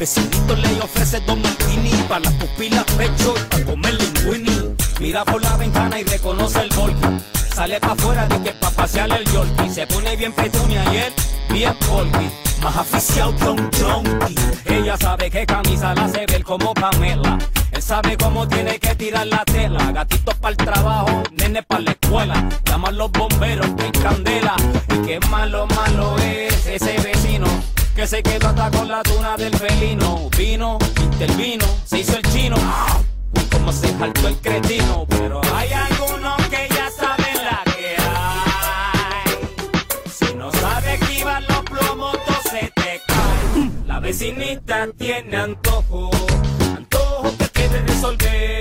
vecinito 0.00 0.56
le 0.56 0.80
ofrece 0.80 1.20
dos 1.26 1.38
martini 1.38 1.90
para 2.08 2.20
las 2.20 2.32
pupilas 2.32 2.84
pecho 2.96 3.34
y 3.36 3.50
para 3.50 3.64
comer 3.66 3.94
linguini. 3.94 4.74
Mira 4.98 5.24
por 5.26 5.42
la 5.42 5.56
ventana 5.58 6.00
y 6.00 6.04
reconoce 6.04 6.60
el 6.60 6.70
volky. 6.70 7.06
Sale 7.54 7.78
pa' 7.78 7.92
afuera 7.92 8.26
de 8.26 8.42
que 8.42 8.52
pa' 8.52 8.70
pasear 8.70 9.10
el 9.12 9.24
yorkie. 9.30 9.68
Se 9.68 9.86
pone 9.86 10.16
bien 10.16 10.32
petunia 10.32 10.82
y 10.90 10.96
él 10.96 11.12
bien 11.50 11.74
polky. 11.86 12.30
Más 12.62 12.76
aficiado 12.76 13.34
que 13.36 13.84
un. 13.84 14.18
Ella 14.64 14.96
sabe 14.96 15.30
que 15.30 15.44
camisa 15.44 15.94
la 15.94 16.06
hace 16.06 16.24
ver 16.24 16.44
como 16.44 16.72
Pamela. 16.72 17.38
Él 17.70 17.82
sabe 17.82 18.16
cómo 18.16 18.48
tiene 18.48 18.78
que 18.78 18.94
tirar 18.94 19.26
la 19.26 19.44
tela. 19.44 19.92
Gatitos 19.92 20.34
para 20.36 20.52
el 20.52 20.56
trabajo, 20.56 21.22
nene 21.32 21.62
para 21.62 21.82
la 21.82 21.90
escuela. 21.90 22.48
Llaman 22.64 22.96
los 22.96 23.12
bomberos 23.12 23.68
que 23.76 23.92
candela. 23.92 24.56
Y 24.94 25.06
qué 25.06 25.20
malo, 25.28 25.66
malo 25.66 26.16
es 26.18 26.66
ese 26.66 26.98
vecino. 27.02 27.48
Que 27.94 28.06
se 28.06 28.22
quedó 28.22 28.48
hasta 28.48 28.70
con 28.70 28.88
la 28.88 29.02
tuna 29.02 29.36
del 29.36 29.54
felino. 29.56 30.30
Vino, 30.36 30.78
intervino, 31.02 31.66
se 31.84 31.98
hizo 32.00 32.16
el 32.16 32.22
chino. 32.32 32.56
Uy, 32.56 33.44
cómo 33.50 33.72
se 33.72 33.88
saltó 33.98 34.28
el 34.28 34.36
cretino. 34.36 35.06
Pero 35.08 35.40
hay 35.54 35.70
algunos 35.72 36.36
que 36.48 36.68
ya 36.70 36.90
saben 36.90 37.36
la 37.44 37.62
que 37.64 37.96
hay. 37.98 39.34
Si 40.10 40.34
no 40.34 40.50
sabe 40.52 40.94
esquivar 40.94 41.42
los 41.42 41.62
plomos, 41.62 42.12
todo 42.24 42.42
se 42.50 42.72
te 42.74 43.00
cae. 43.06 43.70
La 43.86 44.00
vecinita 44.00 44.88
tiene 44.96 45.36
antojo, 45.36 46.10
antojo 46.76 47.36
que 47.38 47.48
quiere 47.48 47.82
resolver. 47.82 48.59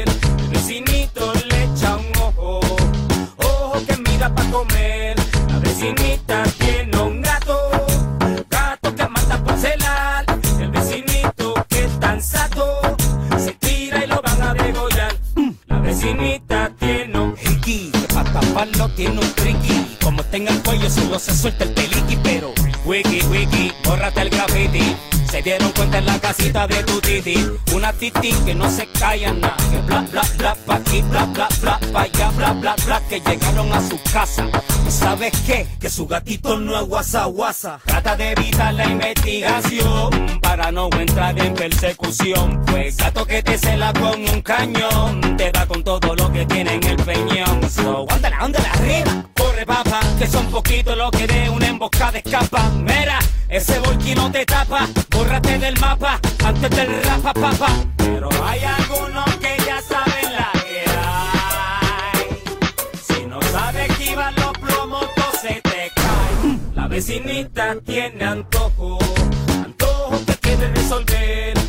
Taparlo 18.50 18.90
tiene 18.90 19.20
un 19.20 19.34
triqui. 19.36 19.98
Como 20.04 20.24
tenga 20.24 20.52
el 20.52 20.62
cuello 20.64 20.90
solo 20.90 21.20
se 21.20 21.36
suelta 21.36 21.64
el 21.64 21.72
peliqui, 21.72 22.18
pero 22.24 22.54
wiki 22.86 23.22
wiki, 23.30 23.72
bórrate 23.84 24.22
el 24.22 24.30
graffiti. 24.30 24.96
Se 25.32 25.44
dieron 25.44 25.72
cuenta 25.74 26.00
en 26.00 26.06
la 26.08 26.20
casita 26.20 26.66
de 26.68 26.84
tu 26.84 27.00
titi, 27.02 27.46
una 27.74 27.94
titi 27.94 28.34
que 28.46 28.56
no 28.56 28.70
se 28.70 28.88
calla 28.88 29.32
nada, 29.32 29.56
que 29.72 29.80
bla 29.82 30.02
bla 30.02 30.24
bla 30.38 30.56
pa' 30.66 30.76
aquí, 30.76 31.02
bla 31.04 31.26
bla 31.26 31.48
bla 31.62 31.80
pa' 31.94 32.02
allá, 32.02 32.30
bla 32.32 32.54
bla 32.54 32.76
bla, 32.86 33.02
que 33.08 33.20
llegaron 33.20 33.72
a 33.72 33.80
su 33.88 34.00
casa. 34.12 34.48
¿Y 34.88 34.92
sabes 34.92 35.32
qué? 35.46 35.68
Que 35.80 35.90
su 35.90 36.08
gatito 36.08 36.60
no 36.60 36.80
es 36.80 36.88
guasa 36.88 37.26
guasa. 37.26 37.80
Trata 37.86 38.16
de 38.16 38.32
evitar 38.32 38.74
la 38.74 38.86
investigación 38.86 40.40
para 40.42 40.72
no 40.72 40.90
entrar 40.98 41.38
en 41.40 41.54
persecución. 41.54 42.62
Pues 42.66 42.98
gato 42.98 43.24
que 43.26 43.44
te 43.44 43.58
cela 43.58 43.94
con 43.94 44.20
un 44.28 44.42
cañón, 44.42 45.38
te 45.38 45.52
da 45.52 45.68
con 45.68 45.84
todo 45.84 46.16
lo 46.16 46.32
que 46.34 46.46
tiene 46.48 46.74
en 46.74 46.84
el 46.84 46.98
peñón. 46.98 47.70
So, 47.70 48.08
ándale, 48.10 48.36
ándale 48.40 48.68
arriba, 48.68 49.26
corre 49.38 49.66
papa, 49.66 50.00
que 50.18 50.28
son 50.28 50.48
poquitos 50.48 50.98
los 50.98 51.12
que 51.12 51.28
de 51.28 51.50
una 51.52 51.68
emboscada 51.68 52.18
escapan. 52.18 52.84
Mira, 52.84 53.20
ese 53.48 53.80
volky 53.80 54.16
no 54.16 54.32
te 54.32 54.46
tapa, 54.46 54.88
bórrate 55.20 55.60
del 55.60 55.78
mapa 55.82 56.20
antes 56.46 56.70
del 56.70 57.04
rapa 57.04 57.34
papa. 57.34 57.70
Pero 57.98 58.30
hay 58.44 58.62
algunos 58.64 59.26
que 59.36 59.58
ya 59.66 59.82
saben 59.82 60.28
la 60.40 60.52
que 60.64 60.80
hay. 61.08 62.28
Si 63.08 63.26
no 63.26 63.42
sabes 63.42 63.90
esquivar 63.90 64.34
los 64.40 64.58
plomos, 64.58 65.06
se 65.42 65.62
te 65.62 65.92
cae. 65.96 66.58
La 66.74 66.88
vecinita 66.88 67.76
tiene 67.86 68.24
antojo, 68.24 68.98
antojo 69.66 70.26
que 70.26 70.36
quiere 70.36 70.68
resolver. 70.70 71.69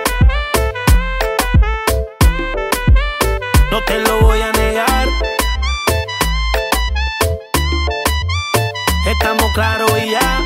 Claros 9.53 9.91
y 10.01 10.11
ya. 10.11 10.41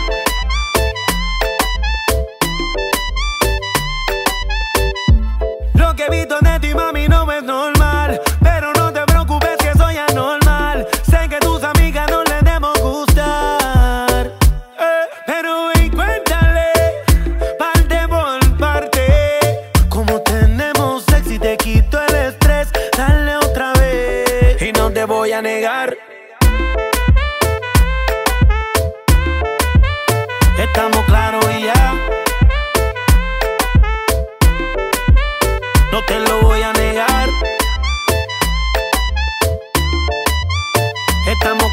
Lo 5.76 5.96
que 5.96 6.06
he 6.06 6.10
visto 6.10 6.40
de 6.42 6.60
ti, 6.60 6.74
mami, 6.74 7.08
no 7.08 7.32
es 7.32 7.44
normal. 7.44 8.20
Pero 8.42 8.74
no 8.74 8.92
te 8.92 9.06
preocupes 9.06 9.58
que 9.58 9.78
soy 9.78 9.98
anormal. 9.98 10.88
Sé 11.08 11.30
que 11.30 11.38
tus 11.38 11.64
amigas 11.64 12.10
no 12.10 12.24
les 12.24 12.44
debemos 12.44 12.80
gustar. 12.82 14.26
Eh, 14.80 15.06
pero 15.28 15.68
ven, 15.76 15.92
cuéntale, 15.92 16.72
parte 17.60 18.08
por 18.08 18.58
parte. 18.58 19.70
Como 19.88 20.20
tenemos 20.22 21.04
sexo 21.06 21.34
y 21.34 21.38
te 21.38 21.58
quito 21.58 22.02
el 22.02 22.16
estrés, 22.16 22.70
dale 22.98 23.36
otra 23.38 23.72
vez. 23.74 24.60
Y 24.64 24.72
no 24.72 24.90
te 24.90 25.06
voy 25.06 25.32
a 25.32 25.44
negar. 25.44 25.85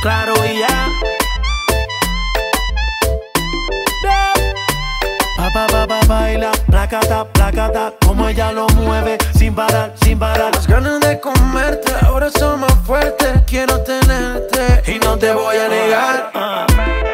Claros 0.03 0.37
y 0.53 0.59
ya. 0.59 0.89
Pa, 5.37 5.49
pa, 5.55 5.67
pa, 5.69 5.87
pa, 5.87 6.01
baila, 6.09 6.51
placata, 6.67 7.25
placata, 7.25 7.95
como 8.05 8.29
ella 8.29 8.51
lo 8.51 8.67
mueve, 8.71 9.17
sin 9.39 9.55
parar, 9.55 9.95
sin 10.03 10.19
parar. 10.19 10.53
Las 10.57 10.67
ganas 10.67 10.99
de 10.99 11.21
comerte 11.21 11.93
ahora 12.05 12.31
son 12.31 12.61
más 12.61 12.75
fuertes. 12.85 13.43
Quiero 13.47 13.81
tenerte 13.83 14.93
y 14.93 14.99
no 14.99 15.17
te 15.17 15.33
voy 15.33 15.57
a 15.57 15.69
negar. 15.69 16.31
Ah. 16.35 17.12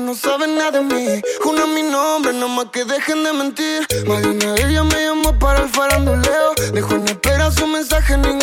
No 0.00 0.14
saben 0.14 0.56
nada 0.56 0.70
de 0.70 0.82
mí. 0.82 1.22
Juna 1.42 1.66
mi 1.66 1.82
nombre, 1.82 2.32
nada 2.32 2.48
más 2.48 2.66
que 2.66 2.84
dejen 2.84 3.24
de 3.24 3.32
mentir. 3.32 3.86
Más 4.06 4.22
de 4.22 4.28
una 4.28 4.84
me 4.84 5.04
llamó 5.04 5.38
para 5.38 5.62
el 5.62 5.68
faranduleo. 5.68 6.54
Dejó 6.72 6.94
en 6.94 7.08
espera 7.08 7.50
su 7.50 7.66
mensaje, 7.66 8.16
ninguno 8.16 8.37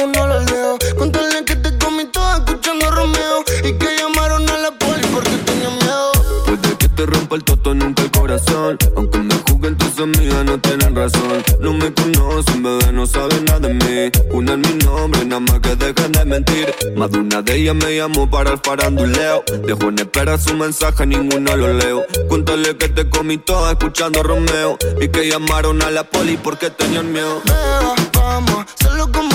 no 11.59 11.73
me 11.73 11.93
conocen, 11.93 12.63
bebé, 12.63 12.91
no 12.91 13.05
saben 13.05 13.45
nada 13.45 13.59
de 13.67 13.73
mí. 13.73 14.11
Una 14.31 14.53
en 14.53 14.61
mi 14.61 14.73
nombre, 14.83 15.23
nada 15.25 15.39
más 15.39 15.59
que 15.59 15.75
dejen 15.75 16.11
de 16.11 16.25
mentir. 16.25 16.73
Más 16.95 17.11
de 17.11 17.19
una 17.19 17.41
de 17.41 17.55
ellas 17.55 17.75
me 17.75 17.95
llamó 17.95 18.29
para 18.29 18.51
el 18.51 18.59
faranduleo. 18.59 19.43
Dejó 19.65 19.89
en 19.89 19.99
espera 19.99 20.37
su 20.37 20.53
mensaje, 20.55 21.05
ninguno 21.05 21.55
lo 21.55 21.73
leo. 21.73 22.05
Cuéntale 22.27 22.75
que 22.77 22.89
te 22.89 23.07
comí 23.09 23.37
toda 23.37 23.71
escuchando 23.71 24.23
Romeo. 24.23 24.77
Y 24.99 25.07
que 25.09 25.29
llamaron 25.29 25.81
a 25.83 25.91
la 25.91 26.03
poli 26.03 26.37
porque 26.37 26.69
tenían 26.69 27.11
miedo. 27.11 27.41
Beba, 27.45 27.95
vamos, 28.13 28.65
hacerlo 28.73 29.11
como 29.11 29.34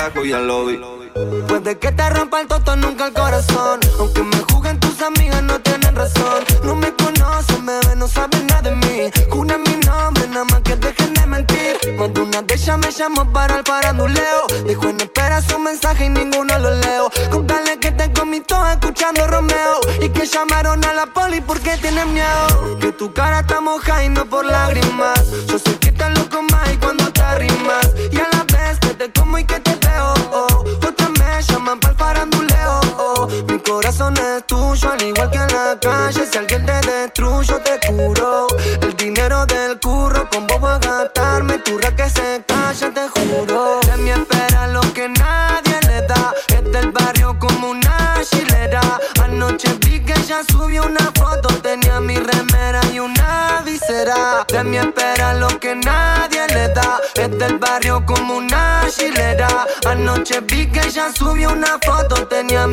yo 0.00 0.06
de 0.06 0.14
lejos 0.14 0.28
ya 0.28 0.40
lo 0.40 0.66
vi. 0.66 0.80
Puede 1.46 1.78
que 1.78 1.92
te 1.92 2.10
rompa 2.10 2.40
el 2.40 2.46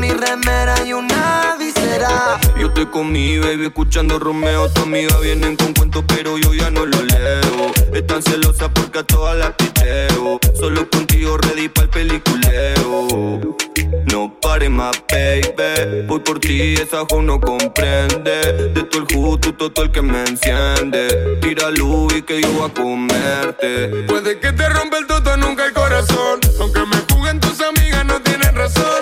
mi 0.07 0.13
remera 0.13 0.75
y 0.85 0.93
una 0.93 1.55
visera. 1.59 2.39
Yo 2.59 2.67
estoy 2.67 2.85
con 2.87 3.11
mi 3.11 3.37
baby 3.39 3.65
escuchando 3.65 4.19
Romeo. 4.19 4.69
Tu 4.69 4.81
amiga 4.81 5.19
vienen 5.19 5.55
con 5.55 5.73
cuentos, 5.73 6.03
pero 6.07 6.37
yo 6.37 6.53
ya 6.53 6.71
no 6.71 6.85
lo 6.85 7.01
leo. 7.03 7.73
Están 7.93 8.21
celosas 8.21 8.69
porque 8.73 8.99
a 8.99 9.03
todas 9.03 9.37
las 9.37 9.51
piteo. 9.53 10.39
Solo 10.59 10.89
contigo 10.89 11.37
ready 11.37 11.67
para 11.69 11.85
el 11.85 11.89
peliculeo. 11.89 13.57
No 14.11 14.33
pare 14.41 14.69
más, 14.69 14.95
baby. 15.09 16.05
Voy 16.07 16.19
por 16.19 16.39
ti, 16.39 16.75
esa 16.75 17.05
jo 17.09 17.21
no 17.21 17.39
comprende. 17.39 18.69
De 18.73 18.83
todo 18.83 19.01
el 19.01 19.07
justo, 19.13 19.53
todo 19.53 19.85
el 19.85 19.91
que 19.91 20.01
me 20.01 20.23
enciende. 20.23 21.37
Tira 21.41 21.69
luz 21.71 22.13
y 22.15 22.21
que 22.21 22.41
yo 22.41 22.51
voy 22.53 22.69
a 22.69 22.73
comerte. 22.73 23.87
Puede 24.07 24.39
que 24.39 24.53
te 24.53 24.69
rompa 24.69 24.97
el 24.99 25.07
toto, 25.07 25.35
nunca 25.37 25.65
el 25.65 25.73
corazón. 25.73 26.39
Aunque 26.61 26.79
me 26.85 26.97
juguen 27.13 27.39
tus 27.39 27.59
amigas, 27.61 28.05
no 28.05 28.21
tienen 28.21 28.55
razón. 28.55 28.96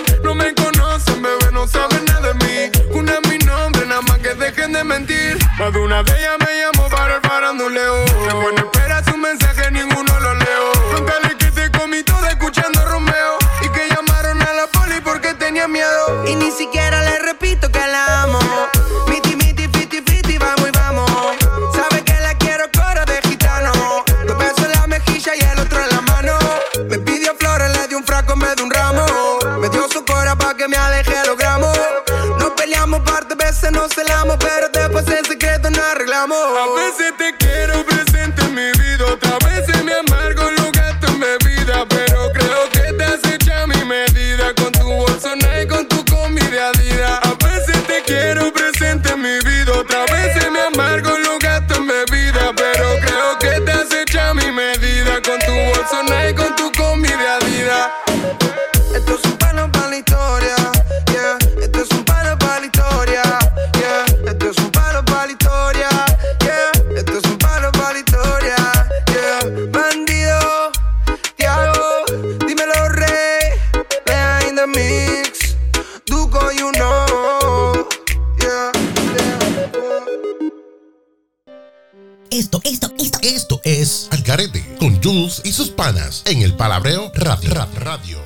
En 86.26 86.41
el 86.43 86.56
Palabreo 86.56 87.12
Radio. 87.16 87.49
Ra- 87.53 87.68
Radio. 87.80 88.20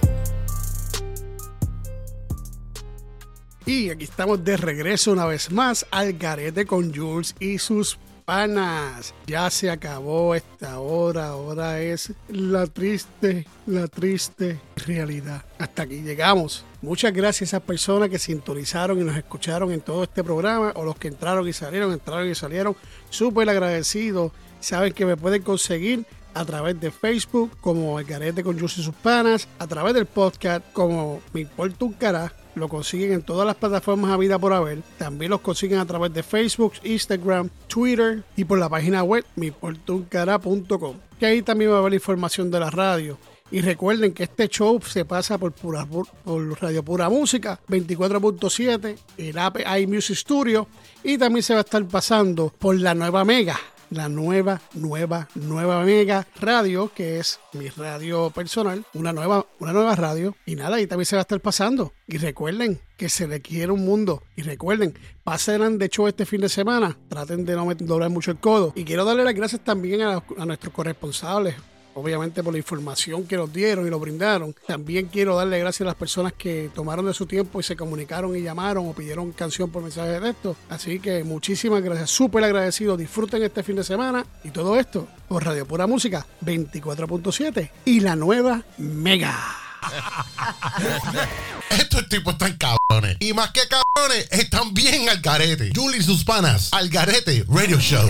Y 3.66 3.90
aquí 3.90 4.04
estamos 4.04 4.44
de 4.44 4.58
regreso 4.58 5.12
una 5.12 5.26
vez 5.26 5.52
más 5.52 5.86
al 5.92 6.14
garete 6.14 6.66
con 6.66 6.94
Jules 6.94 7.36
y 7.40 7.58
sus 7.60 7.98
panas. 8.26 9.14
Ya 9.28 9.50
se 9.50 9.70
acabó 9.70 10.36
esta 10.36 10.80
hora, 10.80 11.28
ahora 11.30 11.80
es 11.80 12.12
la 12.30 12.66
triste, 12.68 13.48
la 13.68 13.88
triste 13.88 14.60
realidad. 14.86 15.46
Hasta 15.58 15.84
aquí 15.84 16.02
llegamos. 16.02 16.66
Muchas 16.82 17.14
gracias 17.14 17.54
a 17.54 17.58
esas 17.58 17.68
personas 17.68 18.10
que 18.10 18.20
sintonizaron 18.20 19.00
y 19.00 19.04
nos 19.04 19.16
escucharon 19.16 19.72
en 19.72 19.82
todo 19.82 20.04
este 20.04 20.24
programa, 20.24 20.74
o 20.76 20.84
los 20.84 20.98
que 20.98 21.08
entraron 21.08 21.48
y 21.48 21.54
salieron, 21.54 21.94
entraron 21.94 22.30
y 22.30 22.36
salieron. 22.36 22.76
Súper 23.10 23.48
agradecido. 23.50 24.32
Saben 24.60 24.92
que 24.94 25.06
me 25.06 25.16
pueden 25.16 25.42
conseguir 25.44 26.06
a 26.34 26.46
través 26.46 26.80
de 26.80 26.92
Facebook 26.92 27.52
como 27.62 28.00
El 28.00 28.06
Garete 28.06 28.44
con 28.44 28.56
Jules 28.56 28.78
y 28.78 28.84
sus 28.84 28.96
panas, 28.96 29.48
a 29.60 29.68
través 29.68 29.94
del 29.94 30.06
podcast 30.06 30.64
como 30.74 31.22
Me 31.34 31.42
Importa 31.42 31.86
un 31.86 31.94
Cará. 31.94 32.34
Lo 32.56 32.68
consiguen 32.68 33.14
en 33.14 33.22
todas 33.22 33.46
las 33.46 33.56
plataformas 33.56 34.12
a 34.12 34.18
vida 34.18 34.38
por 34.40 34.54
haber. 34.54 34.82
También 34.98 35.32
los 35.32 35.42
consiguen 35.42 35.80
a 35.80 35.86
través 35.86 36.14
de 36.14 36.24
Facebook, 36.24 36.74
Instagram, 36.84 37.50
Twitter 37.68 38.24
y 38.36 38.44
por 38.44 38.60
la 38.60 38.70
página 38.70 39.04
web 39.04 39.24
miportuncara.com. 39.36 40.96
Que 41.20 41.26
ahí 41.26 41.42
también 41.42 41.72
va 41.72 41.76
a 41.76 41.80
haber 41.80 41.94
información 41.94 42.50
de 42.52 42.60
la 42.60 42.70
radio. 42.70 43.18
Y 43.52 43.62
recuerden 43.62 44.14
que 44.14 44.24
este 44.24 44.48
show 44.48 44.80
se 44.82 45.06
pasa 45.06 45.38
por, 45.38 45.52
pura, 45.54 45.86
por 45.86 46.62
Radio 46.62 46.84
Pura 46.84 47.10
Música 47.10 47.60
24.7, 47.68 48.96
el 49.18 49.38
app 49.38 49.58
iMusic 49.80 50.16
Studio 50.16 50.68
y 51.04 51.18
también 51.18 51.42
se 51.42 51.54
va 51.54 51.62
a 51.62 51.64
estar 51.64 51.84
pasando 51.86 52.54
por 52.60 52.78
la 52.80 52.94
nueva 52.94 53.26
Mega, 53.26 53.60
la 53.90 54.10
nueva, 54.10 54.62
nueva, 54.74 55.28
nueva 55.36 55.84
Mega 55.84 56.28
Radio, 56.40 56.92
que 56.94 57.20
es 57.20 57.40
mi 57.54 57.70
radio 57.70 58.30
personal, 58.30 58.86
una 58.94 59.14
nueva, 59.14 59.46
una 59.60 59.74
nueva 59.74 59.96
radio. 59.96 60.36
Y 60.46 60.56
nada, 60.56 60.80
y 60.80 60.88
también 60.88 61.06
se 61.06 61.16
va 61.16 61.22
a 61.22 61.24
estar 61.24 61.40
pasando. 61.40 61.94
Y 62.08 62.18
recuerden 62.18 62.80
que 62.98 63.10
se 63.10 63.28
le 63.28 63.42
quiere 63.42 63.72
un 63.72 63.86
mundo. 63.86 64.24
Y 64.36 64.42
recuerden, 64.42 64.98
pasen 65.24 65.78
de 65.78 65.90
show 65.90 66.08
este 66.08 66.26
fin 66.26 66.42
de 66.42 66.50
semana. 66.50 66.98
Traten 67.08 67.46
de 67.46 67.56
no 67.56 67.74
doblar 67.76 68.10
mucho 68.10 68.32
el 68.32 68.38
codo. 68.38 68.74
Y 68.76 68.84
quiero 68.84 69.06
darle 69.06 69.24
las 69.24 69.34
gracias 69.34 69.64
también 69.64 70.02
a, 70.02 70.24
a 70.38 70.46
nuestros 70.46 70.74
corresponsales 70.74 71.56
obviamente 71.94 72.44
por 72.44 72.54
la 72.54 72.60
información 72.60 73.26
que 73.26 73.38
nos 73.38 73.52
dieron 73.52 73.86
y 73.86 73.90
lo 73.90 74.00
brindaron. 74.00 74.56
También 74.68 75.08
quiero 75.08 75.36
darle 75.36 75.60
gracias 75.60 75.82
a 75.82 75.86
las 75.86 75.96
personas 75.96 76.34
que 76.34 76.70
tomaron 76.74 77.06
de 77.06 77.14
su 77.14 77.26
tiempo 77.26 77.60
y 77.60 77.64
se 77.64 77.76
comunicaron 77.76 78.36
y 78.36 78.42
llamaron 78.42 78.88
o 78.88 78.94
pidieron 78.94 79.32
canción 79.32 79.70
por 79.70 79.84
mensaje 79.84 80.10
de 80.10 80.22
texto. 80.22 80.56
Así 80.70 81.00
que 81.00 81.24
muchísimas 81.24 81.82
gracias, 81.82 82.10
súper 82.10 82.44
agradecido. 82.44 82.98
Disfruten 82.98 83.44
este 83.44 83.64
fin 83.64 83.76
de 83.76 83.84
semana 83.84 84.26
y 84.44 84.50
todo 84.50 84.78
esto 84.78 85.08
por 85.28 85.46
Radio 85.46 85.66
Pura 85.66 85.88
Música 85.88 86.26
24.7 86.44 87.70
y 87.86 88.00
la 88.00 88.16
nueva 88.16 88.64
Mega. 88.78 89.38
Estos 91.70 92.10
tipos 92.10 92.34
están 92.34 92.58
cabrones. 92.58 93.18
Y 93.20 93.34
más 93.34 93.52
que 93.52 93.62
cabrones, 93.68 94.28
están 94.32 94.74
bien 94.74 95.10
al 95.10 95.20
garete. 95.22 95.72
Julie 95.76 96.02
y. 96.02 96.70
Al 96.74 96.90
garete 96.90 97.46
Radio 97.48 97.80
Show. 97.80 98.10